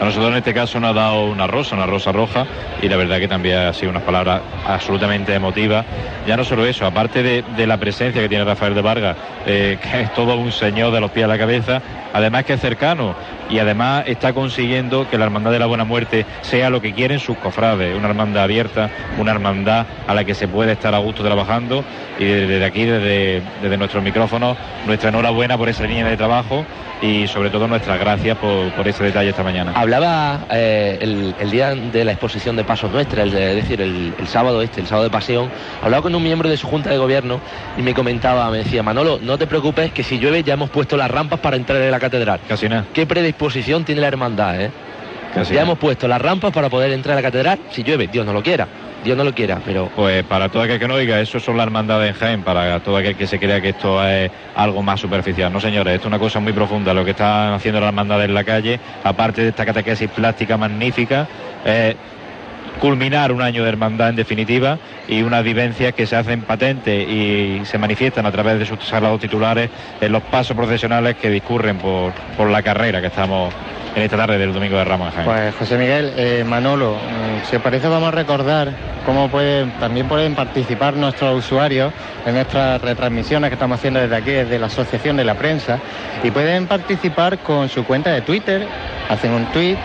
A 0.00 0.04
nosotros 0.06 0.32
en 0.32 0.38
este 0.38 0.52
caso 0.52 0.80
nos 0.80 0.90
ha 0.90 0.94
dado 0.94 1.26
una 1.26 1.46
rosa, 1.46 1.76
una 1.76 1.86
rosa 1.86 2.10
roja, 2.10 2.44
y 2.82 2.88
la 2.88 2.96
verdad 2.96 3.20
que 3.20 3.28
también 3.28 3.58
ha 3.58 3.72
sido 3.72 3.90
unas 3.90 4.02
palabras 4.02 4.40
absolutamente 4.66 5.32
emotivas. 5.32 5.86
Ya 6.26 6.36
no 6.36 6.42
solo 6.42 6.66
eso, 6.66 6.86
aparte 6.86 7.22
de, 7.22 7.44
de 7.56 7.66
la 7.68 7.76
presencia 7.76 8.20
que 8.20 8.28
tiene 8.28 8.42
Rafael 8.42 8.74
de 8.74 8.82
Vargas, 8.82 9.16
eh, 9.46 9.78
que 9.80 10.00
es 10.00 10.14
todo 10.14 10.34
un 10.34 10.50
señor 10.50 10.92
de 10.92 11.00
los 11.00 11.12
pies 11.12 11.26
a 11.26 11.28
la 11.28 11.38
cabeza, 11.38 11.80
además 12.12 12.44
que 12.44 12.54
es 12.54 12.60
cercano 12.60 13.14
y 13.52 13.58
además 13.58 14.04
está 14.06 14.32
consiguiendo 14.32 15.08
que 15.08 15.18
la 15.18 15.26
Hermandad 15.26 15.52
de 15.52 15.58
la 15.58 15.66
Buena 15.66 15.84
Muerte 15.84 16.24
sea 16.40 16.70
lo 16.70 16.80
que 16.80 16.94
quieren 16.94 17.20
sus 17.20 17.36
cofrades, 17.36 17.94
una 17.96 18.08
hermandad 18.08 18.44
abierta, 18.44 18.90
una 19.18 19.30
hermandad 19.30 19.86
a 20.06 20.14
la 20.14 20.24
que 20.24 20.34
se 20.34 20.48
puede 20.48 20.72
estar 20.72 20.94
a 20.94 20.98
gusto 20.98 21.22
trabajando 21.22 21.84
y 22.18 22.24
desde 22.24 22.64
aquí, 22.64 22.84
desde, 22.84 23.42
desde 23.62 23.76
nuestros 23.76 24.02
micrófonos, 24.02 24.56
nuestra 24.86 25.10
enhorabuena 25.10 25.58
por 25.58 25.68
esa 25.68 25.84
línea 25.84 26.08
de 26.08 26.16
trabajo 26.16 26.64
y 27.02 27.26
sobre 27.26 27.50
todo 27.50 27.66
nuestras 27.66 27.98
gracias 27.98 28.38
por, 28.38 28.70
por 28.72 28.86
ese 28.86 29.04
detalle 29.04 29.30
esta 29.30 29.42
mañana. 29.42 29.72
Hablaba 29.74 30.46
eh, 30.50 30.98
el, 31.00 31.34
el 31.38 31.50
día 31.50 31.74
de 31.74 32.04
la 32.04 32.12
exposición 32.12 32.56
de 32.56 32.64
Pasos 32.64 32.92
Nuestra, 32.92 33.24
el 33.24 33.34
es 33.34 33.56
decir, 33.56 33.82
el, 33.82 34.14
el 34.18 34.28
sábado 34.28 34.62
este, 34.62 34.80
el 34.80 34.86
sábado 34.86 35.04
de 35.04 35.10
Pasión, 35.10 35.50
hablaba 35.82 36.02
con 36.02 36.14
un 36.14 36.22
miembro 36.22 36.48
de 36.48 36.56
su 36.56 36.68
junta 36.68 36.90
de 36.90 36.98
gobierno 36.98 37.40
y 37.76 37.82
me 37.82 37.92
comentaba, 37.92 38.48
me 38.50 38.58
decía, 38.58 38.82
Manolo, 38.82 39.18
no 39.20 39.36
te 39.36 39.46
preocupes 39.46 39.92
que 39.92 40.04
si 40.04 40.18
llueve 40.18 40.44
ya 40.44 40.54
hemos 40.54 40.70
puesto 40.70 40.96
las 40.96 41.10
rampas 41.10 41.40
para 41.40 41.56
entrar 41.56 41.82
en 41.82 41.90
la 41.90 41.98
catedral. 41.98 42.40
Casi 42.48 42.68
nada. 42.68 42.86
¿Qué 42.92 43.04
predisposición 43.42 43.84
tiene 43.84 44.00
la 44.00 44.08
hermandad, 44.08 44.60
eh? 44.60 44.70
Casi 45.34 45.54
ya 45.54 45.62
hemos 45.62 45.78
puesto 45.78 46.06
las 46.06 46.20
rampas 46.20 46.52
para 46.52 46.68
poder 46.68 46.92
entrar 46.92 47.14
a 47.14 47.20
la 47.20 47.22
catedral 47.22 47.58
si 47.70 47.82
llueve, 47.82 48.06
Dios 48.06 48.24
no 48.24 48.32
lo 48.32 48.42
quiera, 48.42 48.68
Dios 49.02 49.16
no 49.16 49.24
lo 49.24 49.34
quiera, 49.34 49.58
pero 49.64 49.90
Pues 49.96 50.22
para 50.24 50.48
todo 50.48 50.62
aquel 50.62 50.78
que 50.78 50.86
no 50.86 50.94
oiga, 50.94 51.18
eso 51.20 51.40
son 51.40 51.56
las 51.56 51.66
hermandades 51.66 52.10
en 52.10 52.20
Jaén, 52.20 52.42
para 52.42 52.78
todo 52.80 52.98
aquel 52.98 53.16
que 53.16 53.26
se 53.26 53.38
crea 53.38 53.60
que 53.60 53.70
esto 53.70 54.06
es 54.06 54.30
algo 54.54 54.82
más 54.82 55.00
superficial. 55.00 55.52
No, 55.52 55.58
señores, 55.58 55.94
esto 55.94 56.06
es 56.06 56.08
una 56.08 56.18
cosa 56.18 56.38
muy 56.38 56.52
profunda. 56.52 56.92
Lo 56.94 57.04
que 57.04 57.12
están 57.12 57.54
haciendo 57.54 57.80
las 57.80 57.88
hermandades 57.88 58.28
en 58.28 58.34
la 58.34 58.44
calle, 58.44 58.78
aparte 59.02 59.42
de 59.42 59.48
esta 59.48 59.64
catequesis 59.64 60.08
plástica 60.10 60.56
magnífica, 60.56 61.26
culminar 62.82 63.30
un 63.30 63.40
año 63.40 63.62
de 63.62 63.68
hermandad 63.68 64.08
en 64.08 64.16
definitiva 64.16 64.76
y 65.06 65.22
unas 65.22 65.44
vivencias 65.44 65.94
que 65.94 66.04
se 66.04 66.16
hacen 66.16 66.42
patentes 66.42 67.08
y 67.08 67.62
se 67.64 67.78
manifiestan 67.78 68.26
a 68.26 68.32
través 68.32 68.58
de 68.58 68.66
sus 68.66 68.84
sagrados 68.84 69.20
titulares 69.20 69.70
en 70.00 70.10
los 70.10 70.20
pasos 70.24 70.56
procesionales 70.56 71.14
que 71.14 71.30
discurren 71.30 71.78
por, 71.78 72.12
por 72.36 72.50
la 72.50 72.60
carrera 72.60 73.00
que 73.00 73.06
estamos 73.06 73.54
en 73.94 74.02
esta 74.02 74.16
tarde 74.16 74.36
del 74.36 74.52
Domingo 74.52 74.78
de 74.78 74.84
Ramos. 74.84 75.14
Pues 75.24 75.54
José 75.54 75.78
Miguel, 75.78 76.12
eh, 76.16 76.44
Manolo, 76.44 76.94
mm, 76.96 77.48
si 77.48 77.54
os 77.54 77.62
parece 77.62 77.86
vamos 77.86 78.08
a 78.08 78.10
recordar 78.10 78.72
cómo 79.06 79.28
pueden, 79.28 79.70
también 79.78 80.08
pueden 80.08 80.34
participar 80.34 80.94
nuestros 80.94 81.38
usuarios 81.38 81.92
en 82.26 82.34
nuestras 82.34 82.82
retransmisiones 82.82 83.50
que 83.50 83.54
estamos 83.54 83.78
haciendo 83.78 84.00
desde 84.00 84.16
aquí, 84.16 84.30
desde 84.32 84.58
la 84.58 84.66
Asociación 84.66 85.16
de 85.16 85.24
la 85.24 85.34
Prensa, 85.34 85.78
y 86.24 86.32
pueden 86.32 86.66
participar 86.66 87.38
con 87.38 87.68
su 87.68 87.84
cuenta 87.84 88.10
de 88.10 88.22
Twitter, 88.22 88.66
hacen 89.08 89.30
un 89.30 89.44
tweet 89.52 89.76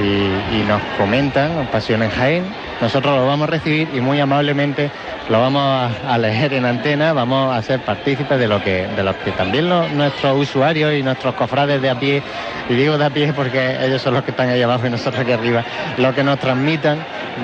y, 0.00 0.60
y 0.60 0.64
nos 0.66 0.82
comentan 0.96 1.66
Pasión 1.66 2.02
en 2.02 2.10
Jaén. 2.10 2.69
Nosotros 2.80 3.14
lo 3.16 3.26
vamos 3.26 3.48
a 3.48 3.50
recibir 3.50 3.88
y 3.94 4.00
muy 4.00 4.20
amablemente 4.20 4.90
lo 5.28 5.40
vamos 5.40 5.92
a, 6.06 6.18
leer 6.18 6.54
en 6.54 6.64
antena, 6.64 7.12
vamos 7.12 7.54
a 7.54 7.62
ser 7.62 7.80
partícipes 7.80 8.38
de 8.38 8.48
lo 8.48 8.62
que, 8.62 8.86
de 8.96 9.02
lo 9.02 9.16
que 9.22 9.30
también 9.32 9.68
los- 9.68 9.90
nuestros 9.92 10.36
usuarios 10.36 10.92
y 10.94 11.02
nuestros 11.02 11.34
cofrades 11.34 11.80
de 11.80 11.90
a 11.90 11.98
pie, 12.00 12.22
y 12.68 12.74
digo 12.74 12.98
de 12.98 13.04
a 13.04 13.10
pie 13.10 13.32
porque 13.32 13.76
ellos 13.84 14.02
son 14.02 14.14
los 14.14 14.24
que 14.24 14.32
están 14.32 14.48
ahí 14.48 14.62
abajo 14.62 14.86
y 14.86 14.90
nosotros 14.90 15.20
aquí 15.22 15.32
arriba, 15.32 15.64
lo 15.98 16.14
que 16.14 16.24
nos 16.24 16.38
transmitan 16.38 16.98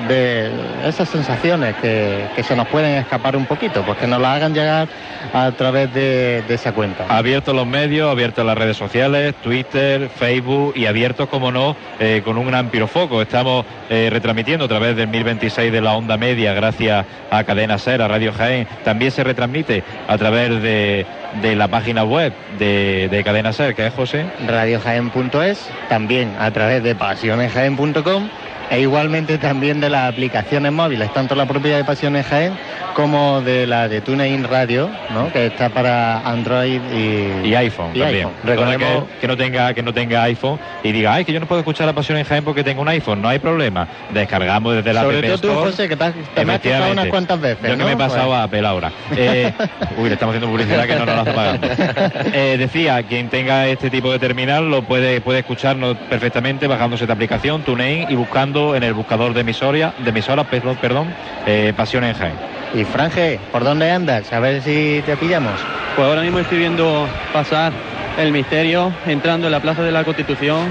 de 0.07 0.51
esas 0.85 1.07
sensaciones 1.09 1.75
que, 1.81 2.25
que 2.35 2.43
se 2.43 2.55
nos 2.55 2.67
pueden 2.67 2.95
escapar 2.95 3.35
un 3.37 3.45
poquito, 3.45 3.83
pues 3.83 3.97
que 3.97 4.07
nos 4.07 4.19
las 4.21 4.35
hagan 4.35 4.53
llegar 4.53 4.87
a 5.33 5.51
través 5.51 5.93
de, 5.93 6.43
de 6.47 6.53
esa 6.53 6.73
cuenta. 6.73 7.05
Abiertos 7.09 7.55
los 7.55 7.65
medios, 7.65 8.11
abiertos 8.11 8.45
las 8.45 8.57
redes 8.57 8.77
sociales, 8.77 9.33
Twitter, 9.41 10.09
Facebook 10.09 10.73
y 10.75 10.85
abiertos, 10.85 11.29
como 11.29 11.51
no, 11.51 11.75
eh, 11.99 12.21
con 12.23 12.37
un 12.37 12.53
amplio 12.53 12.87
foco. 12.87 13.21
Estamos 13.21 13.65
eh, 13.89 14.09
retransmitiendo 14.11 14.65
a 14.65 14.67
través 14.67 14.95
del 14.95 15.07
1026 15.27 15.71
de 15.73 15.81
la 15.81 15.93
onda 15.93 16.17
media, 16.17 16.53
gracias 16.53 17.05
a 17.29 17.43
Cadena 17.43 17.77
Ser, 17.77 18.01
a 18.01 18.07
Radio 18.07 18.31
Jaén. 18.31 18.65
También 18.85 19.11
se 19.11 19.23
retransmite 19.23 19.83
a 20.07 20.17
través 20.17 20.61
de, 20.61 21.05
de 21.41 21.55
la 21.55 21.67
página 21.67 22.05
web 22.05 22.31
de, 22.57 23.09
de 23.11 23.23
Cadena 23.25 23.51
Ser, 23.51 23.75
que 23.75 23.87
es 23.87 23.93
José. 23.93 24.25
radiojaén.es, 24.47 25.69
también 25.89 26.33
a 26.39 26.51
través 26.51 26.81
de 26.81 26.95
pasionesjaén.com 26.95 28.29
e 28.69 28.79
igualmente 28.81 29.37
también 29.37 29.79
de 29.79 29.89
las 29.89 30.11
aplicaciones 30.11 30.71
móviles, 30.71 31.13
tanto 31.13 31.35
la 31.35 31.45
propia 31.45 31.77
de 31.77 31.83
Pasiones 31.83 32.25
Jaén 32.25 32.53
como 32.93 33.41
de 33.41 33.67
la 33.67 33.87
de 33.87 34.01
TuneIn 34.01 34.43
Radio, 34.45 34.89
¿no? 35.13 35.31
que 35.31 35.47
está 35.47 35.69
para 35.69 36.19
Android 36.27 36.81
y, 36.93 37.47
y 37.47 37.55
iPhone 37.55 37.91
y 37.93 37.99
también. 37.99 38.27
iPhone. 38.27 38.33
Recordemos 38.43 39.03
que, 39.05 39.19
que 39.21 39.27
no 39.27 39.37
tenga 39.37 39.73
que 39.73 39.83
no 39.83 39.93
tenga 39.93 40.23
iPhone 40.23 40.59
y 40.83 40.91
diga, 40.91 41.13
ay, 41.13 41.23
que 41.25 41.31
yo 41.33 41.39
no 41.39 41.45
puedo 41.45 41.59
escuchar 41.59 41.85
la 41.85 41.93
pasión 41.93 42.17
en 42.17 42.25
Jaén 42.25 42.43
porque 42.43 42.63
tengo 42.63 42.81
un 42.81 42.87
iPhone. 42.87 43.21
No 43.21 43.29
hay 43.29 43.39
problema. 43.39 43.87
Descargamos 44.13 44.75
desde 44.75 44.93
la 44.93 45.01
Sobre 45.03 45.21
todo 45.21 45.37
tú. 45.37 45.53
José, 45.59 45.87
que 45.87 45.95
te 45.95 46.03
has, 46.05 46.13
te 46.13 46.43
me 46.45 46.53
has 46.53 46.59
Efectivamente. 46.59 46.93
unas 46.93 47.07
cuantas 47.07 47.39
veces, 47.39 47.61
Yo 47.63 47.69
que 47.71 47.77
¿no? 47.77 47.85
me 47.85 47.91
he 47.93 47.97
pasado 47.97 48.27
Pues- 48.27 48.39
a 48.39 48.43
Apple 48.43 48.67
ahora. 48.67 48.91
Eh, 49.15 49.53
uy, 49.97 50.07
le 50.09 50.13
estamos 50.15 50.33
haciendo 50.35 50.47
publicidad 50.51 50.85
que 50.87 50.95
no 50.95 51.05
nos 51.05 51.15
la 51.25 51.33
pagamos. 51.33 51.59
Eh, 52.33 52.55
decía, 52.57 53.01
quien 53.03 53.29
tenga 53.29 53.67
este 53.67 53.89
tipo 53.89 54.11
de 54.11 54.19
terminal 54.19 54.69
lo 54.69 54.81
puede, 54.83 55.21
puede 55.21 55.39
escucharnos 55.39 55.95
perfectamente 56.09 56.67
bajándose 56.67 57.03
esta 57.03 57.13
aplicación, 57.13 57.61
TuneIn, 57.63 58.07
y 58.09 58.15
buscando 58.15 58.56
en 58.57 58.83
el 58.83 58.93
buscador 58.93 59.33
de 59.33 59.41
emisoria, 59.41 59.93
de 59.97 60.09
emisora, 60.09 60.43
perdón, 60.43 60.77
perdón 60.81 61.07
eh, 61.45 61.73
Pasión 61.75 62.03
en 62.03 62.13
Jaén. 62.13 62.33
Y 62.73 62.83
Franje, 62.83 63.39
¿por 63.51 63.63
dónde 63.63 63.89
andas? 63.91 64.31
A 64.33 64.39
ver 64.39 64.61
si 64.61 65.01
te 65.05 65.15
pillamos. 65.17 65.53
Pues 65.95 66.07
ahora 66.07 66.21
mismo 66.21 66.39
estoy 66.39 66.57
viendo 66.57 67.07
pasar 67.31 67.71
el 68.17 68.31
misterio 68.31 68.91
entrando 69.05 69.47
en 69.47 69.51
la 69.51 69.59
Plaza 69.59 69.83
de 69.83 69.91
la 69.91 70.03
Constitución 70.03 70.69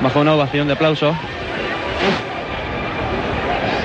bajo 0.00 0.20
una 0.20 0.34
ovación 0.34 0.66
de 0.66 0.74
aplausos. 0.74 1.14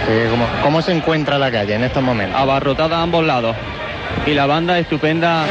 Eh, 0.10 0.28
¿cómo, 0.30 0.46
cómo 0.62 0.82
se 0.82 0.92
encuentra 0.92 1.38
la 1.38 1.52
calle 1.52 1.76
en 1.76 1.84
estos 1.84 2.04
momentos? 2.04 2.40
Abarrotada 2.40 2.98
a 2.98 3.04
ambos 3.04 3.26
lados. 3.26 3.56
Y 4.26 4.34
la 4.34 4.46
banda 4.46 4.78
estupenda. 4.80 5.46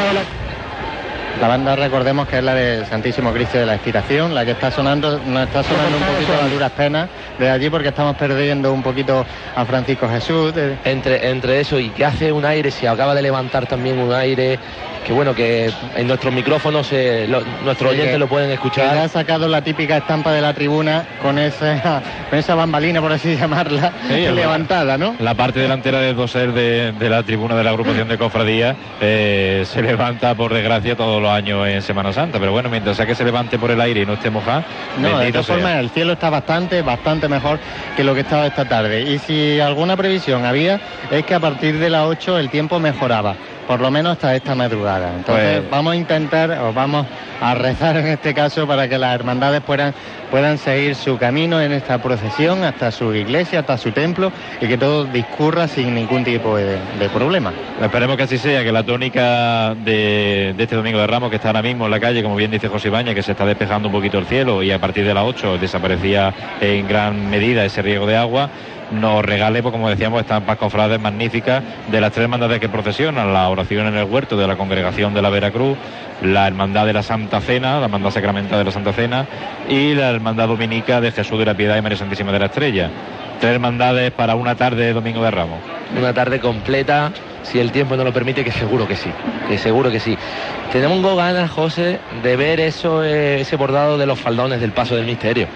La 1.40 1.48
banda, 1.48 1.74
recordemos 1.76 2.28
que 2.28 2.38
es 2.38 2.44
la 2.44 2.54
de 2.54 2.86
Santísimo 2.86 3.32
Cristo 3.32 3.58
de 3.58 3.66
la 3.66 3.74
Expiración, 3.74 4.34
la 4.34 4.44
que 4.44 4.52
está 4.52 4.70
sonando, 4.70 5.18
nos 5.26 5.42
está 5.46 5.62
sonando 5.62 5.98
un 5.98 6.04
poquito 6.04 6.32
a 6.32 6.48
duras 6.48 6.70
penas 6.72 7.08
de 7.38 7.50
allí 7.50 7.68
porque 7.68 7.88
estamos 7.88 8.16
perdiendo 8.16 8.72
un 8.72 8.82
poquito 8.82 9.26
a 9.56 9.64
Francisco 9.64 10.08
Jesús. 10.08 10.54
de- 10.54 10.76
Entre, 10.84 11.28
entre 11.30 11.60
eso 11.60 11.78
y 11.78 11.90
que 11.90 12.04
hace 12.04 12.30
un 12.32 12.44
aire, 12.44 12.70
se 12.70 12.88
acaba 12.88 13.14
de 13.14 13.22
levantar 13.22 13.66
también 13.66 13.98
un 13.98 14.12
aire, 14.14 14.58
que 15.04 15.12
bueno, 15.12 15.34
que 15.34 15.70
en 15.96 16.06
nuestros 16.06 16.32
micrófonos 16.32 16.88
eh, 16.92 17.26
lo- 17.28 17.42
nuestros 17.64 17.90
Sí, 17.90 17.96
oyentes 17.96 18.14
que- 18.14 18.18
lo 18.18 18.28
pueden 18.28 18.50
escuchar. 18.50 18.96
ha 18.96 19.08
sacado 19.08 19.48
la 19.48 19.60
típica 19.62 19.96
estampa 19.98 20.32
de 20.32 20.40
la 20.40 20.54
tribuna 20.54 21.04
con 21.20 21.38
esa, 21.38 22.00
con 22.30 22.38
esa 22.38 22.54
bambalina, 22.54 23.00
por 23.02 23.12
así 23.12 23.36
llamarla, 23.36 23.92
Sí, 24.08 24.14
levantada, 24.28 24.96
¿no? 24.96 25.16
La 25.18 25.34
parte 25.34 25.58
delantera 25.60 25.98
del 26.00 26.14
doser 26.16 26.52
de, 26.52 26.92
de 26.92 27.08
la 27.10 27.22
tribuna 27.24 27.56
de 27.56 27.64
la 27.64 27.70
agrupación 27.70 28.08
de 28.08 28.16
cofradías 28.16 28.76
eh, 29.00 29.64
se 29.66 29.82
levanta 29.82 30.34
por 30.36 30.54
desgracia 30.54 30.96
todos 30.96 31.20
los 31.24 31.32
años 31.32 31.66
en 31.66 31.82
Semana 31.82 32.12
Santa, 32.12 32.38
pero 32.38 32.52
bueno, 32.52 32.68
mientras 32.68 32.96
sea 32.96 33.06
que 33.06 33.14
se 33.14 33.24
levante 33.24 33.58
por 33.58 33.70
el 33.70 33.80
aire 33.80 34.02
y 34.02 34.06
no 34.06 34.12
esté 34.12 34.30
mojada, 34.30 34.64
No, 34.98 35.18
de 35.18 35.32
todas 35.32 35.46
formas 35.46 35.76
el 35.76 35.90
cielo 35.90 36.12
está 36.12 36.30
bastante, 36.30 36.82
bastante 36.82 37.28
mejor 37.28 37.58
que 37.96 38.04
lo 38.04 38.14
que 38.14 38.20
estaba 38.20 38.46
esta 38.46 38.66
tarde. 38.66 39.02
Y 39.02 39.18
si 39.18 39.58
alguna 39.58 39.96
previsión 39.96 40.44
había, 40.44 40.80
es 41.10 41.24
que 41.24 41.34
a 41.34 41.40
partir 41.40 41.78
de 41.78 41.90
las 41.90 42.06
8 42.06 42.38
el 42.38 42.50
tiempo 42.50 42.78
mejoraba, 42.78 43.36
por 43.66 43.80
lo 43.80 43.90
menos 43.90 44.12
hasta 44.12 44.34
esta 44.34 44.54
madrugada. 44.54 45.14
Entonces 45.16 45.58
Pues- 45.60 45.70
vamos 45.70 45.92
a 45.92 45.96
intentar, 45.96 46.50
o 46.62 46.72
vamos 46.72 47.06
a 47.40 47.54
rezar 47.54 47.96
en 47.96 48.06
este 48.06 48.32
caso 48.34 48.66
para 48.66 48.88
que 48.88 48.98
las 48.98 49.14
hermandades 49.14 49.60
puedan, 49.62 49.92
puedan 50.30 50.56
seguir 50.58 50.94
su 50.94 51.18
camino 51.18 51.60
en 51.60 51.72
esta 51.72 51.98
procesión 52.00 52.62
hasta 52.64 52.90
su 52.90 53.14
iglesia, 53.14 53.60
hasta 53.60 53.76
su 53.78 53.90
templo, 53.92 54.32
y 54.60 54.66
que 54.66 54.78
todo 54.78 55.04
discurra 55.04 55.66
sin 55.68 55.94
ningún 55.94 56.24
tipo 56.24 56.56
de, 56.56 56.76
de 56.98 57.08
problema. 57.12 57.52
Esperemos 57.82 58.16
que 58.16 58.22
así 58.24 58.38
sea, 58.38 58.62
que 58.62 58.72
la 58.72 58.82
tónica 58.82 59.74
de, 59.74 60.54
de 60.56 60.62
este 60.62 60.76
domingo 60.76 60.98
de 60.98 61.06
Ramos, 61.06 61.30
que 61.30 61.36
está 61.36 61.48
ahora 61.48 61.62
mismo 61.62 61.84
en 61.86 61.90
la 61.90 62.00
calle, 62.00 62.22
como 62.22 62.36
bien 62.36 62.50
dice 62.50 62.68
José 62.68 62.88
Ibañez, 62.88 63.14
que 63.14 63.22
se 63.22 63.32
está 63.32 63.44
despejando 63.44 63.88
un 63.88 63.92
poquito 63.94 64.18
el 64.18 64.26
cielo 64.26 64.62
y 64.62 64.70
a 64.70 64.78
partir 64.78 65.04
de 65.06 65.14
las 65.14 65.24
8 65.24 65.58
desaparecía 65.58 66.32
en 66.60 66.86
gran 66.88 67.28
medida 67.30 67.64
ese 67.64 67.82
riego 67.82 68.06
de 68.06 68.16
agua, 68.16 68.48
nos 68.90 69.24
regale, 69.24 69.62
pues 69.62 69.72
como 69.72 69.88
decíamos, 69.88 70.20
estampas 70.20 70.56
cofrades 70.56 71.00
magníficas 71.00 71.62
de 71.90 72.00
las 72.00 72.12
tres 72.12 72.24
hermandades 72.24 72.60
que 72.60 72.68
procesionan, 72.68 73.32
la 73.32 73.48
oración 73.48 73.86
en 73.86 73.96
el 73.96 74.04
huerto 74.04 74.36
de 74.36 74.46
la 74.46 74.56
congregación 74.56 75.14
de 75.14 75.22
la 75.22 75.30
Veracruz, 75.30 75.76
la 76.22 76.46
hermandad 76.46 76.86
de 76.86 76.92
la 76.92 77.02
Santa 77.02 77.40
Cena, 77.40 77.78
la 77.78 77.86
hermandad 77.86 78.10
sacramental 78.10 78.58
de 78.58 78.64
la 78.64 78.70
Santa 78.70 78.92
Cena 78.92 79.26
y 79.68 79.94
la 79.94 80.10
hermandad 80.10 80.48
dominica 80.48 81.00
de 81.00 81.12
Jesús 81.12 81.38
de 81.38 81.46
la 81.46 81.54
Piedad 81.54 81.76
y 81.76 81.82
María 81.82 81.98
Santísima 81.98 82.32
de 82.32 82.38
la 82.38 82.46
Estrella. 82.46 82.90
Tres 83.40 83.52
hermandades 83.52 84.12
para 84.12 84.36
una 84.36 84.54
tarde 84.54 84.84
de 84.86 84.92
domingo 84.92 85.22
de 85.22 85.30
Ramos. 85.30 85.58
Una 85.98 86.14
tarde 86.14 86.40
completa, 86.40 87.12
si 87.42 87.58
el 87.58 87.72
tiempo 87.72 87.96
no 87.96 88.04
lo 88.04 88.12
permite, 88.12 88.44
que 88.44 88.52
seguro 88.52 88.86
que 88.86 88.96
sí, 88.96 89.10
que 89.48 89.58
seguro 89.58 89.90
que 89.90 90.00
sí. 90.00 90.16
Tenemos 90.72 91.16
ganas, 91.16 91.50
José, 91.50 91.98
de 92.22 92.36
ver 92.36 92.60
eso, 92.60 93.02
eh, 93.02 93.40
ese 93.40 93.56
bordado 93.56 93.98
de 93.98 94.06
los 94.06 94.18
faldones 94.18 94.60
del 94.60 94.72
paso 94.72 94.96
del 94.96 95.04
misterio. 95.04 95.48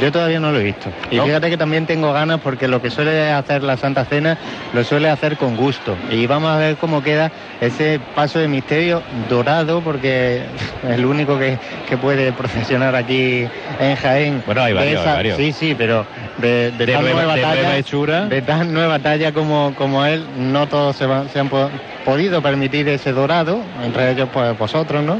Yo 0.00 0.10
todavía 0.10 0.40
no 0.40 0.50
lo 0.50 0.58
he 0.58 0.64
visto. 0.64 0.90
Y 1.10 1.16
¿No? 1.16 1.24
fíjate 1.24 1.50
que 1.50 1.56
también 1.56 1.86
tengo 1.86 2.12
ganas 2.12 2.40
porque 2.40 2.66
lo 2.66 2.82
que 2.82 2.90
suele 2.90 3.30
hacer 3.30 3.62
la 3.62 3.76
Santa 3.76 4.04
Cena 4.04 4.36
lo 4.72 4.82
suele 4.82 5.08
hacer 5.08 5.36
con 5.36 5.56
gusto. 5.56 5.96
Y 6.10 6.26
vamos 6.26 6.50
a 6.50 6.56
ver 6.58 6.76
cómo 6.76 7.02
queda 7.02 7.30
ese 7.60 8.00
paso 8.14 8.38
de 8.40 8.48
misterio 8.48 9.02
dorado 9.28 9.82
porque 9.82 10.42
es 10.82 10.90
el 10.90 11.04
único 11.06 11.38
que, 11.38 11.58
que 11.88 11.96
puede 11.96 12.32
procesionar 12.32 12.96
aquí 12.96 13.46
en 13.78 13.96
Jaén. 13.96 14.42
Bueno, 14.46 14.62
hay 14.62 14.72
varios, 14.72 15.00
hay 15.06 15.14
varios. 15.14 15.36
Sí, 15.36 15.52
sí, 15.52 15.74
pero 15.76 16.04
de, 16.38 16.72
de 16.72 16.86
De 16.86 16.92
tan 16.92 17.02
nueva- 17.02 17.22
nueva, 17.22 17.34
de 17.36 17.42
talla, 17.42 17.76
hechura. 17.76 18.26
de 18.26 18.42
tan 18.42 18.72
nueva 18.74 18.98
talla 18.98 19.32
como, 19.32 19.74
como 19.76 20.04
él, 20.04 20.24
no 20.36 20.66
todos 20.66 20.96
se, 20.96 21.06
van- 21.06 21.28
se 21.28 21.38
han 21.38 21.48
po- 21.48 21.70
podido 22.04 22.42
permitir 22.42 22.88
ese 22.88 23.12
dorado, 23.12 23.60
entre 23.84 24.10
ellos 24.10 24.28
pues 24.32 24.58
vosotros, 24.58 25.04
¿no? 25.04 25.18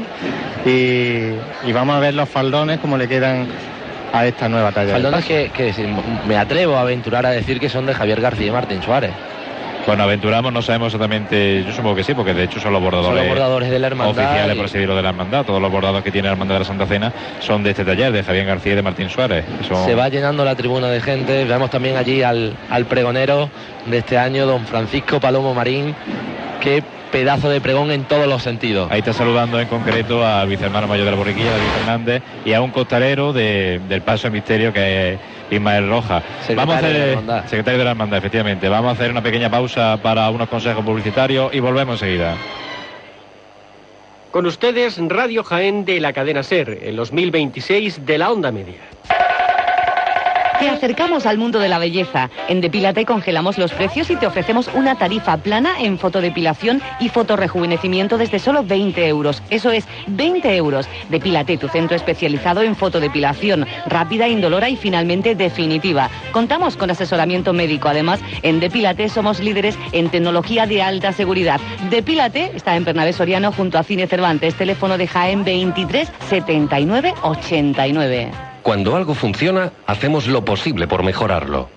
Y, 0.65 1.35
y 1.67 1.71
vamos 1.73 1.95
a 1.95 1.99
ver 1.99 2.13
los 2.13 2.27
faldones 2.27 2.79
como 2.79 2.97
le 2.97 3.07
quedan 3.07 3.47
a 4.17 4.25
esta 4.25 4.47
nueva 4.49 4.71
talla. 4.71 4.93
Faldones 4.93 5.25
que, 5.25 5.49
que 5.53 5.73
si 5.73 5.83
me 6.27 6.37
atrevo 6.37 6.75
a 6.77 6.81
aventurar 6.81 7.25
a 7.25 7.31
decir 7.31 7.59
que 7.59 7.69
son 7.69 7.85
de 7.85 7.93
Javier 7.93 8.21
García 8.21 8.47
y 8.47 8.51
Martín 8.51 8.81
Suárez. 8.81 9.11
Bueno, 9.85 10.01
aventuramos, 10.01 10.51
no 10.51 10.63
sabemos 10.63 10.87
exactamente, 10.87 11.63
yo 11.63 11.71
supongo 11.71 11.93
que 11.95 12.03
sí, 12.03 12.15
porque 12.15 12.33
de 12.33 12.45
hecho 12.45 12.59
son 12.59 12.73
los 12.73 12.81
bordadores, 12.81 13.09
Son 13.09 13.17
los 13.17 13.27
bordadores 13.27 13.69
de 13.69 13.77
la 13.77 13.85
hermandad 13.85 14.25
oficiales, 14.25 14.55
y- 14.55 14.57
por 14.57 14.65
así 14.65 14.73
decirlo, 14.79 14.95
de 14.95 15.03
la 15.03 15.09
hermandad. 15.09 15.45
Todos 15.45 15.61
los 15.61 15.71
bordados 15.71 16.01
que 16.03 16.11
tiene 16.11 16.27
la 16.27 16.31
hermandad 16.31 16.55
de 16.55 16.59
la 16.59 16.65
Santa 16.65 16.87
Cena 16.87 17.13
son 17.39 17.61
de 17.61 17.69
este 17.69 17.85
taller, 17.85 18.11
de 18.11 18.23
Javier 18.23 18.45
García 18.47 18.73
y 18.73 18.75
de 18.77 18.81
Martín 18.81 19.09
Suárez. 19.11 19.45
Son- 19.67 19.85
Se 19.85 19.93
va 19.93 20.09
llenando 20.09 20.43
la 20.43 20.55
tribuna 20.55 20.87
de 20.89 21.01
gente. 21.01 21.45
Vemos 21.45 21.69
también 21.69 21.97
allí 21.97 22.23
al, 22.23 22.55
al 22.71 22.85
pregonero 22.85 23.51
de 23.85 23.99
este 23.99 24.17
año, 24.17 24.47
don 24.47 24.65
Francisco 24.65 25.19
Palomo 25.19 25.53
Marín. 25.53 25.93
Qué 26.61 26.83
pedazo 27.11 27.49
de 27.49 27.61
pregón 27.61 27.91
en 27.91 28.03
todos 28.05 28.27
los 28.27 28.41
sentidos. 28.43 28.91
Ahí 28.91 28.99
está 28.99 29.13
saludando 29.13 29.59
en 29.59 29.67
concreto 29.67 30.25
al 30.25 30.47
vicehermano 30.47 30.87
mayor 30.87 31.05
de 31.05 31.11
la 31.11 31.17
Borriquilla, 31.17 31.51
David 31.51 31.67
Fernández, 31.77 32.23
y 32.43 32.53
a 32.53 32.61
un 32.61 32.71
costalero 32.71 33.31
de- 33.33 33.79
del 33.87 34.01
Paso 34.01 34.27
de 34.27 34.31
Misterio 34.31 34.73
que 34.73 35.13
es 35.13 35.19
Ismael 35.51 35.87
Rojas. 35.87 36.23
Secretario 36.41 36.55
Vamos 36.57 36.75
a 36.75 36.77
hacer, 36.79 36.91
de 36.93 36.99
la 36.99 37.05
hermandad. 37.11 37.43
secretario 37.45 37.77
de 37.77 37.83
la 37.85 37.91
hermandad, 37.91 38.17
efectivamente. 38.19 38.67
Vamos 38.67 38.89
a 38.89 38.91
hacer 38.93 39.11
una 39.11 39.21
pequeña 39.21 39.49
pausa 39.49 39.97
para 40.01 40.29
unos 40.29 40.49
consejos 40.49 40.83
publicitarios 40.83 41.53
y 41.53 41.59
volvemos 41.59 42.01
enseguida. 42.01 42.35
Con 44.31 44.45
ustedes, 44.47 44.97
Radio 45.07 45.43
Jaén 45.43 45.85
de 45.85 45.99
la 46.01 46.11
cadena 46.11 46.43
Ser, 46.43 46.79
en 46.83 46.95
los 46.97 47.13
1026 47.13 48.05
de 48.05 48.17
la 48.17 48.31
onda 48.31 48.51
media. 48.51 48.79
Te 50.59 50.69
acercamos 50.69 51.25
al 51.25 51.37
mundo 51.37 51.59
de 51.59 51.67
la 51.67 51.79
belleza. 51.79 52.29
En 52.47 52.61
Depílate 52.61 53.05
congelamos 53.05 53.57
los 53.57 53.73
precios 53.73 54.09
y 54.09 54.15
te 54.15 54.25
ofrecemos 54.25 54.69
una 54.73 54.97
tarifa 54.97 55.37
plana 55.37 55.81
en 55.81 55.99
fotodepilación 55.99 56.81
y 56.99 57.09
fotorrejuvenecimiento 57.09 58.17
desde 58.17 58.39
solo 58.39 58.63
20 58.63 59.05
euros. 59.07 59.43
Eso 59.49 59.71
es, 59.71 59.85
20 60.07 60.55
euros. 60.55 60.87
Depílate, 61.09 61.57
tu 61.57 61.67
centro 61.67 61.95
especializado 61.95 62.61
en 62.61 62.75
fotodepilación, 62.75 63.65
rápida, 63.85 64.29
indolora 64.29 64.69
y 64.69 64.77
finalmente 64.77 65.35
definitiva. 65.35 66.09
Contamos 66.31 66.77
con 66.77 66.89
asesoramiento 66.89 67.51
médico. 67.51 67.89
Además, 67.89 68.21
en 68.41 68.61
Depílate 68.61 69.09
somos 69.09 69.41
líderes 69.41 69.77
en 69.91 70.09
tecnología 70.09 70.65
de 70.65 70.81
alta 70.81 71.11
seguridad. 71.11 71.59
Depílate 71.89 72.51
está 72.55 72.75
en 72.77 72.85
Bernabé 72.85 73.11
Soriano 73.11 73.51
junto 73.51 73.77
a 73.77 73.83
Cine 73.83 74.07
Cervantes. 74.07 74.55
Teléfono 74.55 74.97
de 74.97 75.07
Jaén 75.07 75.43
23 75.43 76.09
79 76.29 77.13
89. 77.23 78.54
Cuando 78.65 78.95
algo 78.95 79.13
funciona, 79.13 79.73
hacemos 79.85 80.25
lo 80.25 80.43
posible 80.43 80.87
por 80.87 81.03
mejorarlo. 81.03 81.69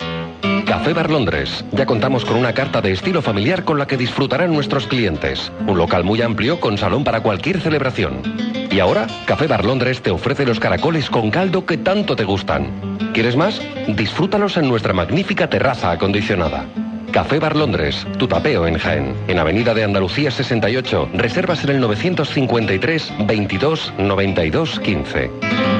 Café 0.64 0.94
Bar 0.94 1.10
Londres. 1.10 1.62
Ya 1.72 1.84
contamos 1.84 2.24
con 2.24 2.38
una 2.38 2.54
carta 2.54 2.80
de 2.80 2.92
estilo 2.92 3.20
familiar 3.20 3.62
con 3.64 3.78
la 3.78 3.86
que 3.86 3.98
disfrutarán 3.98 4.54
nuestros 4.54 4.86
clientes. 4.86 5.52
Un 5.66 5.76
local 5.76 6.02
muy 6.02 6.22
amplio 6.22 6.60
con 6.60 6.78
salón 6.78 7.04
para 7.04 7.20
cualquier 7.20 7.60
celebración. 7.60 8.22
Y 8.70 8.80
ahora, 8.80 9.06
Café 9.26 9.46
Bar 9.46 9.66
Londres 9.66 10.00
te 10.00 10.10
ofrece 10.10 10.46
los 10.46 10.60
caracoles 10.60 11.10
con 11.10 11.30
caldo 11.30 11.66
que 11.66 11.76
tanto 11.76 12.16
te 12.16 12.24
gustan. 12.24 12.70
¿Quieres 13.12 13.36
más? 13.36 13.60
Disfrútalos 13.88 14.56
en 14.56 14.66
nuestra 14.66 14.94
magnífica 14.94 15.50
terraza 15.50 15.90
acondicionada. 15.90 16.64
Café 17.12 17.38
Bar 17.38 17.54
Londres, 17.54 18.06
tu 18.16 18.26
tapeo 18.28 18.66
en 18.66 18.78
Jaén. 18.78 19.14
En 19.28 19.38
Avenida 19.38 19.74
de 19.74 19.84
Andalucía 19.84 20.30
68. 20.30 21.10
Reservas 21.12 21.62
en 21.64 21.70
el 21.70 21.80
953 21.80 23.12
22 23.26 23.92
92 23.98 24.80
15. 24.80 25.77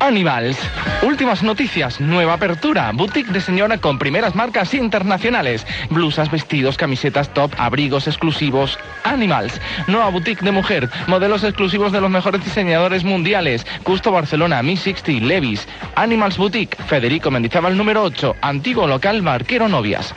Animals. 0.00 0.58
Últimas 1.02 1.42
noticias. 1.42 2.00
Nueva 2.00 2.34
apertura. 2.34 2.90
Boutique 2.92 3.32
de 3.32 3.40
señora 3.40 3.78
con 3.78 3.98
primeras 3.98 4.34
marcas 4.34 4.74
internacionales. 4.74 5.66
Blusas, 5.90 6.30
vestidos, 6.30 6.76
camisetas 6.76 7.32
top, 7.34 7.52
abrigos 7.58 8.06
exclusivos. 8.06 8.78
Animals. 9.04 9.60
Nueva 9.86 10.10
boutique 10.10 10.44
de 10.44 10.52
mujer. 10.52 10.88
Modelos 11.06 11.44
exclusivos 11.44 11.92
de 11.92 12.00
los 12.00 12.10
mejores 12.10 12.44
diseñadores 12.44 13.04
mundiales. 13.04 13.66
Custo 13.82 14.12
Barcelona, 14.12 14.62
Mi 14.62 14.76
60, 14.76 15.24
Levis. 15.26 15.66
Animals 15.94 16.36
Boutique. 16.36 16.76
Federico 16.84 17.30
Mendizábal 17.30 17.76
número 17.76 18.02
8. 18.02 18.36
Antiguo 18.40 18.86
local 18.86 19.22
Barquero 19.22 19.68
Novias. 19.68 20.14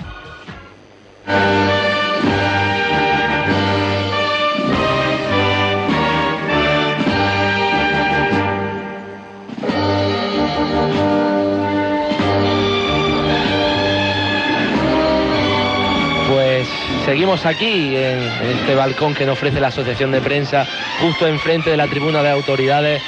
Seguimos 17.11 17.45
aquí 17.45 17.93
en, 17.97 18.19
en 18.41 18.57
este 18.61 18.73
balcón 18.73 19.13
que 19.13 19.25
nos 19.25 19.33
ofrece 19.33 19.59
la 19.59 19.67
Asociación 19.67 20.11
de 20.13 20.21
Prensa, 20.21 20.65
justo 21.01 21.27
enfrente 21.27 21.69
de 21.69 21.75
la 21.75 21.87
tribuna 21.87 22.23
de 22.23 22.29
autoridades. 22.29 23.01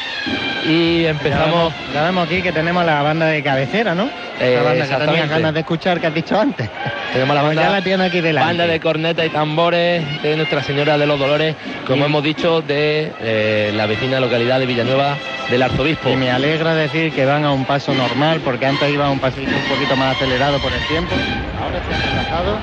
Y 0.67 1.05
empezamos. 1.05 1.73
Ya 1.93 2.03
vemos 2.03 2.25
aquí 2.25 2.41
que 2.41 2.51
tenemos 2.51 2.85
la 2.85 3.01
banda 3.01 3.27
de 3.27 3.41
cabecera, 3.41 3.95
¿no? 3.95 4.09
Eh, 4.41 4.55
la 4.57 4.63
banda 4.63 4.87
que 4.99 5.05
tenías 5.05 5.29
ganas 5.29 5.53
de 5.53 5.59
escuchar 5.61 6.01
que 6.01 6.07
has 6.07 6.13
dicho 6.13 6.37
antes. 6.37 6.69
Tenemos 7.13 7.33
la 7.33 7.41
Pues 7.43 7.55
banda, 7.55 7.63
ya 7.63 7.69
la 7.77 7.81
tiene 7.81 8.03
aquí 8.05 8.19
delante. 8.19 8.45
banda 8.47 8.67
de 8.67 8.79
corneta 8.81 9.25
y 9.25 9.29
tambores 9.29 10.21
de 10.21 10.35
Nuestra 10.35 10.61
Señora 10.63 10.97
de 10.97 11.05
los 11.05 11.17
Dolores, 11.17 11.55
como 11.87 12.03
Y- 12.03 12.05
hemos 12.05 12.23
dicho, 12.23 12.61
de 12.61 13.09
eh, 13.21 13.71
la 13.73 13.85
vecina 13.85 14.19
localidad 14.19 14.59
de 14.59 14.65
Villanueva 14.65 15.15
del 15.49 15.61
Arzobispo. 15.61 16.09
Y 16.09 16.15
me 16.17 16.29
alegra 16.29 16.73
decir 16.75 17.13
que 17.13 17.25
van 17.25 17.45
a 17.45 17.51
un 17.51 17.63
paso 17.65 17.93
normal, 17.93 18.41
porque 18.43 18.65
antes 18.65 18.89
iban 18.91 19.07
a 19.07 19.11
un 19.11 19.19
pasito 19.19 19.51
un 19.55 19.75
poquito 19.75 19.95
más 19.95 20.15
acelerado 20.17 20.57
por 20.59 20.73
el 20.73 20.85
tiempo. 20.87 21.13
Ahora 21.61 21.79
se 21.87 21.93
han 21.95 22.01
relajado. 22.11 22.57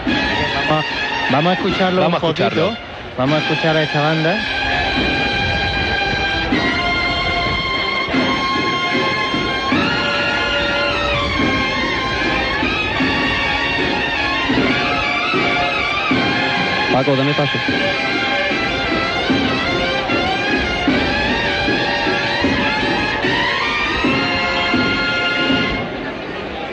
Vamos, 1.30 1.50
a 1.50 1.54
escucharlo 1.54 2.00
Vamos 2.02 2.08
un 2.22 2.26
a 2.26 2.28
escucharlo. 2.28 2.66
poquito. 2.70 2.82
Vamos 3.16 3.36
a 3.36 3.40
escuchar 3.42 3.76
a 3.76 3.82
esta 3.82 4.00
banda. 4.00 4.36
Paco, 16.92 17.16
dame 17.16 17.34
paso. 17.34 17.58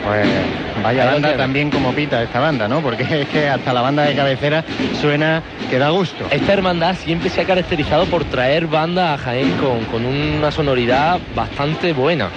Pues 0.04 0.57
vaya 0.82 1.04
banda 1.06 1.36
también 1.36 1.70
como 1.70 1.92
pita 1.92 2.22
esta 2.22 2.40
banda, 2.40 2.68
¿no? 2.68 2.80
Porque 2.80 3.02
es 3.22 3.28
que 3.28 3.48
hasta 3.48 3.72
la 3.72 3.80
banda 3.82 4.02
de 4.04 4.14
cabecera 4.14 4.64
suena 5.00 5.42
que 5.70 5.78
da 5.78 5.90
gusto. 5.90 6.26
Esta 6.30 6.52
hermandad 6.52 6.96
siempre 6.96 7.30
se 7.30 7.40
ha 7.40 7.44
caracterizado 7.44 8.06
por 8.06 8.24
traer 8.24 8.66
bandas 8.66 9.20
a 9.20 9.22
Jaén 9.22 9.52
con, 9.58 9.84
con 9.86 10.04
una 10.04 10.50
sonoridad 10.50 11.18
bastante 11.34 11.92
buena. 11.92 12.28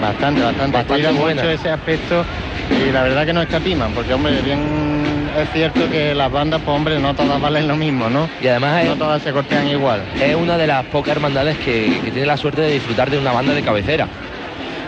Bastante, 0.00 0.42
bastante. 0.42 0.76
Bastante 0.78 0.94
Cuidan 0.94 1.16
buena. 1.16 1.42
mucho 1.42 1.52
ese 1.54 1.70
aspecto 1.70 2.24
y 2.70 2.90
la 2.90 3.02
verdad 3.04 3.24
que 3.26 3.32
no 3.32 3.42
escatiman, 3.42 3.92
porque 3.92 4.14
hombre, 4.14 4.40
bien 4.42 5.30
es 5.38 5.48
cierto 5.52 5.88
que 5.90 6.14
las 6.14 6.30
bandas, 6.30 6.60
pues 6.64 6.76
hombre, 6.76 6.98
no 6.98 7.14
todas 7.14 7.40
valen 7.40 7.68
lo 7.68 7.76
mismo, 7.76 8.10
¿no? 8.10 8.28
Y 8.42 8.48
además 8.48 8.84
No 8.84 8.96
todas 8.96 9.22
se 9.22 9.32
cortean 9.32 9.68
igual. 9.68 10.02
es 10.20 10.34
una 10.34 10.58
de 10.58 10.66
las 10.66 10.84
pocas 10.86 11.12
hermandades 11.16 11.56
que, 11.58 12.00
que 12.04 12.10
tiene 12.10 12.26
la 12.26 12.36
suerte 12.36 12.60
de 12.62 12.72
disfrutar 12.72 13.10
de 13.10 13.18
una 13.18 13.32
banda 13.32 13.54
de 13.54 13.62
cabecera. 13.62 14.08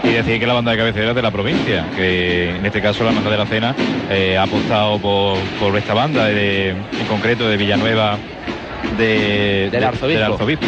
Y 0.05 0.09
decir 0.13 0.39
que 0.39 0.47
la 0.47 0.53
banda 0.53 0.71
de 0.73 0.77
cabecera 0.79 1.11
es 1.11 1.15
de 1.17 1.23
la 1.23 1.31
provincia, 1.31 1.87
que 1.97 2.51
en 2.57 2.67
este 2.67 2.81
caso 2.83 3.05
la 3.05 3.13
banda 3.13 3.31
de 3.31 3.37
la 3.39 3.47
cena 3.47 3.75
eh, 4.11 4.37
ha 4.37 4.43
apostado 4.43 4.99
por, 4.99 5.39
por 5.59 5.77
esta 5.79 5.95
banda, 5.95 6.27
de- 6.27 6.71
en 6.71 7.07
concreto 7.09 7.49
de 7.49 7.57
Villanueva 7.57 8.19
de- 8.99 9.69
Del 9.71 9.81
de- 9.81 9.87
arzobispo. 9.87 10.23
del 10.23 10.33
arzobispo. 10.33 10.67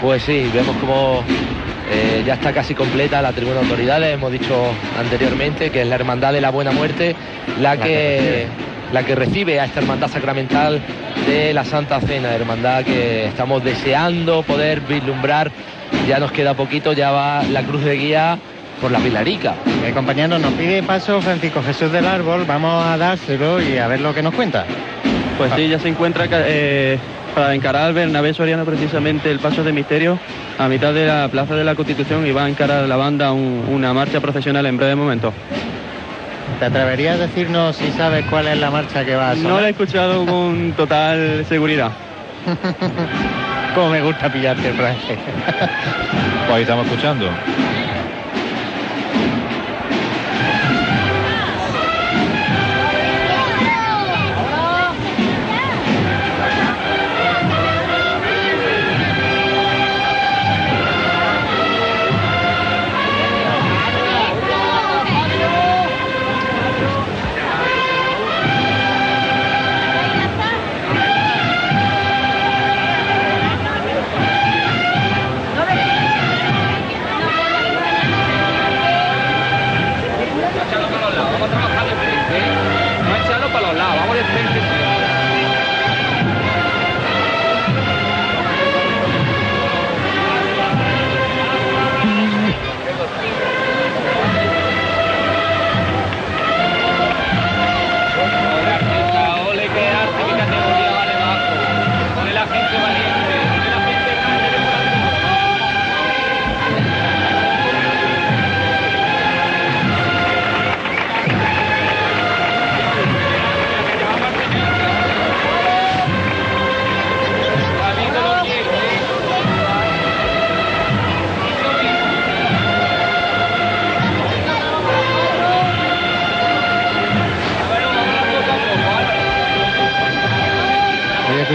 Pues 0.00 0.24
sí, 0.24 0.50
vemos 0.52 0.76
como 0.78 1.22
eh, 1.92 2.24
ya 2.26 2.34
está 2.34 2.52
casi 2.52 2.74
completa 2.74 3.22
la 3.22 3.32
tribuna 3.32 3.60
de 3.60 3.66
autoridades. 3.66 4.14
Hemos 4.14 4.32
dicho 4.32 4.72
anteriormente 4.98 5.70
que 5.70 5.82
es 5.82 5.86
la 5.88 5.94
hermandad 5.94 6.32
de 6.32 6.40
la 6.40 6.50
buena 6.50 6.72
muerte 6.72 7.14
la 7.60 7.76
que, 7.76 8.46
la 8.92 9.04
que 9.04 9.14
recibe 9.14 9.60
a 9.60 9.66
esta 9.66 9.80
hermandad 9.80 10.08
sacramental 10.08 10.80
de 11.28 11.54
la 11.54 11.64
Santa 11.64 12.00
Cena, 12.00 12.34
hermandad 12.34 12.82
que 12.84 13.26
estamos 13.26 13.62
deseando 13.62 14.42
poder 14.42 14.80
vislumbrar. 14.80 15.52
Ya 16.08 16.18
nos 16.18 16.32
queda 16.32 16.54
poquito, 16.54 16.92
ya 16.92 17.10
va 17.10 17.42
la 17.44 17.62
cruz 17.62 17.82
de 17.84 17.94
guía 17.96 18.38
por 18.80 18.90
la 18.90 18.98
Pilarica. 18.98 19.54
Eh, 19.86 19.92
compañero, 19.92 20.38
nos 20.38 20.52
pide 20.54 20.82
paso 20.82 21.20
Francisco 21.20 21.62
Jesús 21.62 21.92
del 21.92 22.06
Árbol, 22.06 22.44
vamos 22.46 22.84
a 22.84 22.96
dárselo 22.96 23.60
y 23.62 23.78
a 23.78 23.86
ver 23.86 24.00
lo 24.00 24.12
que 24.14 24.22
nos 24.22 24.34
cuenta. 24.34 24.64
Pues 25.38 25.52
sí, 25.54 25.68
ya 25.68 25.78
se 25.78 25.88
encuentra 25.88 26.26
eh, 26.30 26.98
para 27.34 27.54
encarar 27.54 27.84
al 27.86 27.94
Bernabé 27.94 28.34
Soriano 28.34 28.64
precisamente 28.64 29.30
el 29.30 29.38
paso 29.38 29.62
de 29.64 29.72
misterio 29.72 30.18
a 30.58 30.68
mitad 30.68 30.92
de 30.92 31.06
la 31.06 31.28
Plaza 31.28 31.54
de 31.54 31.64
la 31.64 31.74
Constitución 31.74 32.26
y 32.26 32.32
va 32.32 32.44
a 32.44 32.48
encarar 32.48 32.86
la 32.88 32.96
banda 32.96 33.32
un- 33.32 33.64
una 33.70 33.94
marcha 33.94 34.20
profesional 34.20 34.66
en 34.66 34.76
breve 34.76 34.94
momento. 34.96 35.32
¿Te 36.58 36.66
atreverías 36.66 37.16
a 37.16 37.22
decirnos 37.26 37.76
si 37.76 37.90
sabes 37.92 38.24
cuál 38.28 38.46
es 38.48 38.58
la 38.58 38.70
marcha 38.70 39.04
que 39.04 39.14
va 39.14 39.30
a 39.30 39.34
No 39.34 39.42
sonar? 39.42 39.62
la 39.62 39.68
he 39.68 39.70
escuchado 39.70 40.26
con 40.26 40.72
total 40.72 41.44
seguridad. 41.48 41.90
Como 43.74 43.90
me 43.90 44.02
gusta 44.02 44.28
pillarte 44.28 44.70
traje. 44.72 45.16
Pues 46.46 46.50
ahí 46.50 46.62
estamos 46.62 46.86
escuchando. 46.86 47.30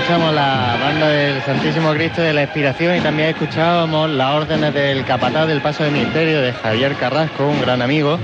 Escuchamos 0.08 0.36
la 0.36 0.78
banda 0.82 1.10
del 1.10 1.42
Santísimo 1.42 1.92
Cristo 1.92 2.22
de 2.22 2.32
la 2.32 2.44
Expiración 2.44 2.96
y 2.96 3.02
también 3.02 3.28
escuchábamos 3.28 4.10
las 4.10 4.36
órdenes 4.36 4.74
del 4.74 5.04
capataz 5.04 5.48
del 5.48 5.60
Paso 5.60 5.84
de 5.84 5.92
Misterio 5.92 6.42
de 6.42 6.54
Javier 6.54 6.96
Carrasco, 6.96 7.46
un 7.46 7.60
gran 7.60 7.82
amigo. 7.82 8.18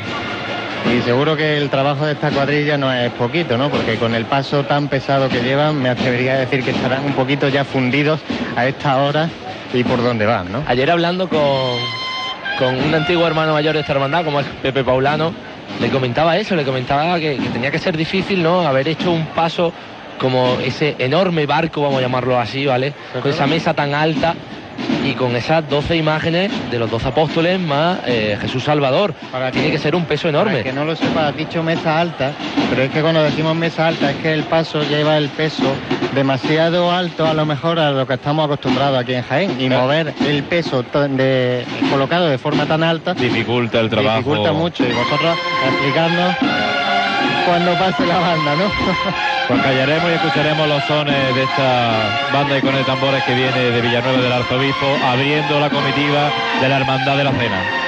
Y 0.89 1.01
seguro 1.01 1.35
que 1.35 1.57
el 1.57 1.69
trabajo 1.69 2.05
de 2.05 2.13
esta 2.13 2.31
cuadrilla 2.31 2.77
no 2.77 2.89
es 2.93 3.11
poquito, 3.11 3.57
¿no? 3.57 3.69
Porque 3.69 3.97
con 3.97 4.15
el 4.15 4.23
paso 4.23 4.63
tan 4.63 4.87
pesado 4.87 5.27
que 5.27 5.41
llevan, 5.41 5.81
me 5.81 5.89
atrevería 5.89 6.35
a 6.35 6.37
decir 6.37 6.63
que 6.63 6.71
estarán 6.71 7.03
un 7.03 7.11
poquito 7.15 7.49
ya 7.49 7.65
fundidos 7.65 8.21
a 8.55 8.65
esta 8.65 9.03
hora 9.03 9.27
y 9.73 9.83
por 9.83 10.01
dónde 10.01 10.25
van, 10.25 10.53
¿no? 10.53 10.63
Ayer 10.65 10.89
hablando 10.89 11.27
con, 11.27 11.41
con 12.59 12.81
un 12.81 12.95
antiguo 12.95 13.27
hermano 13.27 13.51
mayor 13.51 13.73
de 13.73 13.81
esta 13.81 13.91
hermandad, 13.91 14.23
como 14.23 14.39
es 14.39 14.45
Pepe 14.61 14.85
Paulano, 14.85 15.33
le 15.81 15.89
comentaba 15.89 16.37
eso, 16.37 16.55
le 16.55 16.63
comentaba 16.63 17.19
que 17.19 17.37
tenía 17.51 17.71
que 17.71 17.79
ser 17.79 17.97
difícil, 17.97 18.41
¿no? 18.41 18.61
Haber 18.61 18.87
hecho 18.87 19.11
un 19.11 19.25
paso 19.25 19.73
como 20.19 20.57
ese 20.63 20.95
enorme 20.99 21.45
barco, 21.45 21.81
vamos 21.81 21.99
a 21.99 22.01
llamarlo 22.01 22.39
así, 22.39 22.65
¿vale? 22.65 22.93
Con 23.21 23.31
esa 23.31 23.47
mesa 23.47 23.73
tan 23.73 23.93
alta 23.93 24.35
y 25.05 25.13
con 25.13 25.35
esas 25.35 25.67
12 25.69 25.95
imágenes 25.97 26.51
de 26.71 26.79
los 26.79 26.89
12 26.89 27.09
apóstoles 27.09 27.59
más 27.59 27.99
eh, 28.05 28.37
Jesús 28.41 28.63
Salvador. 28.63 29.13
Tiene 29.51 29.71
que 29.71 29.77
ser 29.77 29.95
un 29.95 30.05
peso 30.05 30.29
enorme. 30.29 30.51
Para 30.51 30.63
que 30.63 30.73
no 30.73 30.85
lo 30.85 30.95
sepa, 30.95 31.27
has 31.27 31.37
dicho 31.37 31.61
mesa 31.63 31.99
alta, 31.99 32.31
pero 32.69 32.83
es 32.83 32.91
que 32.91 33.01
cuando 33.01 33.21
decimos 33.23 33.55
mesa 33.55 33.87
alta 33.87 34.11
es 34.11 34.17
que 34.17 34.33
el 34.33 34.43
paso 34.43 34.81
lleva 34.83 35.17
el 35.17 35.29
peso 35.29 35.75
demasiado 36.15 36.91
alto 36.91 37.25
a 37.25 37.33
lo 37.33 37.45
mejor 37.45 37.79
a 37.79 37.91
lo 37.91 38.05
que 38.05 38.13
estamos 38.13 38.45
acostumbrados 38.45 38.99
aquí 38.99 39.13
en 39.13 39.23
Jaén 39.23 39.59
y 39.59 39.67
mover 39.67 40.13
el 40.25 40.43
peso 40.43 40.83
de, 40.83 41.65
colocado 41.89 42.27
de 42.27 42.37
forma 42.37 42.65
tan 42.65 42.83
alta 42.83 43.15
Dificulta 43.15 43.79
el 43.79 43.89
trabajo. 43.89 44.17
dificulta 44.17 44.53
mucho 44.53 44.83
y 44.83 44.91
vosotros 44.91 45.37
explicarnos 45.67 46.82
cuando 47.45 47.73
pase 47.77 48.05
la 48.05 48.19
banda, 48.19 48.55
¿no? 48.55 48.71
Pues 49.47 49.61
callaremos 49.61 50.09
y 50.09 50.13
escucharemos 50.13 50.67
los 50.69 50.81
sones 50.85 51.35
de 51.35 51.43
esta 51.43 52.29
banda 52.31 52.55
de 52.55 52.61
con 52.61 52.73
de 52.75 52.83
tambores 52.85 53.21
que 53.25 53.35
viene 53.35 53.71
de 53.71 53.81
Villanueva 53.81 54.21
del 54.21 54.31
Arzobispo, 54.31 54.85
abriendo 55.03 55.59
la 55.59 55.69
comitiva 55.69 56.31
de 56.61 56.69
la 56.69 56.77
Hermandad 56.77 57.17
de 57.17 57.23
la 57.25 57.31
Cena. 57.33 57.82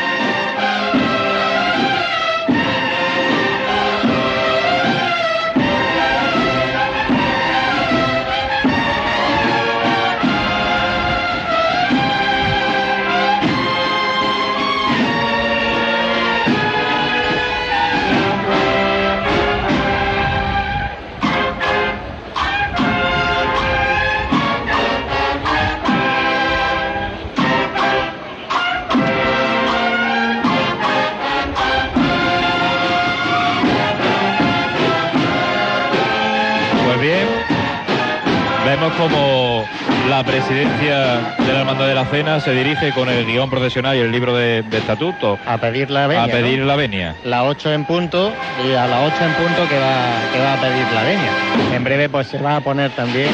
Como 38.98 39.66
la 40.10 40.24
presidencia 40.24 41.36
de 41.40 41.54
la 41.54 41.60
Hermandad 41.60 41.88
de 41.88 41.96
la 41.96 42.06
Cena 42.06 42.40
se 42.40 42.52
dirige 42.54 42.92
con 42.92 43.10
el 43.10 43.26
guion 43.26 43.50
profesional 43.50 43.96
y 43.96 44.00
el 44.00 44.12
libro 44.12 44.36
de, 44.36 44.64
de 44.64 44.78
estatuto 44.78 45.38
A 45.46 45.58
pedir 45.58 45.90
la 45.92 46.08
venia. 46.08 46.24
a 46.24 46.28
pedir 46.28 46.60
¿no? 46.60 46.66
la 46.66 46.76
venia. 46.76 47.16
La 47.24 47.44
8 47.44 47.74
en 47.74 47.86
punto 47.86 48.32
y 48.68 48.74
a 48.74 48.88
la 48.88 49.06
8 49.06 49.16
en 49.24 49.34
punto 49.34 49.70
que 49.70 49.80
va, 49.80 50.34
que 50.34 50.40
va 50.40 50.54
a 50.54 50.58
pedir 50.62 50.86
la 50.94 51.04
venia. 51.04 51.32
En 51.76 51.84
breve 51.84 52.10
pues 52.10 52.28
se 52.28 52.38
va 52.40 52.58
a 52.58 52.62
poner 52.62 52.92
también 52.92 53.30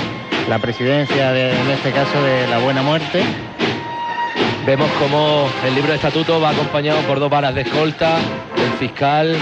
la 0.49 0.59
presidencia 0.59 1.32
de, 1.32 1.51
en 1.51 1.70
este 1.72 1.91
caso 1.91 2.22
de 2.24 2.47
la 2.47 2.57
Buena 2.59 2.82
Muerte. 2.82 3.24
Vemos 4.66 4.89
como 4.99 5.49
el 5.66 5.74
libro 5.76 5.89
de 5.89 5.95
estatuto 5.95 6.39
va 6.39 6.51
acompañado 6.51 6.99
por 7.01 7.20
dos 7.20 7.30
varas 7.30 7.53
de 7.55 7.62
escolta, 7.62 8.18
el 8.55 8.72
fiscal, 8.80 9.36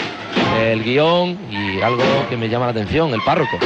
el 0.61 0.83
guion 0.83 1.37
y 1.51 1.81
algo 1.81 2.03
que 2.29 2.37
me 2.37 2.47
llama 2.49 2.65
la 2.65 2.71
atención, 2.71 3.13
el 3.13 3.21
párroco. 3.21 3.57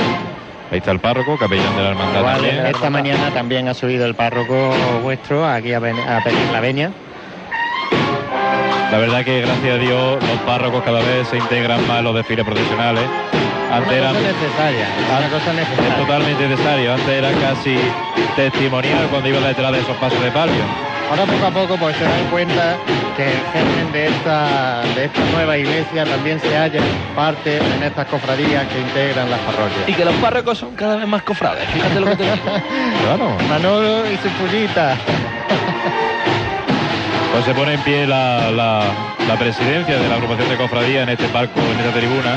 Ahí 0.74 0.80
está 0.80 0.90
el 0.90 1.00
párroco, 1.00 1.38
capellán 1.38 1.76
de 1.76 1.84
la 1.84 1.90
Hermandad 1.90 2.20
Igual, 2.20 2.36
también. 2.38 2.66
esta 2.66 2.90
mañana 2.90 3.30
también 3.30 3.68
ha 3.68 3.76
subido 3.76 4.08
el 4.08 4.16
párroco 4.16 4.74
vuestro 5.04 5.48
aquí 5.48 5.72
a, 5.72 5.80
pedir 5.80 5.96
la 6.52 6.60
venia. 6.62 6.92
La 8.92 8.98
verdad 8.98 9.24
que 9.24 9.42
gracias 9.42 9.76
a 9.76 9.78
Dios 9.78 10.24
los 10.24 10.40
párrocos 10.48 10.82
cada 10.82 10.98
vez 10.98 11.28
se 11.28 11.38
integran 11.38 11.88
más 11.88 12.00
en 12.00 12.06
los 12.06 12.16
desfiles 12.16 12.44
profesionales. 12.44 13.04
Antes 13.72 13.88
Una 13.92 13.98
era 13.98 14.08
cosa 14.10 14.22
necesaria, 14.22 14.88
una 15.20 15.30
cosa 15.30 15.50
es 15.52 15.56
necesaria. 15.58 15.96
totalmente 15.96 16.48
necesario. 16.48 16.94
Antes 16.94 17.10
era 17.10 17.32
casi 17.34 17.78
testimonial 18.36 19.08
cuando 19.12 19.30
iba 19.30 19.40
detrás 19.42 19.72
de 19.74 19.80
esos 19.80 19.96
pasos 19.98 20.24
de 20.24 20.32
palio. 20.32 20.64
Ahora 21.14 21.26
poco 21.32 21.46
a 21.46 21.52
poco 21.52 21.78
pues 21.78 21.96
se 21.96 22.04
dan 22.06 22.26
cuenta 22.32 22.76
que 23.16 23.24
el 23.24 23.38
germen 23.54 23.92
de 23.92 24.08
esta, 24.08 24.82
de 24.96 25.06
esta 25.06 25.22
nueva 25.32 25.58
iglesia 25.60 26.06
también 26.06 26.40
se 26.40 26.58
halla 26.58 26.80
parte 27.16 27.58
en 27.58 27.84
estas 27.84 28.08
cofradías 28.08 28.66
que 28.68 28.80
integran 28.80 29.30
las 29.30 29.40
parroquias. 29.42 29.88
Y 29.88 29.94
que 29.94 30.06
los 30.06 30.16
párrocos 30.16 30.58
son 30.58 30.74
cada 30.76 30.96
vez 30.96 31.08
más 31.08 31.22
cofrades, 31.22 31.68
fíjate 31.70 32.00
lo 32.00 32.08
que 32.08 32.16
te 32.16 32.24
digo. 32.24 32.36
Claro. 33.04 33.38
Manolo 33.48 34.10
y 34.10 34.18
su 34.18 34.30
pullita. 34.30 34.96
Pues 37.32 37.46
se 37.46 37.54
pone 37.56 37.74
en 37.74 37.82
pie 37.82 38.06
la, 38.06 38.52
la- 38.52 38.84
la 39.28 39.36
presidencia 39.38 39.98
de 39.98 40.08
la 40.08 40.16
agrupación 40.16 40.48
de 40.50 40.56
cofradía 40.56 41.02
en 41.04 41.10
este 41.10 41.26
palco, 41.30 41.60
en 41.60 41.80
esta 41.80 41.92
tribuna, 42.00 42.36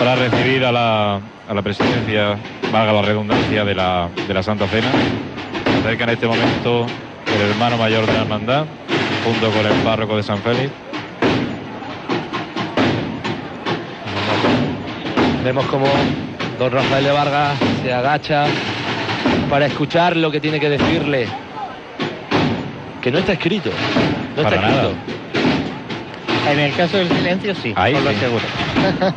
para 0.00 0.16
recibir 0.16 0.64
a 0.64 0.72
la, 0.72 1.20
a 1.48 1.54
la 1.54 1.62
presidencia, 1.62 2.36
valga 2.72 2.92
la 2.92 3.02
redundancia, 3.02 3.64
de 3.64 3.74
la, 3.74 4.08
de 4.26 4.34
la 4.34 4.42
Santa 4.42 4.66
Cena. 4.66 4.88
Se 5.72 5.78
acerca 5.78 6.04
en 6.04 6.10
este 6.10 6.26
momento 6.26 6.86
el 7.34 7.50
hermano 7.50 7.76
mayor 7.76 8.06
de 8.06 8.12
la 8.12 8.20
hermandad, 8.22 8.66
junto 9.24 9.50
con 9.50 9.66
el 9.66 9.72
párroco 9.82 10.16
de 10.16 10.22
San 10.22 10.38
Félix. 10.38 10.70
Vemos 15.44 15.66
como 15.66 15.86
don 16.58 16.70
Rafael 16.70 17.04
de 17.04 17.10
Vargas 17.10 17.58
se 17.82 17.92
agacha 17.92 18.44
para 19.50 19.66
escuchar 19.66 20.16
lo 20.16 20.30
que 20.30 20.40
tiene 20.40 20.60
que 20.60 20.68
decirle. 20.68 21.26
Que 23.00 23.10
no 23.10 23.18
está 23.18 23.32
escrito. 23.32 23.70
No 24.36 24.42
Para 24.44 24.56
está 24.56 24.68
nada. 24.68 24.82
escrito. 24.90 25.21
En 26.50 26.58
el 26.58 26.74
caso 26.74 26.96
del 26.98 27.08
silencio 27.08 27.54
sí, 27.54 27.72
Ahí 27.76 27.94
os 27.94 28.02
lo 28.02 28.10
sí. 28.10 28.16
aseguro. 28.16 28.44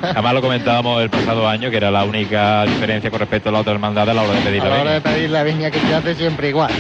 Además 0.03 0.34
lo 0.36 0.41
comentábamos 0.41 1.01
el 1.01 1.09
pasado 1.09 1.47
año, 1.47 1.71
que 1.71 1.78
era 1.78 1.89
la 1.89 2.03
única 2.03 2.65
diferencia 2.65 3.09
con 3.09 3.19
respecto 3.19 3.49
a 3.49 3.51
la 3.51 3.59
otra 3.59 3.73
hermandad 3.73 4.09
a 4.09 4.13
la 4.13 4.21
hora 4.21 4.34
de 4.34 4.41
pedir 4.41 4.61
A 4.61 4.65
la 4.65 4.76
la 4.76 4.82
hora 4.82 4.91
de 4.93 5.01
pedir 5.01 5.30
la 5.32 5.43
viña 5.43 5.71
que 5.71 5.80
se 5.80 5.95
hace 5.95 6.13
siempre 6.15 6.49
igual. 6.49 6.71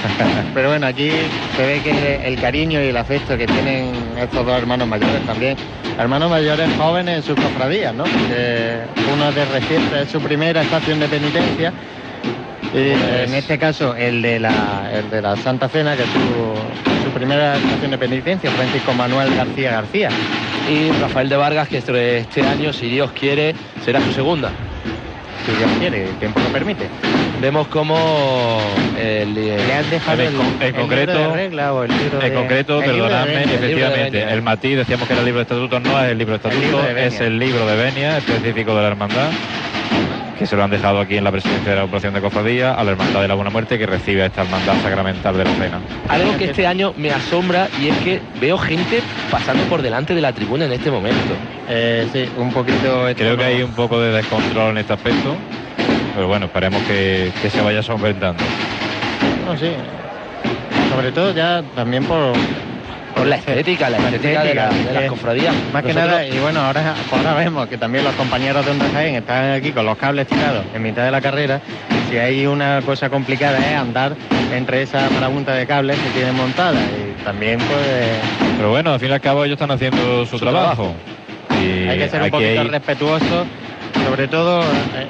Pero 0.54 0.68
bueno, 0.70 0.86
aquí 0.86 1.10
se 1.56 1.66
ve 1.66 1.80
que 1.82 2.26
el 2.26 2.40
cariño 2.40 2.82
y 2.82 2.86
el 2.88 2.96
afecto 2.96 3.36
que 3.36 3.46
tienen 3.46 3.92
estos 4.18 4.44
dos 4.46 4.56
hermanos 4.56 4.88
mayores 4.88 5.24
también. 5.26 5.56
Hermanos 5.98 6.30
mayores 6.30 6.68
jóvenes 6.78 7.16
en 7.18 7.22
sus 7.22 7.34
cofradías, 7.36 7.94
¿no? 7.94 8.04
Que 8.04 8.78
uno 9.12 9.30
de 9.32 9.44
reciente 9.44 10.02
es 10.02 10.10
su 10.10 10.20
primera 10.20 10.62
estación 10.62 10.98
de 10.98 11.08
penitencia. 11.08 11.72
Y 12.72 12.90
Pues- 12.92 13.28
en 13.28 13.34
este 13.34 13.58
caso 13.58 13.94
el 13.94 14.22
de 14.22 14.40
la, 14.40 14.90
el 14.94 15.10
de 15.10 15.20
la 15.20 15.36
Santa 15.36 15.68
Cena, 15.68 15.94
que 15.96 16.04
es 16.04 16.08
su, 17.12 17.18
primera 17.18 17.56
estación 17.56 17.90
de 17.90 17.98
penitencia, 17.98 18.50
Francisco 18.50 18.92
Manuel 18.94 19.34
García 19.34 19.72
García. 19.72 20.08
Y 20.70 20.90
Rafael 21.00 21.28
de 21.28 21.36
Vargas, 21.36 21.68
que 21.68 21.78
este, 21.78 22.18
este 22.18 22.42
año, 22.42 22.72
si 22.72 22.88
Dios 22.88 23.12
quiere, 23.12 23.54
será 23.84 24.00
su 24.00 24.12
segunda. 24.12 24.50
Si 25.46 25.52
Dios 25.52 25.70
quiere, 25.78 26.04
el 26.04 26.16
tiempo 26.18 26.38
lo 26.40 26.48
permite. 26.50 26.86
Vemos 27.40 27.66
como 27.68 28.60
el, 28.98 29.34
Le 29.34 29.72
has 29.74 29.90
dejado 29.90 30.20
En 30.22 30.28
el, 30.28 30.34
el 30.34 30.38
libro 30.72 30.80
concreto- 30.82 31.12
de 31.18 31.32
regla 31.34 31.72
o 31.72 31.84
el 31.84 31.90
libro 31.96 32.20
En 32.20 32.28
de- 32.28 32.34
concreto, 32.34 32.82
el 32.82 32.92
libro 32.92 33.04
perdonadme, 33.08 33.32
el 33.32 33.48
libro 33.48 33.54
efectivamente, 33.66 34.22
el 34.22 34.42
matiz, 34.42 34.76
decíamos 34.76 35.06
que 35.08 35.14
era 35.14 35.20
el 35.20 35.26
libro 35.26 35.38
de 35.38 35.42
estatutos, 35.44 35.80
no 35.82 35.98
es 36.04 36.10
el 36.12 36.18
libro 36.18 36.38
de 36.38 36.48
El 36.50 36.60
libro 36.60 36.78
estatutos, 36.80 37.02
es 37.02 37.20
el 37.20 37.38
libro 37.38 37.66
de 37.66 37.76
venia 37.76 38.18
específico 38.18 38.74
de 38.74 38.82
la 38.82 38.88
hermandad, 38.88 39.30
que 40.40 40.46
se 40.46 40.56
lo 40.56 40.64
han 40.64 40.70
dejado 40.70 41.00
aquí 41.00 41.18
en 41.18 41.24
la 41.24 41.30
presidencia 41.30 41.72
de 41.72 41.76
la 41.76 41.84
operación 41.84 42.14
de 42.14 42.22
cofradía 42.22 42.72
a 42.72 42.82
la 42.82 42.92
hermandad 42.92 43.20
de 43.20 43.28
la 43.28 43.34
Buena 43.34 43.50
Muerte 43.50 43.78
que 43.78 43.84
recibe 43.84 44.22
a 44.22 44.26
esta 44.26 44.40
hermandad 44.40 44.72
sacramental 44.82 45.36
de 45.36 45.44
la 45.44 45.50
cena. 45.50 45.80
Algo 46.08 46.34
que 46.38 46.46
este 46.46 46.66
año 46.66 46.94
me 46.96 47.10
asombra 47.10 47.68
y 47.78 47.88
es 47.88 47.98
que 47.98 48.22
veo 48.40 48.56
gente 48.56 49.02
pasando 49.30 49.62
por 49.64 49.82
delante 49.82 50.14
de 50.14 50.22
la 50.22 50.32
tribuna 50.32 50.64
en 50.64 50.72
este 50.72 50.90
momento. 50.90 51.34
Eh, 51.68 52.08
sí, 52.10 52.26
un 52.38 52.50
poquito... 52.54 53.06
Creo 53.14 53.36
que 53.36 53.44
hay 53.44 53.62
un 53.62 53.72
poco 53.72 54.00
de 54.00 54.12
descontrol 54.12 54.70
en 54.70 54.78
este 54.78 54.94
aspecto, 54.94 55.36
pero 56.14 56.26
bueno, 56.26 56.46
esperemos 56.46 56.82
que, 56.84 57.30
que 57.42 57.50
se 57.50 57.60
vaya 57.60 57.82
solventando. 57.82 58.42
No, 59.44 59.54
sí. 59.58 59.72
Sobre 60.88 61.12
todo 61.12 61.34
ya 61.34 61.62
también 61.74 62.02
por... 62.04 62.32
Por 63.20 63.28
la 63.28 63.36
estética, 63.36 63.90
la 63.90 63.98
estética 63.98 64.42
de, 64.44 64.54
la- 64.54 64.68
de 64.70 64.92
las 64.92 65.02
eh, 65.04 65.06
cofradías. 65.08 65.54
Más 65.72 65.82
que 65.84 65.92
nada, 65.94 66.26
y 66.26 66.38
bueno, 66.38 66.60
ahora, 66.60 66.94
ahora 67.10 67.34
vemos 67.34 67.68
que 67.68 67.76
también 67.78 68.02
los 68.04 68.14
compañeros 68.14 68.64
de 68.64 68.70
Onda 68.70 68.88
Jaén 68.92 69.14
están 69.16 69.52
aquí 69.52 69.72
con 69.72 69.84
los 69.84 69.96
cables 69.98 70.26
tirados 70.26 70.64
en 70.74 70.82
mitad 70.82 71.04
de 71.04 71.10
la 71.10 71.20
carrera. 71.20 71.60
Si 72.08 72.16
hay 72.16 72.46
una 72.46 72.80
cosa 72.84 73.10
complicada 73.10 73.58
es 73.58 73.76
andar 73.76 74.16
entre 74.52 74.82
esa 74.82 75.08
marabunta 75.10 75.54
de 75.54 75.66
cables 75.66 75.98
que 76.00 76.10
tienen 76.10 76.34
montada. 76.34 76.80
Y 76.80 77.22
también 77.24 77.58
pues 77.58 78.18
Pero 78.56 78.70
bueno, 78.70 78.92
al 78.94 79.00
fin 79.00 79.10
y 79.10 79.12
al 79.12 79.20
cabo 79.20 79.44
ellos 79.44 79.54
están 79.56 79.70
haciendo 79.70 80.24
su, 80.26 80.38
trabajo. 80.38 80.94
Y 81.62 81.88
hay 81.88 81.98
que 81.98 82.08
ser 82.08 82.22
un 82.22 82.30
poquito 82.30 82.60
hay- 82.62 82.68
respetuosos, 82.68 83.46
sobre 84.08 84.28
todo 84.28 84.62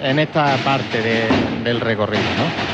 en 0.02 0.18
esta 0.18 0.56
parte 0.58 1.00
de- 1.00 1.28
del 1.64 1.80
recorrido, 1.80 2.22
¿no? 2.36 2.69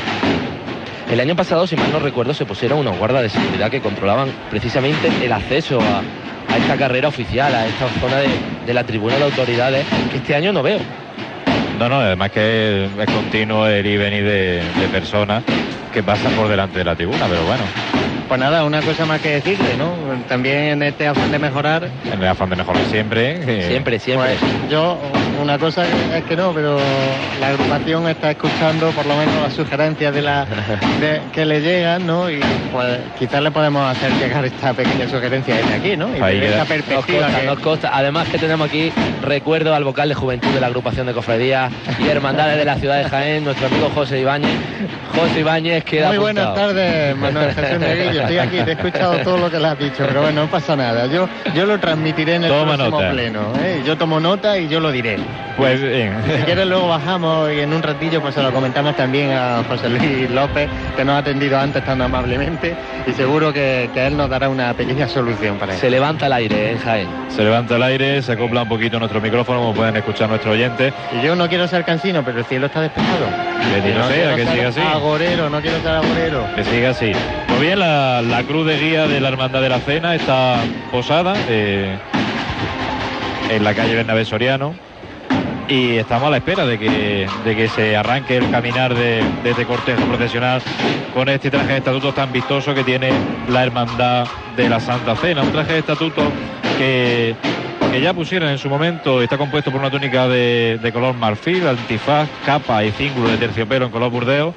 El 1.11 1.21
año 1.21 1.35
pasado, 1.35 1.65
si 1.65 1.75
mal 1.75 1.91
no 1.91 1.99
recuerdo, 1.99 2.33
se 2.33 2.45
pusieron 2.45 2.79
unos 2.79 2.97
guardas 2.97 3.23
de 3.23 3.29
seguridad 3.29 3.71
que 3.71 3.79
controlaban 3.79 4.29
precisamente 4.49 5.09
el 5.23 5.31
acceso 5.31 5.79
a, 5.79 6.03
esta 6.57 6.75
carrera 6.75 7.07
oficial, 7.07 7.53
a 7.53 7.65
esta 7.65 7.87
zona 7.99 8.17
de, 8.17 8.73
la 8.73 8.83
tribuna 8.83 9.15
de 9.15 9.23
autoridades 9.23 9.85
que 10.11 10.17
este 10.17 10.35
año 10.35 10.51
no 10.51 10.63
veo. 10.63 10.79
No, 11.79 11.87
no, 11.87 11.99
además 11.99 12.31
que 12.31 12.85
es 12.85 13.09
continuo 13.09 13.67
el 13.67 13.85
ir 13.85 13.93
y 13.93 13.97
venir 13.97 14.23
de 14.25 14.87
personas 14.91 15.43
que 15.93 16.03
pasan 16.03 16.33
por 16.33 16.47
delante 16.47 16.79
de 16.79 16.83
la 16.83 16.95
tribuna, 16.95 17.25
pero 17.29 17.43
bueno. 17.45 17.63
Pues 18.27 18.39
nada, 18.41 18.65
una 18.65 18.81
cosa 18.81 19.05
más 19.05 19.21
que 19.21 19.29
decirle, 19.35 19.77
¿no? 19.77 19.93
También 20.27 20.57
en 20.57 20.83
este 20.83 21.07
afán 21.07 21.31
de 21.31 21.39
mejorar. 21.39 21.87
En 22.11 22.21
el 22.21 22.27
afán 22.27 22.49
de 22.49 22.57
mejorar 22.57 22.83
siempre. 22.91 23.37
eh, 23.47 23.67
Siempre, 23.69 23.99
siempre. 23.99 24.35
Pues 24.37 24.69
yo, 24.69 24.99
una 25.41 25.57
cosa 25.57 25.85
es 26.13 26.23
que 26.25 26.35
no, 26.35 26.51
pero 26.51 26.77
la 27.39 27.47
agrupación 27.47 28.07
está 28.09 28.31
escuchando 28.31 28.89
por 28.91 29.05
lo 29.05 29.15
menos 29.15 29.33
las 29.43 29.53
sugerencias 29.53 30.13
de 30.13 30.21
la 30.21 30.45
de- 30.99 31.21
que 31.31 31.45
le 31.45 31.61
llegan, 31.61 32.05
¿no? 32.05 32.29
Y 32.29 32.41
pues 32.73 32.99
quizás 33.17 33.41
le 33.41 33.49
podemos 33.51 33.89
hacer 33.95 34.11
llegar 34.13 34.43
esta 34.43 34.73
pequeña 34.73 35.07
sugerencia 35.07 35.55
desde 35.55 35.73
aquí, 35.75 35.95
¿no? 35.95 36.09
Y 36.15 36.19
Ahí 36.21 36.39
esta 36.43 36.59
Nos 36.59 36.67
perspectiva 36.67 37.19
consta, 37.21 37.39
que- 37.39 37.45
nos 37.47 37.59
consta. 37.59 37.89
Además 37.93 38.27
que 38.27 38.37
tenemos 38.39 38.67
aquí 38.67 38.91
recuerdo 39.23 39.73
al 39.73 39.85
vocal 39.85 40.09
de 40.09 40.15
juventud 40.15 40.49
de 40.49 40.59
la 40.59 40.67
agrupación 40.67 41.07
de 41.07 41.13
cofradías 41.13 41.71
y 41.97 42.09
hermandades 42.09 42.57
de 42.57 42.65
la 42.65 42.75
ciudad 42.75 42.97
de 42.97 43.05
Jaén, 43.09 43.45
nuestro 43.45 43.67
amigo 43.67 43.89
José 43.95 44.19
Ibáñez. 44.19 44.51
José 45.15 45.39
Ibáñez 45.39 45.83
queda 45.85 46.09
Muy 46.09 46.17
buenas 46.17 46.43
apuntado. 46.45 46.67
tardes, 46.73 47.15
Manuel 47.15 47.53
Jesús 47.53 47.77
Estoy 48.21 48.37
aquí, 48.37 48.57
te 48.63 48.71
he 48.71 48.73
escuchado 48.73 49.17
todo 49.19 49.37
lo 49.37 49.49
que 49.49 49.59
le 49.59 49.67
has 49.67 49.79
dicho, 49.79 50.03
pero 50.07 50.21
bueno, 50.21 50.41
no 50.43 50.47
pasa 50.47 50.75
nada. 50.75 51.05
Yo, 51.07 51.27
yo 51.53 51.65
lo 51.65 51.79
transmitiré 51.79 52.35
en 52.35 52.43
el 52.45 52.49
Toma 52.51 52.75
próximo 52.75 52.99
nota. 53.01 53.11
pleno. 53.11 53.39
¿eh? 53.63 53.81
Yo 53.85 53.97
tomo 53.97 54.19
nota 54.19 54.57
y 54.57 54.67
yo 54.67 54.79
lo 54.79 54.91
diré. 54.91 55.17
Pues 55.57 55.81
bien. 55.81 56.13
Si 56.25 56.43
quieres 56.43 56.67
luego 56.67 56.87
bajamos 56.87 57.51
y 57.51 57.59
en 57.61 57.73
un 57.73 57.81
ratillo 57.81 58.21
pues 58.21 58.35
se 58.35 58.43
lo 58.43 58.51
comentamos 58.51 58.95
también 58.95 59.31
a 59.31 59.63
José 59.67 59.89
Luis 59.89 60.29
López, 60.29 60.69
que 60.95 61.03
nos 61.03 61.15
ha 61.15 61.17
atendido 61.19 61.57
antes 61.59 61.83
tan 61.83 62.01
amablemente 62.01 62.75
y 63.07 63.11
seguro 63.13 63.51
que, 63.51 63.89
que 63.93 64.05
él 64.07 64.15
nos 64.17 64.29
dará 64.29 64.49
una 64.49 64.73
pequeña 64.73 65.07
solución 65.07 65.57
para 65.57 65.73
eso. 65.73 65.81
Se 65.81 65.89
levanta 65.89 66.27
el 66.27 66.33
aire 66.33 66.71
en 66.71 66.77
Jaén. 66.79 67.07
Se 67.29 67.43
levanta 67.43 67.75
el 67.75 67.83
aire, 67.83 68.21
se 68.21 68.33
acopla 68.33 68.63
un 68.63 68.69
poquito 68.69 68.99
nuestro 68.99 69.19
micrófono, 69.21 69.59
como 69.59 69.73
pueden 69.73 69.95
escuchar 69.95 70.29
nuestros 70.29 70.53
oyentes. 70.53 70.93
Y 71.19 71.25
yo 71.25 71.35
no 71.35 71.47
quiero 71.49 71.67
ser 71.67 71.83
cansino, 71.85 72.23
pero 72.23 72.39
el 72.39 72.45
cielo 72.45 72.67
está 72.67 72.81
despejado. 72.81 73.25
Bendito 73.73 73.99
no 73.99 74.07
sea, 74.07 74.35
que 74.35 74.45
siga 74.45 74.67
así. 74.69 74.79
Agorero, 74.79 75.49
no 75.49 75.59
quiero 75.61 75.77
ser 75.81 75.89
agorero. 75.91 76.45
Que 76.55 76.63
siga 76.63 76.89
así. 76.91 77.11
Pues 77.57 77.69
bien, 77.69 77.79
la, 77.79 78.21
la 78.21 78.43
cruz 78.43 78.67
de 78.67 78.77
guía 78.77 79.07
de 79.07 79.19
la 79.19 79.29
Hermandad 79.29 79.61
de 79.63 79.69
la 79.69 79.79
Cena 79.79 80.13
está 80.13 80.57
posada 80.91 81.33
eh, 81.49 81.97
en 83.49 83.63
la 83.63 83.73
calle 83.73 83.95
Bernabé 83.95 84.25
Soriano 84.25 84.75
y 85.67 85.95
estamos 85.95 86.27
a 86.27 86.29
la 86.29 86.37
espera 86.37 86.67
de 86.67 86.77
que, 86.77 87.27
de 87.43 87.55
que 87.55 87.67
se 87.67 87.97
arranque 87.97 88.37
el 88.37 88.51
caminar 88.51 88.93
de, 88.93 89.23
de 89.43 89.49
este 89.49 89.65
cortejo 89.65 90.03
procesional 90.03 90.61
con 91.15 91.29
este 91.29 91.49
traje 91.49 91.69
de 91.69 91.77
estatuto 91.79 92.13
tan 92.13 92.31
vistoso 92.31 92.75
que 92.75 92.83
tiene 92.83 93.09
la 93.49 93.63
Hermandad 93.63 94.27
de 94.55 94.69
la 94.69 94.79
Santa 94.79 95.15
Cena. 95.15 95.41
Un 95.41 95.51
traje 95.51 95.73
de 95.73 95.79
estatuto 95.79 96.21
que, 96.77 97.33
que 97.91 98.01
ya 98.01 98.13
pusieron 98.13 98.49
en 98.49 98.59
su 98.59 98.69
momento, 98.69 99.19
está 99.19 99.35
compuesto 99.35 99.71
por 99.71 99.79
una 99.79 99.89
túnica 99.89 100.27
de, 100.27 100.77
de 100.79 100.91
color 100.91 101.15
marfil, 101.15 101.67
antifaz, 101.67 102.29
capa 102.45 102.83
y 102.83 102.91
cíngulo 102.91 103.29
de 103.29 103.37
terciopelo 103.37 103.85
en 103.87 103.91
color 103.91 104.11
burdeo, 104.11 104.53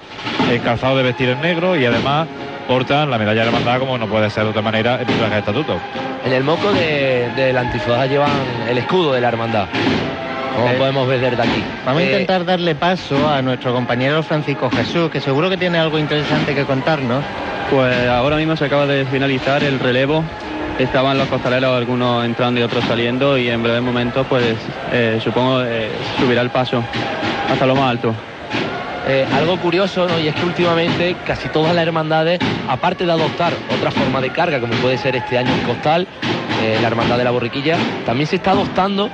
el 0.50 0.60
calzado 0.60 0.98
de 0.98 1.02
vestir 1.04 1.30
en 1.30 1.40
negro 1.40 1.80
y 1.80 1.86
además 1.86 2.28
portan 2.70 3.10
la 3.10 3.18
medalla 3.18 3.40
de 3.40 3.48
hermandad 3.48 3.80
como 3.80 3.98
no 3.98 4.06
puede 4.06 4.30
ser 4.30 4.44
de 4.44 4.50
otra 4.50 4.62
manera 4.62 5.00
en 5.00 5.08
de 5.08 5.38
estatuto. 5.38 5.76
En 6.24 6.32
el 6.32 6.44
moco 6.44 6.72
de- 6.72 7.28
del 7.34 7.58
antifaz 7.58 8.08
llevan 8.08 8.30
el 8.68 8.78
escudo 8.78 9.12
de 9.12 9.20
la 9.20 9.26
hermandad. 9.26 9.66
Como 10.54 10.68
Eh, 10.68 10.74
podemos 10.78 11.08
ver 11.08 11.18
desde 11.20 11.42
aquí. 11.42 11.64
Vamos 11.84 12.00
a 12.00 12.04
Eh, 12.04 12.12
intentar 12.12 12.44
darle 12.44 12.76
paso 12.76 13.28
a 13.28 13.42
nuestro 13.42 13.72
compañero 13.72 14.22
Francisco 14.22 14.70
Jesús, 14.70 15.10
que 15.10 15.20
seguro 15.20 15.50
que 15.50 15.56
tiene 15.56 15.78
algo 15.78 15.98
interesante 15.98 16.54
que 16.54 16.64
contarnos. 16.64 17.24
Pues 17.72 18.08
ahora 18.08 18.36
mismo 18.36 18.54
se 18.56 18.66
acaba 18.66 18.86
de 18.86 19.04
finalizar 19.04 19.64
el 19.64 19.80
relevo. 19.80 20.22
Estaban 20.78 21.18
los 21.18 21.26
costaleros 21.26 21.76
algunos 21.76 22.24
entrando 22.24 22.60
y 22.60 22.62
otros 22.62 22.84
saliendo 22.84 23.36
y 23.36 23.48
en 23.48 23.64
breves 23.64 23.82
momentos 23.82 24.24
pues 24.28 24.44
eh, 24.92 25.18
supongo 25.24 25.60
eh, 25.64 25.90
subirá 26.20 26.42
el 26.42 26.50
paso 26.50 26.84
hasta 27.50 27.66
lo 27.66 27.74
más 27.74 27.90
alto. 27.90 28.14
Eh, 29.12 29.26
algo 29.34 29.58
curioso. 29.58 30.06
Y 30.20 30.28
es 30.28 30.36
que 30.36 30.44
últimamente 30.44 31.16
casi 31.26 31.48
todas 31.48 31.74
las 31.74 31.84
hermandades, 31.84 32.38
aparte 32.68 33.04
de 33.04 33.10
adoptar 33.10 33.52
otra 33.76 33.90
forma 33.90 34.20
de 34.20 34.30
carga, 34.30 34.60
como 34.60 34.72
puede 34.74 34.98
ser 34.98 35.16
este 35.16 35.36
año 35.36 35.52
el 35.52 35.62
costal, 35.66 36.06
eh, 36.62 36.78
la 36.80 36.86
hermandad 36.86 37.18
de 37.18 37.24
la 37.24 37.32
borriquilla, 37.32 37.76
también 38.06 38.28
se 38.28 38.36
está 38.36 38.52
adoptando 38.52 39.10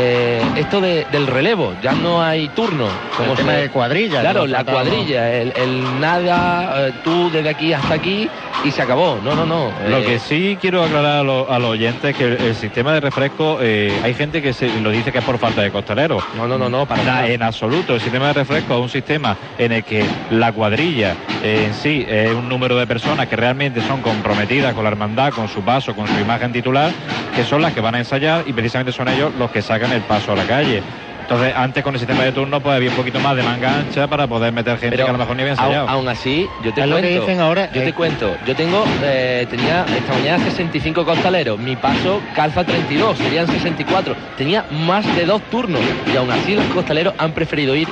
eh, 0.00 0.42
esto 0.56 0.80
de- 0.80 1.06
del 1.10 1.26
relevo. 1.26 1.74
Ya 1.82 1.92
no 1.92 2.22
hay 2.22 2.48
turno. 2.50 2.88
El 3.18 3.34
tema 3.34 3.52
de 3.54 3.68
cuadrilla, 3.68 4.20
Claro, 4.20 4.46
la 4.46 4.62
cuadrilla, 4.64 5.32
el, 5.34 5.52
el 5.56 6.00
nada, 6.00 6.88
eh, 6.88 6.92
tú 7.02 7.30
desde 7.30 7.48
aquí 7.48 7.72
hasta 7.72 7.94
aquí 7.94 8.30
y 8.64 8.70
se 8.70 8.80
acabó. 8.82 9.20
No, 9.20 9.34
no, 9.34 9.44
no. 9.44 9.74
Lo 9.88 9.98
eh, 9.98 10.04
que 10.06 10.18
sí 10.20 10.56
quiero 10.60 10.84
aclarar 10.84 11.18
a, 11.20 11.22
lo- 11.24 11.50
a 11.50 11.58
los 11.58 11.70
oyentes 11.70 12.10
es 12.10 12.16
que 12.16 12.24
el, 12.24 12.32
el 12.40 12.54
sistema 12.54 12.92
de 12.94 13.00
refresco, 13.00 13.58
eh, 13.60 13.98
hay 14.02 14.14
gente 14.14 14.40
que 14.40 14.52
se 14.52 14.68
lo 14.80 14.90
dice 14.90 15.10
que 15.10 15.18
es 15.18 15.24
por 15.24 15.38
falta 15.38 15.62
de 15.62 15.70
costaleros. 15.72 16.22
No, 16.32 16.46
no, 16.46 16.56
no, 16.58 16.68
no, 16.70 16.86
para 16.86 17.02
nada. 17.02 17.28
En 17.28 17.42
absoluto. 17.42 17.94
El 17.94 18.00
sistema 18.00 18.28
de 18.28 18.34
refresco 18.34 18.74
es 18.76 18.80
un 18.80 18.88
sistema 18.88 19.36
en 19.58 19.72
el 19.72 19.82
que 19.84 20.04
la 20.30 20.52
cuadrilla 20.52 21.16
eh, 21.42 21.64
en 21.66 21.74
sí 21.74 22.04
es 22.08 22.32
un 22.34 22.48
número 22.48 22.76
de 22.76 22.86
personas 22.86 23.26
que 23.26 23.34
realmente 23.36 23.80
son 23.82 24.00
comprometidas 24.00 24.74
con 24.74 24.84
la 24.84 24.90
hermandad, 24.90 25.32
con 25.32 25.48
su 25.48 25.64
paso, 25.64 25.94
con 25.94 26.06
su 26.06 26.18
imagen 26.20 26.52
titular, 26.52 26.92
que 27.34 27.44
son 27.44 27.62
las 27.62 27.72
que 27.74 27.80
van 27.80 27.96
a 27.96 27.98
ensayar 27.98 28.44
y 28.46 28.52
precisamente 28.52 28.92
son 28.92 29.08
ellos 29.08 29.32
los 29.34 29.50
que 29.50 29.60
sacan 29.62 29.87
el 29.92 30.02
paso 30.02 30.32
a 30.32 30.36
la 30.36 30.44
calle. 30.44 30.82
Entonces, 31.22 31.52
antes 31.54 31.84
con 31.84 31.92
el 31.94 32.00
sistema 32.00 32.22
de 32.24 32.32
turno, 32.32 32.58
pues 32.62 32.74
había 32.74 32.88
un 32.88 32.96
poquito 32.96 33.20
más 33.20 33.36
de 33.36 33.42
manga 33.42 33.80
ancha 33.80 34.06
para 34.06 34.26
poder 34.26 34.50
meter 34.50 34.78
gente 34.78 34.96
Pero 34.96 35.04
que 35.04 35.10
a 35.10 35.12
lo 35.12 35.18
mejor 35.18 35.36
ni 35.36 35.42
había 35.42 35.52
aún, 35.54 35.60
ensayado. 35.62 35.88
aún 35.90 36.08
así, 36.08 36.48
yo 36.64 36.72
te 36.72 36.80
Es 36.80 36.86
lo 36.86 36.94
cuento. 36.94 37.08
que 37.10 37.20
dicen 37.20 37.40
ahora, 37.40 37.70
Yo 37.70 37.82
eh, 37.82 37.84
te 37.84 37.92
cuento. 37.92 38.34
Yo 38.46 38.56
tengo, 38.56 38.82
eh, 39.02 39.46
tenía 39.50 39.84
esta 39.94 40.14
mañana 40.14 40.42
65 40.42 41.04
costaleros. 41.04 41.58
Mi 41.58 41.76
paso 41.76 42.22
calza 42.34 42.64
32, 42.64 43.18
serían 43.18 43.46
64. 43.46 44.16
Tenía 44.38 44.64
más 44.70 45.04
de 45.16 45.26
dos 45.26 45.42
turnos. 45.50 45.82
Y 46.10 46.16
aún 46.16 46.30
así 46.30 46.54
los 46.54 46.64
costaleros 46.66 47.12
han 47.18 47.32
preferido 47.32 47.76
ir 47.76 47.88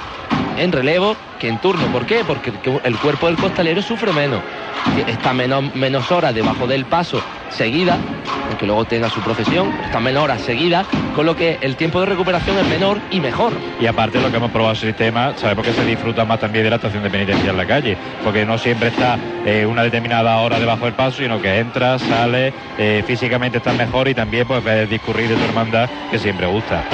en 0.57 0.73
relevo 0.73 1.17
que 1.39 1.49
en 1.49 1.59
turno. 1.59 1.87
¿Por 1.89 2.07
qué? 2.07 2.25
Porque 2.25 2.53
el- 2.85 2.97
cuerpo 2.99 3.27
del 3.27 3.37
costalero 3.37 3.83
sufre 3.83 4.13
menos. 4.13 4.41
Está 5.07 5.33
menos, 5.33 5.75
menos 5.75 6.11
horas 6.11 6.35
debajo 6.35 6.67
del 6.67 6.87
paso 6.87 7.23
seguida, 7.51 7.99
aunque 8.49 8.67
luego 8.67 8.85
tenga 8.85 9.11
su 9.11 9.21
procesión, 9.21 9.73
está 9.85 10.01
menos 10.01 10.25
horas 10.25 10.41
seguidas, 10.43 10.87
con 11.15 11.27
lo 11.27 11.37
que 11.37 11.59
el 11.61 11.77
tiempo 11.77 12.01
de 12.01 12.07
recuperación 12.07 12.57
es 12.59 12.67
menor 12.69 12.99
y 13.11 13.21
mejor. 13.21 13.53
Y 13.81 13.87
aparte 13.87 14.21
lo 14.21 14.31
que 14.31 14.37
hemos 14.39 14.51
probado 14.51 14.73
el 14.73 14.79
sistema, 14.79 15.35
sabemos 15.37 15.67
que 15.67 15.73
se 15.73 15.85
disfruta 15.85 16.25
más 16.25 16.41
también 16.41 16.65
de 16.65 16.71
la 16.71 16.77
estación 16.77 17.03
de 17.03 17.11
penitencia 17.11 17.51
en 17.51 17.57
la 17.57 17.67
calle, 17.67 17.97
porque 18.25 18.45
no 18.47 18.57
siempre 18.59 18.89
está 18.89 19.19
eh, 19.45 19.67
una 19.67 19.83
determinada 19.83 20.37
hora 20.39 20.59
debajo 20.59 20.87
del 20.87 20.95
paso, 20.95 21.19
sino 21.19 21.41
que 21.41 21.59
entras, 21.59 22.01
sales, 22.03 22.55
eh, 22.79 23.03
físicamente 23.07 23.59
estás 23.59 23.77
mejor 23.77 24.09
y 24.09 24.15
también 24.15 24.47
pues 24.47 24.63
discurrir 24.89 25.29
de 25.29 25.37
tu 25.37 25.45
hermandad 25.45 25.89
que 26.11 26.19
siempre 26.19 26.47
gusta. 26.47 26.85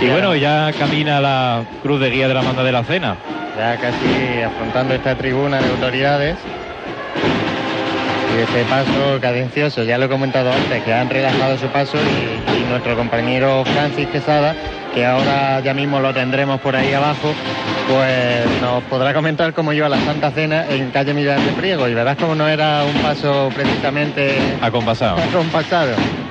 Y 0.00 0.06
ya- 0.06 0.12
bueno, 0.12 0.34
ya 0.36 0.72
camina 0.78 1.20
la 1.20 1.62
cruz 1.82 2.00
de 2.00 2.10
guía 2.10 2.28
de 2.28 2.34
la 2.34 2.40
hermandad 2.40 2.64
de 2.64 2.72
la 2.72 2.84
cena. 2.84 3.16
Ya 3.56 3.76
casi 3.76 4.42
afrontando 4.42 4.94
esta 4.94 5.14
tribuna 5.16 5.60
de 5.60 5.68
autoridades. 5.68 6.36
Y 8.36 8.42
este 8.42 8.64
paso 8.64 9.18
cadencioso, 9.20 9.82
ya 9.82 9.98
lo 9.98 10.04
he 10.04 10.08
comentado 10.08 10.52
antes, 10.52 10.82
que 10.84 10.92
han 10.94 11.10
relajado 11.10 11.58
su 11.58 11.66
paso 11.66 11.98
y, 11.98 12.60
y 12.60 12.64
nuestro 12.70 12.94
compañero 12.96 13.64
Francis 13.64 14.06
Quesada, 14.06 14.54
que 14.94 15.04
ahora 15.04 15.58
ya 15.60 15.74
mismo 15.74 15.98
lo 15.98 16.14
tendremos 16.14 16.60
por 16.60 16.76
ahí 16.76 16.92
abajo, 16.94 17.34
pues 17.88 18.46
nos 18.62 18.84
podrá 18.84 19.12
comentar 19.12 19.52
cómo 19.52 19.72
iba 19.72 19.88
la 19.88 19.98
Santa 19.98 20.30
Cena 20.30 20.64
en 20.70 20.90
calle 20.92 21.12
Millán 21.12 21.44
de 21.44 21.52
Priego. 21.54 21.88
Y 21.88 21.94
verás 21.94 22.16
cómo 22.18 22.36
no 22.36 22.46
era 22.48 22.84
un 22.84 22.94
paso 23.02 23.50
precisamente 23.52 24.38
Acompasado. 24.62 25.16
acompasado. 25.18 25.94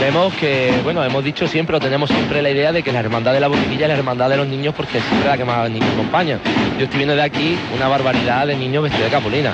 Vemos 0.00 0.32
que, 0.34 0.72
bueno, 0.82 1.04
hemos 1.04 1.22
dicho 1.22 1.46
siempre, 1.46 1.76
o 1.76 1.80
tenemos 1.80 2.08
siempre 2.10 2.40
la 2.40 2.50
idea 2.50 2.72
de 2.72 2.82
que 2.82 2.90
la 2.90 3.00
hermandad 3.00 3.34
de 3.34 3.40
la 3.40 3.48
borriquilla 3.48 3.82
es 3.84 3.88
la 3.92 3.98
hermandad 3.98 4.30
de 4.30 4.38
los 4.38 4.46
niños 4.46 4.74
porque 4.74 4.98
es 4.98 5.04
siempre 5.04 5.28
la 5.28 5.36
que 5.36 5.44
más 5.44 5.68
niños 5.70 5.90
acompaña. 5.92 6.38
Yo 6.78 6.84
estoy 6.84 6.98
viendo 6.98 7.14
de 7.14 7.22
aquí 7.22 7.56
una 7.76 7.86
barbaridad 7.86 8.46
de 8.46 8.56
niños 8.56 8.82
vestidos 8.84 9.10
de 9.10 9.16
capulina. 9.16 9.52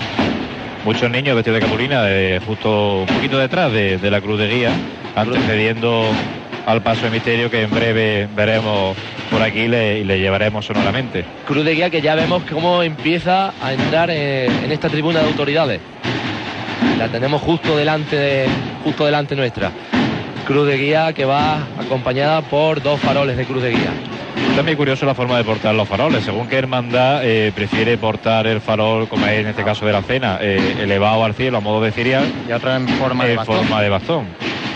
Muchos 0.84 1.10
niños 1.10 1.34
vestidos 1.34 1.58
de 1.60 1.66
capulina, 1.66 2.02
de- 2.04 2.40
justo 2.46 2.98
un 3.00 3.06
poquito 3.06 3.38
detrás 3.38 3.72
de, 3.72 3.98
de 3.98 4.10
la 4.10 4.20
cruz 4.20 4.38
de 4.38 4.48
guía, 4.48 4.70
antecediendo 5.16 6.04
al 6.64 6.80
paso 6.80 7.06
de 7.06 7.10
misterio 7.10 7.50
que 7.50 7.62
en 7.62 7.70
breve 7.70 8.28
veremos 8.36 8.96
por 9.30 9.42
aquí 9.42 9.62
y 9.62 9.68
le 9.68 10.20
llevaremos 10.20 10.64
sonoramente. 10.64 11.24
Cruz 11.48 11.64
de 11.64 11.74
guía 11.74 11.90
que 11.90 12.00
ya 12.00 12.14
vemos 12.14 12.44
cómo 12.48 12.84
empieza 12.84 13.52
a 13.60 13.72
entrar 13.72 14.10
eh, 14.12 14.46
en 14.64 14.70
esta 14.70 14.88
tribuna 14.88 15.20
de 15.20 15.26
autoridades. 15.26 15.80
La 16.98 17.08
tenemos 17.08 17.42
justo 17.42 17.76
delante, 17.76 18.14
de- 18.16 18.46
justo 18.84 19.04
delante 19.04 19.34
nuestra. 19.34 19.72
Cruz 20.46 20.66
de 20.68 20.76
guía 20.78 21.12
que 21.12 21.24
va 21.24 21.58
acompañada 21.78 22.40
por 22.42 22.80
dos 22.82 23.00
faroles 23.00 23.36
de 23.36 23.44
cruz 23.44 23.62
de 23.62 23.70
guía. 23.70 23.90
También 24.54 24.76
curioso 24.76 25.04
la 25.04 25.14
forma 25.14 25.36
de 25.36 25.44
portar 25.44 25.74
los 25.74 25.88
faroles. 25.88 26.24
Según 26.24 26.46
qué 26.48 26.56
hermandad 26.56 27.20
eh, 27.24 27.52
prefiere 27.54 27.98
portar 27.98 28.46
el 28.46 28.60
farol, 28.60 29.08
como 29.08 29.26
es 29.26 29.40
en 29.40 29.48
este 29.48 29.64
caso 29.64 29.84
de 29.84 29.92
la 29.92 30.02
cena, 30.02 30.38
eh, 30.40 30.76
elevado 30.80 31.24
al 31.24 31.34
cielo 31.34 31.58
a 31.58 31.60
modo 31.60 31.82
de 31.82 31.90
cirial, 31.90 32.24
Y 32.48 32.52
otra 32.52 32.76
en 32.76 32.88
forma 32.88 33.24
de 33.24 33.32
en 33.32 33.36
bastón. 33.38 33.56
forma 33.56 33.82
de 33.82 33.88
bastón. 33.88 34.26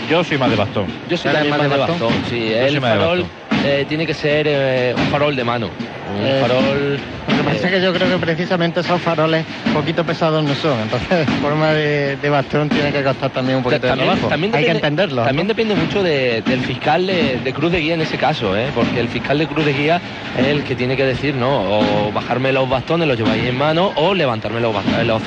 Yo 0.09 0.23
soy 0.25 0.37
más 0.37 0.49
de 0.49 0.55
bastón. 0.57 0.87
Yo 1.09 1.17
soy 1.17 1.31
¿Eres 1.31 1.49
también 1.49 1.49
más 1.51 1.59
más 1.59 1.69
de 1.71 1.77
bastón? 1.77 1.99
bastón. 2.09 2.23
Sí, 2.29 2.39
Yo 2.49 2.55
soy 2.57 2.75
el 2.75 2.81
farol, 2.81 3.25
eh, 3.65 3.85
tiene 3.87 4.05
que 4.05 4.13
ser 4.13 4.45
eh, 4.49 4.93
un 4.97 5.03
farol 5.07 5.35
de 5.35 5.43
mano. 5.43 5.67
Un 5.67 6.25
Eh, 6.25 6.39
farol. 6.41 6.99
Lo 7.27 7.37
que 7.37 7.43
pasa 7.43 7.67
es 7.67 7.73
que 7.73 7.81
yo 7.81 7.93
creo 7.93 8.09
que 8.09 8.17
precisamente 8.17 8.79
esos 8.81 9.01
faroles 9.01 9.45
poquito 9.73 10.03
pesados 10.03 10.43
no 10.43 10.53
son, 10.55 10.79
entonces 10.81 11.25
forma 11.41 11.69
de, 11.71 12.17
de 12.17 12.29
bastón 12.29 12.67
tiene 12.69 12.91
que 12.91 13.01
costar 13.03 13.29
también 13.29 13.57
un 13.57 13.63
poquito 13.63 13.87
de 13.87 13.93
trabajo. 14.05 14.27
Hay 14.57 14.63
que 14.65 14.71
entenderlo. 14.77 15.23
También 15.23 15.47
depende 15.47 15.73
mucho 15.75 16.03
de- 16.03 16.41
del 16.41 16.59
fiscal 16.61 17.07
de, 17.07 17.39
de 17.43 17.53
Cruz 17.53 17.71
de 17.71 17.79
Guía 17.79 17.93
en 17.93 18.01
ese 18.01 18.17
caso, 18.17 18.57
¿eh? 18.57 18.67
porque 18.75 18.99
el 18.99 19.07
fiscal 19.07 19.37
de 19.37 19.47
Cruz 19.47 19.65
de 19.65 19.73
Guía 19.73 20.01
es 20.37 20.45
el 20.47 20.63
que 20.63 20.75
tiene 20.75 20.97
que 20.97 21.05
decir, 21.05 21.33
no, 21.35 21.79
o 21.79 22.11
bajarme 22.11 22.51
los 22.51 22.67
bastones, 22.69 23.07
los 23.07 23.17
lleváis 23.17 23.43
en 23.45 23.57
mano, 23.57 23.91
o 23.95 24.13
levantarme 24.13 24.59
los, 24.59 24.75
bast- 24.75 25.03
los, 25.05 25.21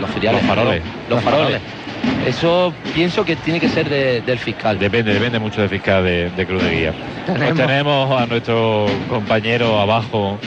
los 0.00 0.10
Los 0.32 0.42
faroles. 0.42 0.82
los 1.08 1.22
faroles. 1.22 1.60
Eso 2.26 2.72
pienso 2.94 3.24
que 3.24 3.36
tiene 3.36 3.60
que 3.60 3.68
ser 3.68 3.88
de- 3.88 4.20
del 4.22 4.38
fiscal. 4.38 4.78
Depende, 4.78 5.14
depende 5.14 5.38
mucho 5.38 5.60
del 5.60 5.70
fiscal 5.70 6.02
de, 6.04 6.30
de 6.30 6.46
Cruz 6.46 6.62
de 6.62 6.70
Guía. 6.70 6.92
Pues 7.26 7.54
Tenemos. 7.54 8.20
a 8.20 8.26
nuestro 8.26 8.86
compañero 9.08 9.78
abajo. 9.80 10.38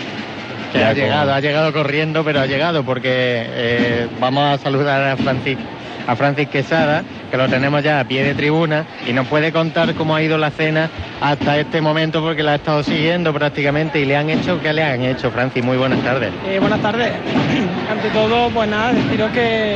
Que 0.73 0.83
ha 0.83 0.87
con- 0.89 0.95
llegado, 0.95 1.33
ha 1.33 1.39
llegado 1.39 1.73
corriendo, 1.73 2.23
pero 2.23 2.41
ha 2.41 2.45
llegado 2.45 2.83
porque 2.83 3.09
eh, 3.11 4.07
vamos 4.19 4.43
a 4.59 4.61
saludar 4.61 5.01
a 5.07 5.17
Francis, 5.17 5.57
a 6.05 6.15
Francis 6.15 6.47
Quesada, 6.49 7.03
que 7.31 7.37
lo 7.37 7.47
tenemos 7.47 7.81
ya 7.81 7.99
a 8.01 8.03
pie 8.03 8.23
de 8.23 8.33
tribuna 8.35 8.85
y 9.07 9.13
nos 9.13 9.25
puede 9.27 9.51
contar 9.51 9.93
cómo 9.95 10.15
ha 10.15 10.21
ido 10.21 10.37
la 10.37 10.51
cena 10.51 10.89
hasta 11.21 11.57
este 11.57 11.79
momento 11.81 12.21
porque 12.21 12.43
la 12.43 12.51
ha 12.53 12.55
estado 12.55 12.83
siguiendo 12.83 13.33
prácticamente 13.33 13.99
y 13.99 14.05
le 14.05 14.15
han 14.17 14.29
hecho, 14.29 14.59
¿qué 14.61 14.73
le 14.73 14.83
han 14.83 15.01
hecho, 15.01 15.31
Francis? 15.31 15.63
Muy 15.63 15.77
buenas 15.77 16.01
tardes. 16.03 16.31
Eh, 16.47 16.59
buenas 16.59 16.81
tardes. 16.81 17.11
Ante 17.91 18.09
todo, 18.09 18.49
pues 18.49 18.69
nada, 18.69 18.91
deciros 18.93 19.31
que, 19.31 19.75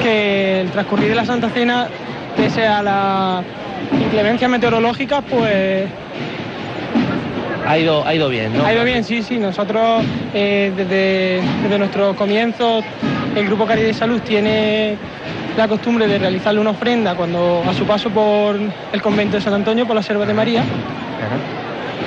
que 0.00 0.62
el 0.62 0.70
transcurrir 0.70 1.08
de 1.08 1.14
la 1.14 1.24
Santa 1.24 1.48
Cena, 1.50 1.88
pese 2.36 2.66
a 2.66 2.82
la 2.82 3.42
inclemencia 4.00 4.48
meteorológica, 4.48 5.20
pues 5.22 5.86
Ha 7.66 7.78
ido, 7.78 8.06
ha 8.06 8.14
ido 8.14 8.28
bien, 8.28 8.56
¿no? 8.56 8.64
ha 8.64 8.72
ido 8.72 8.84
bien, 8.84 9.04
sí, 9.04 9.22
sí. 9.22 9.38
Nosotros 9.38 10.02
eh, 10.34 10.72
desde, 10.76 11.40
desde 11.62 11.78
nuestro 11.78 12.16
comienzo, 12.16 12.82
el 13.36 13.46
Grupo 13.46 13.66
Caridad 13.66 13.88
y 13.88 13.94
Salud 13.94 14.20
tiene 14.22 14.96
la 15.56 15.68
costumbre 15.68 16.06
de 16.06 16.18
realizarle 16.18 16.60
una 16.60 16.70
ofrenda 16.70 17.14
cuando 17.14 17.62
a 17.68 17.74
su 17.74 17.84
paso 17.84 18.10
por 18.10 18.56
el 18.92 19.02
convento 19.02 19.36
de 19.36 19.42
San 19.42 19.54
Antonio, 19.54 19.86
por 19.86 19.96
la 19.96 20.02
Selva 20.02 20.26
de 20.26 20.34
María. 20.34 20.62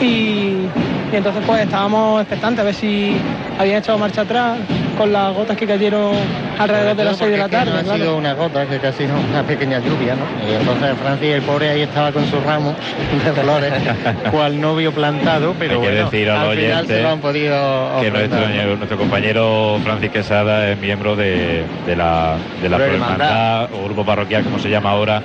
Y, 0.01 0.67
y 1.13 1.15
entonces 1.15 1.43
pues 1.45 1.61
estábamos 1.61 2.21
expectantes 2.21 2.59
a 2.61 2.63
ver 2.63 2.73
si 2.73 3.15
habían 3.59 3.77
echado 3.77 3.99
marcha 3.99 4.21
atrás 4.21 4.57
con 4.97 5.13
las 5.13 5.31
gotas 5.35 5.55
que 5.55 5.67
cayeron 5.67 6.15
alrededor 6.57 6.95
de 6.95 7.03
las 7.03 7.17
6 7.17 7.31
de 7.31 7.37
la 7.37 7.43
Porque 7.43 7.55
es 7.55 7.63
que 7.63 7.65
tarde. 7.65 7.71
No 7.71 7.79
ha 7.79 7.83
claro. 7.83 8.03
sido 8.03 8.17
una 8.17 8.33
gota, 8.33 8.65
que 8.65 8.79
casi 8.79 9.05
no, 9.05 9.13
una 9.29 9.43
pequeña 9.43 9.77
lluvia, 9.79 10.15
¿no? 10.15 10.25
Y 10.49 10.55
entonces 10.55 10.97
Francis, 10.97 11.29
el 11.29 11.41
pobre, 11.43 11.69
ahí 11.69 11.81
estaba 11.81 12.11
con 12.11 12.25
su 12.25 12.39
ramo 12.39 12.75
de 13.23 13.31
flores, 13.31 13.73
cual 14.31 14.59
novio 14.59 14.91
plantado, 14.91 15.53
pero 15.59 15.75
Hay 15.75 15.81
que 15.81 15.87
bueno, 15.87 16.05
decir 16.05 16.29
a 16.31 16.33
los 16.33 16.49
al 16.49 16.57
final 16.57 16.71
oyentes 16.71 16.97
se 16.97 17.03
lo 17.03 17.09
han 17.09 17.19
podido 17.19 18.01
que 18.01 18.77
nuestro, 18.77 18.97
compañero 18.97 19.79
Francis 19.83 20.09
Quesada 20.09 20.71
es 20.71 20.79
miembro 20.79 21.15
de, 21.15 21.63
de 21.85 21.95
la, 21.95 22.37
de 22.59 22.69
la. 22.69 22.77
Prohermandad 22.77 23.69
o 23.71 23.83
grupo 23.83 24.03
parroquial, 24.03 24.43
como 24.43 24.57
se 24.57 24.69
llama 24.69 24.89
ahora, 24.89 25.21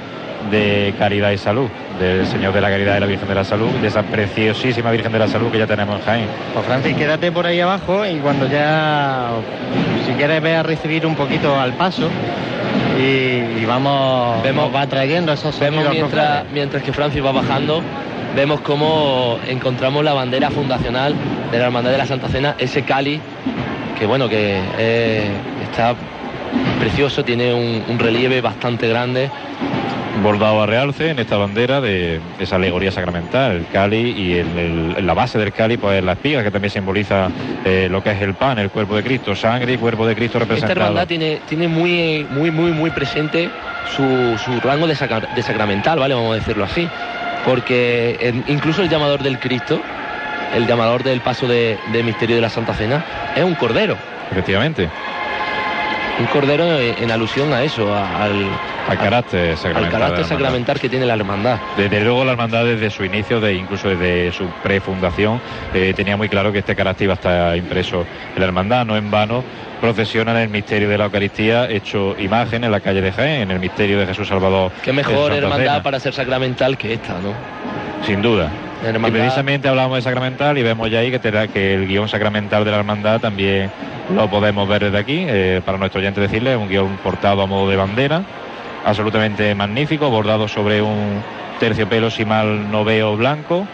de 0.51 0.95
Caridad 0.99 1.31
y 1.31 1.39
Salud, 1.39 1.69
del 2.01 2.27
Señor 2.27 2.53
de 2.53 2.61
la 2.61 2.69
Caridad 2.71 2.97
y 2.97 3.01
la 3.01 3.07
Virgen 3.07 3.29
de 3.29 3.35
la 3.35 3.45
Salud, 3.45 3.69
de 3.81 3.89
esa 3.89 4.03
preciosísima 4.03 4.91
Virgen 4.91 5.13
de 5.13 5.19
la 5.19 5.29
Salud 5.29 5.51
que 5.51 5.59
ya 5.59 5.67
tenemos 5.67 5.97
en 6.01 6.05
Jaén. 6.07 6.27
Pues 6.55 6.65
Francis, 6.67 6.97
quédate 6.97 7.31
por 7.33 7.47
ahí 7.47 7.61
abajo 7.61 8.05
y 8.07 8.17
cuando 8.17 8.47
ya, 8.49 9.29
si 10.07 10.13
quieres, 10.13 10.43
ve 10.43 10.57
a 10.57 10.63
recibir 10.63 11.07
un 11.07 11.15
poquito 11.15 11.59
al 11.59 11.73
paso 11.75 12.09
y, 12.99 13.03
y 13.61 13.65
vamos, 13.67 14.43
Vemos- 14.43 14.75
va 14.75 14.87
trayendo 14.87 15.33
esos 15.33 15.59
Vemos 15.59 15.85
mientras, 15.91 16.45
mientras 16.53 16.83
que 16.83 16.93
Francis 16.93 17.25
va 17.25 17.33
bajando, 17.33 17.83
vemos 18.37 18.61
cómo 18.61 19.39
encontramos 19.49 20.05
la 20.05 20.13
bandera 20.15 20.51
fundacional 20.51 21.15
de 21.51 21.59
la 21.59 21.67
Hermandad 21.67 21.91
de 21.93 21.99
la 21.99 22.07
Santa 22.07 22.29
Cena, 22.29 22.55
ese 22.59 22.83
Cali, 22.83 23.21
que 23.99 24.07
bueno, 24.07 24.29
que 24.29 24.61
eh, 24.79 25.29
está 25.65 25.95
precioso, 26.79 27.25
tiene 27.25 27.53
un, 27.53 27.83
un 27.89 27.99
relieve 27.99 28.41
bastante 28.41 28.89
grande. 28.89 29.31
Bordado 30.23 30.63
a 30.63 30.67
realce 30.67 31.11
en 31.11 31.19
esta 31.19 31.37
bandera 31.37 31.81
de 31.81 32.21
esa 32.39 32.57
alegoría 32.57 32.91
sacramental, 32.93 33.53
el 33.57 33.67
Cali 33.67 34.11
y 34.11 34.39
en, 34.39 34.59
el- 34.59 34.95
en 34.99 35.07
la 35.07 35.15
base 35.15 35.39
del 35.39 35.53
Cali 35.53 35.77
pues 35.77 36.03
la 36.03 36.13
espiga 36.13 36.43
que 36.43 36.51
también 36.51 36.71
simboliza 36.71 37.31
eh, 37.65 37.89
lo 37.91 38.03
que 38.03 38.11
es 38.11 38.21
el 38.23 38.35
pan, 38.35 38.59
el 38.59 38.71
cuerpo 38.71 38.97
de 38.97 39.03
Cristo, 39.03 39.35
sangre 39.35 39.73
y 39.75 39.79
cuerpo 39.79 40.07
de 40.07 40.15
Cristo 40.15 40.39
Esta 40.39 40.47
representado. 40.47 40.81
hermandad 40.81 41.07
tiene, 41.07 41.41
tiene 41.49 41.69
muy, 41.69 42.27
muy, 42.31 42.51
muy, 42.51 42.71
muy 42.73 42.91
presente 42.91 43.51
su, 43.97 44.39
su 44.45 44.61
rango 44.61 44.87
de, 44.87 44.95
sacra- 44.95 45.29
de 45.35 45.43
sacramental, 45.43 45.99
¿vale? 45.99 46.15
Vamos 46.15 46.33
a 46.33 46.39
decirlo 46.39 46.65
así. 46.65 46.89
Porque 47.45 48.17
el- 48.21 48.45
incluso 48.49 48.83
el 48.83 48.89
llamador 48.89 49.23
del 49.23 49.39
Cristo, 49.39 49.81
el 50.55 50.67
llamador 50.67 51.03
del 51.03 51.21
paso 51.21 51.47
de, 51.47 51.79
de 51.93 52.03
misterio 52.03 52.37
de 52.37 52.43
la 52.43 52.49
Santa 52.51 52.75
Cena, 52.75 53.05
es 53.35 53.45
un 53.45 53.55
cordero. 53.55 53.97
Efectivamente. 54.31 54.89
Un 56.21 56.27
cordero 56.27 56.65
en, 56.81 57.03
en 57.05 57.11
alusión 57.13 57.53
a 57.53 57.63
eso, 57.63 57.95
a- 57.95 58.25
al, 58.25 58.49
Al 58.89 58.99
carácter 58.99 59.51
al 59.51 59.57
sacramental. 59.57 60.01
carácter 60.01 60.81
que 60.81 60.89
tiene 60.89 61.07
la 61.07 61.15
hermandad. 61.15 61.59
Desde 61.77 62.01
luego 62.01 62.25
la 62.25 62.33
hermandad 62.33 62.65
desde 62.65 62.91
su 62.91 63.05
inicio, 63.05 63.41
de, 63.41 63.55
incluso 63.55 63.89
desde 63.89 64.33
su 64.33 64.47
prefundación, 64.63 65.41
eh, 65.75 65.93
tenía 65.95 66.17
muy 66.17 66.29
claro 66.29 66.51
que 66.53 66.59
este 66.59 66.75
carácter 66.75 67.05
iba 67.05 67.13
a 67.13 67.17
estar 67.17 67.57
impreso 67.57 68.05
en 68.35 68.41
la 68.41 68.47
hermandad, 68.47 68.85
no 68.85 68.97
en 68.97 69.11
vano. 69.11 69.45
Procesiona 69.81 70.33
en 70.33 70.39
el 70.39 70.49
misterio 70.49 70.89
de 70.89 70.99
la 70.99 71.05
Eucaristía, 71.05 71.71
hecho 71.71 72.17
imagen 72.19 72.65
en 72.65 72.73
la 72.73 72.81
calle 72.81 73.01
de 73.01 73.13
Jaén, 73.13 73.43
en 73.43 73.51
el 73.53 73.61
misterio 73.61 74.01
de 74.01 74.07
Jesús 74.07 74.27
Salvador. 74.27 74.73
Qué 74.83 74.93
mejor 74.93 75.33
hermandad 75.33 75.75
Cena. 75.75 75.83
para 75.85 76.01
ser 76.01 76.13
sacramental 76.15 76.77
que 76.77 76.95
esta, 76.95 77.13
¿no? 77.21 77.33
Sin 78.05 78.23
duda. 78.23 78.51
Y 79.09 79.13
precisamente 79.13 79.69
hablamos 79.69 79.97
de 79.99 80.03
sacramental 80.03 80.57
y 80.57 80.63
vemos 80.63 80.91
ya 80.91 81.01
ahí 81.01 81.11
que, 81.11 81.19
te- 81.19 81.49
que 81.49 81.75
el 81.75 81.87
guion 81.89 82.09
sacramental 82.09 82.65
de 82.65 82.71
la 82.71 82.79
hermandad 82.79 83.21
también 83.21 83.71
lo 84.15 84.29
podemos 84.31 84.69
ver 84.69 84.85
desde 84.85 84.99
aquí. 84.99 85.25
Eh, 85.29 85.61
para 85.65 85.79
nuestro 85.79 86.01
oyente 86.01 86.21
decirle, 86.21 86.57
un 86.57 86.69
guion 86.69 86.97
portado 87.03 87.43
a 87.43 87.47
modo 87.47 87.69
de 87.69 87.77
bandera, 87.77 88.23
absolutamente 88.85 89.55
magnífico, 89.55 90.09
bordado 90.11 90.47
sobre 90.49 90.81
un 90.81 91.23
terciopelo, 91.59 92.09
si 92.09 92.25
mal 92.25 92.71
no 92.71 92.85
veo, 92.85 93.17
blanco, 93.17 93.67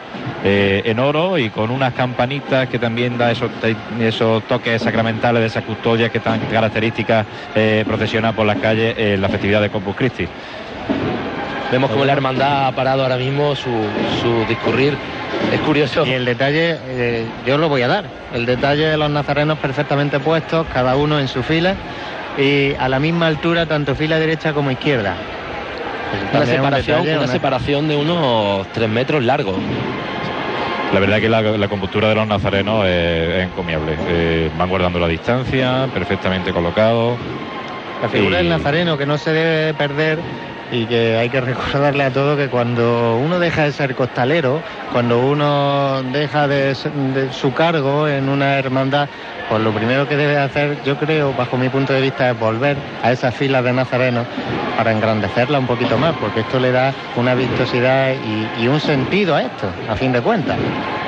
eh, 0.42 0.80
en 0.86 0.98
oro 0.98 1.36
y 1.36 1.50
con 1.50 1.70
unas 1.70 1.92
campanitas 1.92 2.66
que 2.70 2.78
también 2.78 3.18
da 3.18 3.30
esos, 3.30 4.42
toques 4.48 4.80
sacramentales 4.80 5.40
de 5.42 5.46
esa 5.48 5.60
custodia 5.62 6.08
que 6.08 6.18
tan 6.18 6.40
características 6.40 7.26
eh, 7.54 7.84
procesiona 7.86 8.32
por 8.32 8.46
las 8.46 8.56
calles 8.56 8.94
en 8.96 9.20
la 9.20 9.28
festividad 9.28 9.60
de 9.60 9.68
Corpus 9.68 9.94
Christi. 9.96 10.26
Vemos 11.74 11.90
como 11.90 12.04
la 12.04 12.12
hermandad 12.12 12.68
ha 12.68 12.72
parado 12.72 13.02
ahora 13.02 13.16
mismo 13.16 13.56
su, 13.56 13.68
su 14.22 14.44
discurrir. 14.48 14.96
Es 15.52 15.58
curioso. 15.62 16.06
Y 16.06 16.12
el 16.12 16.24
detalle, 16.24 16.78
eh, 16.86 17.26
yo 17.44 17.58
lo 17.58 17.68
voy 17.68 17.82
a 17.82 17.88
dar, 17.88 18.04
el 18.32 18.46
detalle 18.46 18.86
de 18.86 18.96
los 18.96 19.10
nazarenos 19.10 19.58
perfectamente 19.58 20.20
puestos, 20.20 20.68
cada 20.72 20.94
uno 20.94 21.18
en 21.18 21.26
su 21.26 21.42
fila 21.42 21.74
y 22.38 22.74
a 22.78 22.88
la 22.88 23.00
misma 23.00 23.26
altura, 23.26 23.66
tanto 23.66 23.96
fila 23.96 24.20
derecha 24.20 24.52
como 24.52 24.70
izquierda. 24.70 25.16
Pues 26.30 26.32
Una 26.32 26.40
un 26.42 26.46
separación, 26.46 26.96
detalle, 26.98 27.16
una 27.16 27.24
una- 27.24 27.32
separación 27.32 27.88
de 27.88 27.96
unos 27.96 28.68
tres 28.72 28.88
metros 28.88 29.24
largos. 29.24 29.56
La 30.92 31.00
verdad 31.00 31.18
que 31.18 31.28
la, 31.28 31.42
la 31.42 31.66
compostura 31.66 32.08
de 32.08 32.14
los 32.14 32.26
nazarenos 32.28 32.86
es, 32.86 33.30
es 33.34 33.44
encomiable. 33.46 33.96
Eh, 34.06 34.48
van 34.56 34.68
guardando 34.68 35.00
la 35.00 35.08
distancia, 35.08 35.88
perfectamente 35.92 36.52
colocados. 36.52 37.18
La 38.00 38.08
figura 38.08 38.36
Y- 38.36 38.44
del 38.44 38.48
nazareno 38.50 38.96
que 38.96 39.06
no 39.06 39.18
se 39.18 39.32
debe 39.32 39.74
perder 39.74 40.20
y 40.74 40.86
que 40.86 41.16
hay 41.16 41.30
que 41.30 41.40
recordarle 41.40 42.04
a 42.04 42.10
todos 42.10 42.36
que 42.36 42.48
cuando 42.48 43.16
uno 43.16 43.38
deja 43.38 43.64
de 43.64 43.72
ser 43.72 43.94
costalero, 43.94 44.60
cuando 44.92 45.20
uno 45.20 46.02
deja 46.12 46.48
de, 46.48 46.74
de 47.14 47.32
su 47.32 47.52
cargo 47.52 48.08
en 48.08 48.28
una 48.28 48.58
hermandad, 48.58 49.08
pues 49.48 49.62
lo 49.62 49.72
primero 49.72 50.08
que 50.08 50.16
debe 50.16 50.36
hacer, 50.38 50.78
yo 50.84 50.96
creo, 50.96 51.32
bajo 51.34 51.56
mi 51.56 51.68
punto 51.68 51.92
de 51.92 52.00
vista, 52.00 52.30
es 52.30 52.38
volver 52.38 52.76
a 53.02 53.12
esas 53.12 53.34
filas 53.34 53.64
de 53.64 53.72
nazarenos 53.72 54.26
para 54.76 54.92
engrandecerla 54.92 55.58
un 55.58 55.66
poquito 55.66 55.98
más, 55.98 56.14
porque 56.16 56.40
esto 56.40 56.58
le 56.58 56.72
da 56.72 56.92
una 57.16 57.34
vistosidad 57.34 58.12
y, 58.12 58.62
y 58.62 58.68
un 58.68 58.80
sentido 58.80 59.34
a 59.34 59.42
esto, 59.42 59.70
a 59.88 59.96
fin 59.96 60.12
de 60.12 60.20
cuentas. 60.20 60.56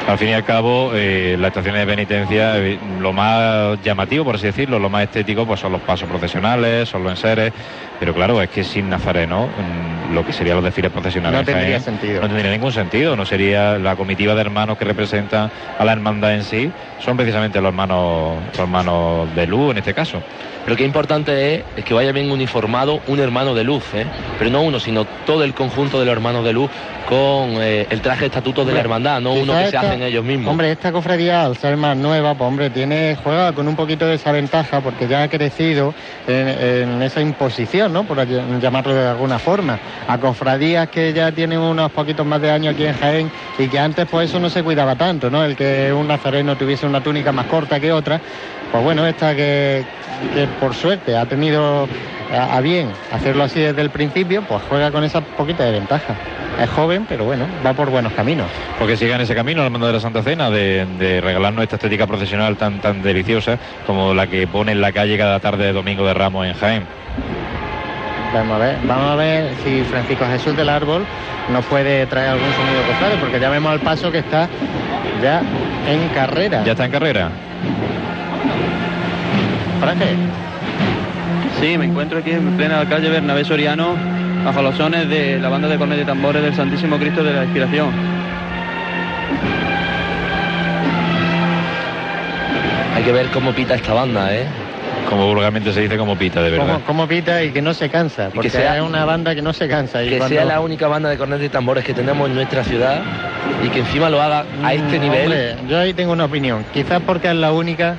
Al 0.06 0.18
fin 0.18 0.28
y 0.28 0.32
al 0.34 0.44
cabo, 0.44 0.92
eh, 0.94 1.36
las 1.36 1.48
estaciones 1.48 1.80
de 1.80 1.86
penitencia, 1.92 2.58
eh, 2.58 2.78
lo 3.00 3.12
más 3.12 3.82
llamativo, 3.82 4.24
por 4.24 4.36
así 4.36 4.46
decirlo, 4.46 4.78
lo 4.78 4.88
más 4.88 5.02
estético, 5.02 5.44
pues 5.44 5.58
son 5.58 5.72
los 5.72 5.80
pasos 5.80 6.08
procesionales, 6.08 6.88
son 6.88 7.02
los 7.02 7.10
enseres. 7.10 7.52
Pero 7.98 8.14
claro, 8.14 8.40
es 8.40 8.48
que 8.50 8.62
sin 8.62 8.88
nazareno, 8.88 9.48
mm, 9.48 10.14
lo 10.14 10.24
que 10.24 10.32
serían 10.32 10.56
los 10.56 10.64
desfiles 10.64 10.92
procesionales. 10.92 11.34
No 11.34 11.40
en 11.40 11.46
tendría 11.46 11.80
Jaén, 11.80 11.82
sentido. 11.82 12.20
No 12.20 12.28
tendría 12.28 12.52
ningún 12.52 12.70
sentido. 12.70 13.16
No 13.16 13.26
sería 13.26 13.78
la 13.78 13.96
comitiva 13.96 14.36
de 14.36 14.42
hermanos 14.42 14.78
que 14.78 14.84
representan 14.84 15.50
a 15.76 15.84
la 15.84 15.92
hermandad 15.92 16.34
en 16.34 16.44
sí, 16.44 16.70
son 17.00 17.16
precisamente 17.16 17.60
los 17.60 17.70
hermanos, 17.70 18.25
los 18.50 18.58
hermanos 18.58 19.34
de 19.34 19.46
luz 19.46 19.72
en 19.72 19.78
este 19.78 19.94
caso. 19.94 20.20
Pero 20.64 20.76
qué 20.76 20.84
importante 20.84 21.54
es, 21.54 21.62
es 21.76 21.84
que 21.84 21.94
vaya 21.94 22.10
bien 22.12 22.30
uniformado 22.30 23.00
un 23.06 23.20
hermano 23.20 23.54
de 23.54 23.62
luz, 23.62 23.84
¿eh? 23.94 24.04
pero 24.38 24.50
no 24.50 24.62
uno, 24.62 24.80
sino 24.80 25.04
todo 25.24 25.44
el 25.44 25.54
conjunto 25.54 26.00
de 26.00 26.06
los 26.06 26.12
hermanos 26.12 26.44
de 26.44 26.52
luz 26.52 26.70
con 27.08 27.62
eh, 27.62 27.86
el 27.88 28.00
traje 28.00 28.22
de 28.22 28.26
estatuto 28.26 28.64
de 28.64 28.72
la 28.72 28.80
hermandad, 28.80 29.20
no 29.20 29.32
uno 29.32 29.52
que 29.52 29.70
se 29.70 29.76
hacen 29.76 30.02
ellos 30.02 30.24
mismos. 30.24 30.50
Hombre, 30.50 30.72
esta 30.72 30.90
cofradía, 30.90 31.44
al 31.44 31.56
ser 31.56 31.76
más 31.76 31.96
nueva, 31.96 32.34
pues 32.34 32.48
hombre, 32.48 32.70
tiene, 32.70 33.16
juega 33.22 33.52
con 33.52 33.68
un 33.68 33.76
poquito 33.76 34.06
de 34.06 34.16
esa 34.16 34.32
ventaja 34.32 34.80
porque 34.80 35.06
ya 35.06 35.22
ha 35.22 35.28
crecido 35.28 35.94
en, 36.26 36.48
en 36.48 37.02
esa 37.02 37.20
imposición, 37.20 37.92
¿no? 37.92 38.02
Por 38.02 38.18
ll- 38.18 38.58
llamarlo 38.60 38.92
de 38.92 39.06
alguna 39.06 39.38
forma. 39.38 39.78
A 40.08 40.18
cofradías 40.18 40.88
que 40.88 41.12
ya 41.12 41.30
tienen 41.30 41.60
unos 41.60 41.92
poquitos 41.92 42.26
más 42.26 42.40
de 42.40 42.50
años 42.50 42.74
aquí 42.74 42.84
en 42.86 42.94
Jaén 42.94 43.30
y 43.56 43.68
que 43.68 43.78
antes 43.78 44.06
pues 44.10 44.28
eso 44.30 44.40
no 44.40 44.50
se 44.50 44.64
cuidaba 44.64 44.96
tanto, 44.96 45.30
¿no? 45.30 45.44
El 45.44 45.54
que 45.54 45.92
un 45.92 46.08
nazareno 46.08 46.56
tuviese 46.56 46.86
una 46.86 47.00
túnica 47.00 47.30
más 47.30 47.46
corta 47.46 47.78
que 47.78 47.92
otra. 47.92 48.15
Pues 48.72 48.82
bueno, 48.82 49.06
esta 49.06 49.34
que, 49.34 49.84
que 50.34 50.46
por 50.60 50.74
suerte 50.74 51.16
ha 51.16 51.26
tenido 51.26 51.88
a, 52.32 52.56
a 52.56 52.60
bien 52.60 52.90
hacerlo 53.12 53.44
así 53.44 53.60
desde 53.60 53.80
el 53.80 53.90
principio, 53.90 54.42
pues 54.42 54.60
juega 54.68 54.90
con 54.90 55.04
esa 55.04 55.20
poquita 55.20 55.64
de 55.64 55.72
ventaja. 55.72 56.14
Es 56.60 56.70
joven, 56.70 57.04
pero 57.06 57.24
bueno, 57.24 57.46
va 57.64 57.74
por 57.74 57.90
buenos 57.90 58.12
caminos. 58.14 58.46
Porque 58.78 58.96
sigan 58.96 59.20
ese 59.20 59.34
camino 59.34 59.62
al 59.62 59.70
mando 59.70 59.86
de 59.86 59.92
la 59.92 60.00
Santa 60.00 60.22
Cena, 60.22 60.50
de, 60.50 60.86
de 60.98 61.20
regalarnos 61.20 61.62
esta 61.62 61.76
estética 61.76 62.06
procesional 62.06 62.56
tan, 62.56 62.80
tan 62.80 63.02
deliciosa 63.02 63.58
como 63.86 64.14
la 64.14 64.26
que 64.26 64.46
pone 64.46 64.72
en 64.72 64.80
la 64.80 64.90
calle 64.90 65.18
cada 65.18 65.38
tarde 65.38 65.66
de 65.66 65.72
Domingo 65.72 66.06
de 66.06 66.14
Ramos 66.14 66.46
en 66.46 66.54
Jaén. 66.54 66.84
Vamos 68.32 68.56
a 68.56 68.58
ver, 68.58 68.76
vamos 68.84 69.10
a 69.10 69.14
ver 69.16 69.50
si 69.64 69.82
Francisco 69.84 70.24
Jesús 70.26 70.56
del 70.56 70.68
Árbol 70.68 71.04
nos 71.52 71.64
puede 71.66 72.06
traer 72.06 72.30
algún 72.30 72.50
sonido 72.52 72.82
cofrade, 72.86 73.16
porque 73.20 73.38
ya 73.38 73.50
vemos 73.50 73.70
al 73.72 73.80
paso 73.80 74.10
que 74.10 74.18
está 74.18 74.48
ya 75.22 75.42
en 75.88 76.08
carrera. 76.14 76.62
¿Ya 76.64 76.72
está 76.72 76.86
en 76.86 76.90
carrera? 76.90 77.30
Sí, 81.60 81.78
me 81.78 81.86
encuentro 81.86 82.18
aquí 82.18 82.30
en 82.32 82.56
plena 82.56 82.86
calle 82.88 83.08
Bernabé 83.08 83.44
Soriano, 83.44 83.94
bajo 84.44 84.62
los 84.62 84.76
sones 84.76 85.08
de 85.08 85.38
la 85.40 85.48
banda 85.48 85.68
de 85.68 85.78
cornetas 85.78 86.02
y 86.04 86.06
tambores 86.06 86.42
del 86.42 86.54
Santísimo 86.54 86.98
Cristo 86.98 87.24
de 87.24 87.32
la 87.32 87.44
Inspiración. 87.44 87.90
Hay 92.94 93.02
que 93.02 93.12
ver 93.12 93.26
cómo 93.28 93.52
pita 93.52 93.74
esta 93.74 93.92
banda, 93.94 94.34
¿eh? 94.34 94.46
Como 95.08 95.26
vulgarmente 95.28 95.72
se 95.72 95.82
dice, 95.82 95.96
como 95.96 96.16
pita, 96.16 96.42
de 96.42 96.50
verdad. 96.50 96.66
Como, 96.66 96.80
como 96.84 97.06
pita 97.08 97.42
y 97.44 97.52
que 97.52 97.62
no 97.62 97.72
se 97.74 97.88
cansa, 97.88 98.30
porque 98.34 98.50
sea- 98.50 98.76
es 98.76 98.82
una 98.82 99.04
banda 99.04 99.34
que 99.34 99.42
no 99.42 99.52
se 99.52 99.68
cansa. 99.68 100.02
Y 100.02 100.08
Que 100.08 100.18
cuando- 100.18 100.34
sea 100.34 100.44
la 100.44 100.60
única 100.60 100.88
banda 100.88 101.08
de 101.08 101.16
cornetas 101.16 101.46
y 101.46 101.48
tambores 101.48 101.84
que 101.84 101.94
tenemos 101.94 102.28
en 102.28 102.34
nuestra 102.34 102.64
ciudad 102.64 103.02
y 103.64 103.68
que 103.68 103.80
encima 103.80 104.10
lo 104.10 104.20
haga 104.20 104.44
a 104.64 104.74
este 104.74 104.98
Mm, 104.98 105.02
nivel. 105.02 105.22
hombre, 105.22 105.54
yo 105.68 105.78
ahí 105.78 105.94
tengo 105.94 106.12
una 106.12 106.24
opinión. 106.24 106.64
Quizás 106.74 107.00
porque 107.06 107.28
es 107.28 107.36
la 107.36 107.52
única 107.52 107.96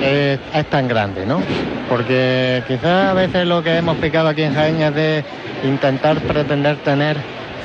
es 0.00 0.66
tan 0.70 0.88
grande, 0.88 1.26
¿no? 1.26 1.42
Porque 1.88 2.62
quizás 2.68 3.10
a 3.10 3.14
veces 3.14 3.46
lo 3.46 3.62
que 3.62 3.76
hemos 3.76 3.96
pecado 3.98 4.28
aquí 4.28 4.42
en 4.42 4.52
Jaén 4.54 4.80
es 4.82 4.94
de 4.94 5.24
intentar 5.64 6.20
pretender 6.20 6.76
tener 6.78 7.16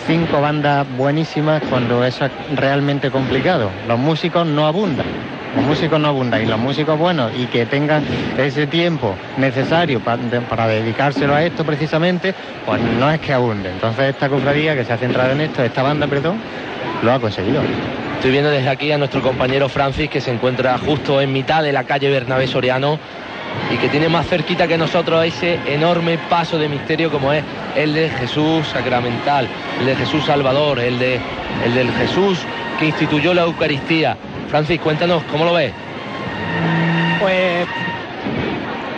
cinco 0.07 0.41
bandas 0.41 0.85
buenísimas 0.97 1.61
cuando 1.69 2.03
eso 2.03 2.25
es 2.25 2.31
realmente 2.55 3.11
complicado. 3.11 3.69
Los 3.87 3.99
músicos 3.99 4.45
no 4.45 4.65
abundan. 4.65 5.05
Los 5.55 5.63
músicos 5.65 5.99
no 5.99 6.07
abundan 6.07 6.41
y 6.41 6.45
los 6.47 6.57
músicos 6.57 6.97
buenos 6.97 7.31
y 7.37 7.45
que 7.45 7.65
tengan 7.67 8.03
ese 8.37 8.65
tiempo 8.65 9.13
necesario 9.37 9.99
pa- 9.99 10.17
de- 10.17 10.41
para 10.41 10.67
dedicárselo 10.67 11.35
a 11.35 11.43
esto 11.43 11.63
precisamente, 11.63 12.33
pues 12.65 12.81
no 12.81 13.11
es 13.11 13.19
que 13.19 13.33
abunde. 13.33 13.69
Entonces 13.69 14.09
esta 14.09 14.29
cofradía 14.29 14.75
que 14.75 14.83
se 14.83 14.93
ha 14.93 14.97
centrado 14.97 15.31
en 15.31 15.41
esto, 15.41 15.61
esta 15.63 15.83
banda, 15.83 16.07
perdón, 16.07 16.37
lo 17.03 17.13
ha 17.13 17.19
conseguido. 17.19 17.61
Estoy 18.15 18.31
viendo 18.31 18.49
desde 18.49 18.69
aquí 18.69 18.91
a 18.91 18.97
nuestro 18.97 19.21
compañero 19.21 19.67
Francis 19.69 20.09
que 20.09 20.21
se 20.21 20.31
encuentra 20.31 20.77
justo 20.77 21.21
en 21.21 21.33
mitad 21.33 21.61
de 21.61 21.73
la 21.73 21.83
calle 21.83 22.09
Bernabé 22.09 22.47
Soriano 22.47 22.97
y 23.71 23.77
que 23.77 23.89
tiene 23.89 24.09
más 24.09 24.27
cerquita 24.27 24.67
que 24.67 24.77
nosotros 24.77 25.23
ese 25.25 25.59
enorme 25.67 26.17
paso 26.29 26.57
de 26.57 26.69
misterio 26.69 27.11
como 27.11 27.33
es 27.33 27.43
el 27.75 27.93
de 27.93 28.09
Jesús 28.09 28.67
sacramental, 28.67 29.47
el 29.79 29.85
de 29.85 29.95
Jesús 29.95 30.25
Salvador, 30.25 30.79
el 30.79 30.97
de 30.97 31.19
el 31.65 31.75
del 31.75 31.91
Jesús 31.91 32.39
que 32.79 32.85
instituyó 32.85 33.33
la 33.33 33.43
Eucaristía. 33.43 34.17
Francis, 34.49 34.79
cuéntanos, 34.79 35.23
¿cómo 35.31 35.45
lo 35.45 35.53
ves? 35.53 35.73
Pues 37.19 37.67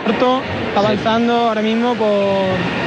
corto, 0.04 0.40
avanzando 0.76 1.34
ahora 1.48 1.62
mismo 1.62 1.94
por 1.94 2.85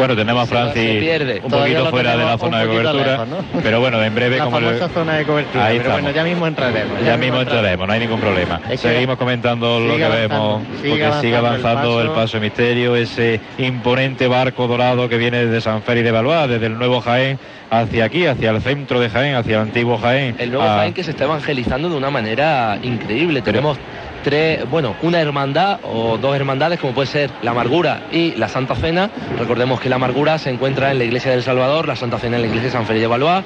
Bueno, 0.00 0.16
tenemos 0.16 0.42
a 0.42 0.46
Francis 0.46 1.00
pierde. 1.00 1.40
un 1.44 1.50
Todavía 1.50 1.76
poquito 1.78 1.90
fuera 1.90 2.16
de 2.16 2.24
la 2.24 2.38
zona 2.38 2.58
de 2.60 2.66
cobertura, 2.66 3.04
lejos, 3.12 3.28
¿no? 3.28 3.36
pero 3.62 3.80
bueno, 3.80 4.02
en 4.02 4.14
breve 4.14 4.38
La 4.38 4.44
como 4.44 4.56
famosa 4.58 4.86
le- 4.88 4.92
zona 4.94 5.14
de 5.16 5.24
cobertura, 5.24 5.66
Ahí 5.66 5.78
pero 5.78 5.92
bueno, 5.92 6.10
ya 6.10 6.24
mismo 6.24 6.46
entraremos. 6.46 7.04
Ya 7.04 7.16
mismo 7.16 7.40
entraremos, 7.40 7.86
no 7.86 7.92
hay 7.92 8.00
ningún 8.00 8.20
problema. 8.20 8.60
Es 8.70 8.80
que 8.80 8.88
Seguimos 8.88 9.16
comentando 9.16 9.78
lo 9.80 9.96
que 9.96 10.04
avanzando, 10.04 10.28
vemos, 10.58 10.62
sigue 10.82 10.90
porque 11.04 11.20
sigue 11.20 11.36
avanzando 11.36 12.00
el 12.02 12.08
paso. 12.10 12.36
de 12.38 12.40
misterio, 12.40 12.96
ese 12.96 13.40
imponente 13.58 14.26
barco 14.26 14.66
dorado 14.66 15.08
que 15.08 15.16
viene 15.18 15.44
desde 15.46 15.60
San 15.60 15.82
Félix 15.82 16.04
de 16.04 16.10
Valois, 16.12 16.48
desde 16.48 16.66
el 16.66 16.78
nuevo 16.78 17.00
Jaén 17.00 17.38
hacia 17.70 18.04
aquí, 18.04 18.26
hacia 18.26 18.50
el 18.50 18.60
centro 18.62 18.98
de 19.00 19.08
Jaén, 19.10 19.34
hacia 19.36 19.56
el 19.56 19.62
antiguo 19.62 19.98
Jaén. 19.98 20.34
El 20.38 20.50
nuevo 20.50 20.64
a- 20.64 20.76
Jaén 20.78 20.92
que 20.94 21.04
se 21.04 21.10
está 21.12 21.24
evangelizando 21.24 21.88
de 21.88 21.96
una 21.96 22.10
manera 22.10 22.78
increíble. 22.82 23.42
Tenemos 23.42 23.78
tres, 24.22 24.68
bueno, 24.70 24.94
una 25.02 25.20
hermandad 25.20 25.80
o 25.82 26.18
dos 26.18 26.34
hermandades, 26.36 26.78
como 26.80 26.92
puede 26.94 27.06
ser 27.06 27.30
la 27.42 27.50
Amargura 27.52 28.02
y 28.12 28.32
la 28.36 28.48
Santa 28.48 28.74
Cena. 28.74 29.10
Recordemos 29.38 29.80
que 29.80 29.88
la 29.88 29.96
Amargura 29.96 30.38
se 30.38 30.50
encuentra 30.50 30.90
en 30.90 30.98
la 30.98 31.04
iglesia 31.04 31.30
del 31.32 31.42
Salvador, 31.42 31.86
la 31.88 31.96
Santa 31.96 32.18
Cena 32.18 32.36
en 32.36 32.42
la 32.42 32.48
iglesia 32.48 32.68
de 32.68 32.72
San 32.72 32.86
Félix 32.86 33.02
de 33.02 33.06
Valois. 33.08 33.44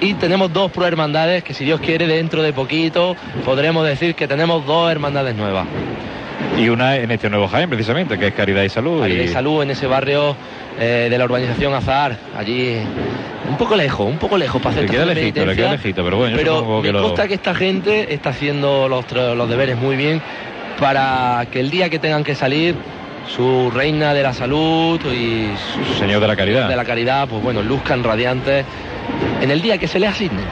Y 0.00 0.14
tenemos 0.14 0.52
dos 0.52 0.70
prohermandades 0.72 1.44
que 1.44 1.54
si 1.54 1.64
Dios 1.64 1.80
quiere 1.80 2.06
dentro 2.06 2.42
de 2.42 2.52
poquito 2.52 3.16
podremos 3.44 3.86
decir 3.86 4.14
que 4.14 4.26
tenemos 4.26 4.66
dos 4.66 4.90
hermandades 4.90 5.36
nuevas. 5.36 5.66
Y 6.58 6.68
una 6.68 6.96
en 6.96 7.10
este 7.10 7.30
nuevo 7.30 7.48
Jaén, 7.48 7.68
precisamente, 7.70 8.18
que 8.18 8.28
es 8.28 8.34
Caridad 8.34 8.62
y 8.62 8.68
Salud. 8.68 9.00
Caridad 9.00 9.22
y 9.24 9.26
y- 9.26 9.28
Salud 9.32 9.62
en 9.62 9.70
ese 9.70 9.86
barrio 9.86 10.36
eh, 10.78 11.08
de 11.10 11.18
la 11.18 11.24
urbanización 11.24 11.74
Azar, 11.74 12.16
allí 12.36 12.78
un 13.48 13.56
poco 13.56 13.76
lejos, 13.76 14.06
un 14.08 14.18
poco 14.18 14.36
lejos 14.38 14.60
para 14.60 14.72
hacer 14.74 14.84
Le 14.84 14.90
queda 14.90 15.04
lejito, 15.06 15.20
le 15.20 15.24
penitencia. 15.46 15.54
queda 15.64 15.72
lejito, 15.72 16.04
pero 16.04 16.16
bueno, 16.16 16.36
yo 16.36 16.42
Pero 16.42 16.82
que 16.82 16.88
me 16.88 16.92
lo... 16.98 17.02
consta 17.02 17.28
que 17.28 17.34
esta 17.34 17.54
gente 17.54 18.12
está 18.14 18.30
haciendo 18.30 18.88
los, 18.88 19.10
los 19.12 19.48
deberes 19.48 19.76
muy 19.76 19.96
bien 19.96 20.20
para 20.80 21.46
que 21.52 21.60
el 21.60 21.70
día 21.70 21.88
que 21.90 21.98
tengan 21.98 22.24
que 22.24 22.34
salir 22.34 22.74
su 23.28 23.70
reina 23.70 24.12
de 24.12 24.22
la 24.22 24.32
salud 24.34 25.00
y 25.06 25.48
su 25.86 25.94
Señor 25.98 26.20
de 26.20 26.26
la 26.28 26.36
Caridad. 26.36 26.68
de 26.68 26.76
la 26.76 26.84
caridad, 26.84 27.26
pues 27.28 27.42
bueno, 27.42 27.62
luzcan 27.62 28.02
radiantes 28.04 28.64
en 29.40 29.50
el 29.50 29.62
día 29.62 29.78
que 29.78 29.86
se 29.88 29.98
les 30.00 30.10
asigne. 30.10 30.42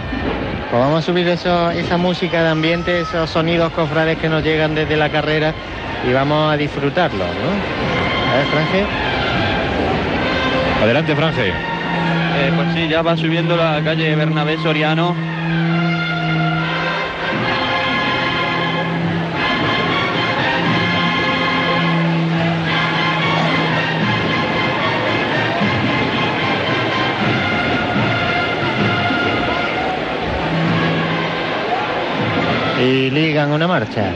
Pues 0.70 0.80
vamos 0.82 1.00
a 1.00 1.02
subir 1.02 1.28
eso, 1.28 1.70
esa 1.72 1.98
música 1.98 2.42
de 2.42 2.48
ambiente, 2.48 3.00
esos 3.00 3.28
sonidos 3.28 3.72
cofrades 3.72 4.16
que 4.18 4.28
nos 4.30 4.42
llegan 4.42 4.74
desde 4.74 4.96
la 4.96 5.10
carrera 5.10 5.52
y 6.08 6.12
vamos 6.14 6.50
a 6.52 6.56
disfrutarlos, 6.56 7.26
¿no? 7.26 8.32
A 8.32 8.36
ver, 8.36 8.46
Franje. 8.46 8.84
Adelante, 10.82 11.14
Franje. 11.14 11.48
Eh, 11.48 12.52
pues 12.56 12.74
sí, 12.74 12.88
ya 12.88 13.02
va 13.02 13.16
subiendo 13.16 13.56
la 13.56 13.80
calle 13.84 14.16
Bernabé 14.16 14.58
Soriano. 14.58 15.14
Y 32.80 33.10
ligan 33.10 33.52
una 33.52 33.68
marcha. 33.68 34.10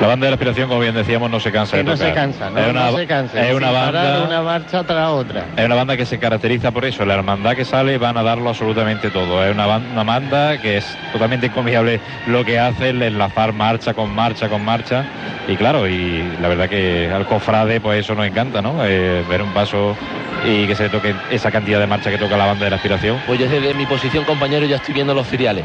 La 0.00 0.08
banda 0.08 0.26
de 0.26 0.30
la 0.30 0.34
aspiración, 0.34 0.68
como 0.68 0.80
bien 0.80 0.94
decíamos, 0.94 1.30
no 1.30 1.40
se 1.40 1.50
cansa 1.50 1.72
Que 1.72 1.78
de 1.78 1.84
no 1.84 1.92
tocar. 1.92 2.08
se 2.08 2.14
cansa, 2.14 2.50
¿no? 2.50 2.58
Es 2.60 2.68
una, 2.68 2.90
no 2.90 2.96
se 2.98 3.06
cansa. 3.06 3.48
es 3.48 3.54
una 3.54 3.70
banda... 3.70 4.24
una 4.26 4.42
marcha 4.42 4.84
tras 4.84 5.08
otra. 5.08 5.44
Es 5.56 5.64
una 5.64 5.74
banda 5.74 5.96
que 5.96 6.04
se 6.04 6.18
caracteriza 6.18 6.70
por 6.70 6.84
eso, 6.84 7.06
la 7.06 7.14
hermandad 7.14 7.54
que 7.56 7.64
sale 7.64 7.96
van 7.96 8.18
a 8.18 8.22
darlo 8.22 8.50
absolutamente 8.50 9.10
todo. 9.10 9.42
Es 9.42 9.54
una, 9.54 9.66
ban- 9.66 9.90
una 9.92 10.04
banda 10.04 10.58
que 10.58 10.76
es 10.76 10.98
totalmente 11.12 11.46
encomiable 11.46 11.98
lo 12.26 12.44
que 12.44 12.58
hace, 12.58 12.90
el 12.90 13.00
enlazar 13.02 13.54
marcha 13.54 13.94
con 13.94 14.14
marcha 14.14 14.50
con 14.50 14.62
marcha. 14.62 15.02
Y 15.48 15.56
claro, 15.56 15.88
y 15.88 16.22
la 16.42 16.48
verdad 16.48 16.68
que 16.68 17.10
al 17.10 17.24
cofrade 17.26 17.80
pues 17.80 18.00
eso 18.00 18.14
nos 18.14 18.26
encanta, 18.26 18.60
¿no? 18.60 18.84
Eh, 18.84 19.24
ver 19.30 19.40
un 19.40 19.52
paso 19.54 19.96
y 20.44 20.66
que 20.66 20.74
se 20.74 20.90
toque 20.90 21.14
esa 21.30 21.50
cantidad 21.50 21.80
de 21.80 21.86
marcha 21.86 22.10
que 22.10 22.18
toca 22.18 22.36
la 22.36 22.44
banda 22.44 22.64
de 22.64 22.70
la 22.70 22.76
aspiración. 22.76 23.18
Pues 23.26 23.40
yo 23.40 23.48
desde 23.48 23.72
mi 23.72 23.86
posición, 23.86 24.24
compañero, 24.24 24.66
ya 24.66 24.76
estoy 24.76 24.92
viendo 24.92 25.14
los 25.14 25.26
filiales. 25.26 25.64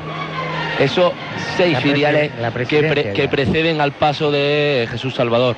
Esos 0.82 1.12
seis 1.58 1.78
filiales 1.80 2.32
la 2.42 2.52
que, 2.52 2.84
pre- 2.84 3.28
preceden 3.28 3.82
al 3.82 3.92
paso 3.92 4.32
de 4.32 4.88
Jesús 4.92 5.14
Salvador. 5.16 5.56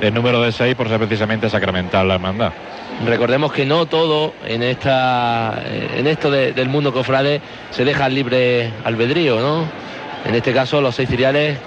El 0.00 0.12
número 0.12 0.42
de 0.42 0.52
seis 0.52 0.74
por 0.74 0.88
ser 0.88 0.98
precisamente 0.98 1.48
sacramental 1.48 2.06
la 2.06 2.14
hermandad. 2.14 2.52
Recordemos 3.06 3.52
que 3.52 3.64
no 3.64 3.86
todo 3.86 4.34
en 4.46 4.62
esta 4.62 5.62
en 5.96 6.06
esto 6.06 6.30
de- 6.30 6.52
del 6.52 6.68
mundo 6.68 6.92
cofrade 6.92 7.40
se 7.70 7.84
deja 7.84 8.04
al 8.04 8.14
libre 8.14 8.70
albedrío, 8.84 9.40
¿no? 9.40 9.64
En 10.26 10.34
este 10.34 10.52
caso 10.52 10.80
los 10.80 10.94
seis 10.94 11.08
filiales, 11.08 11.58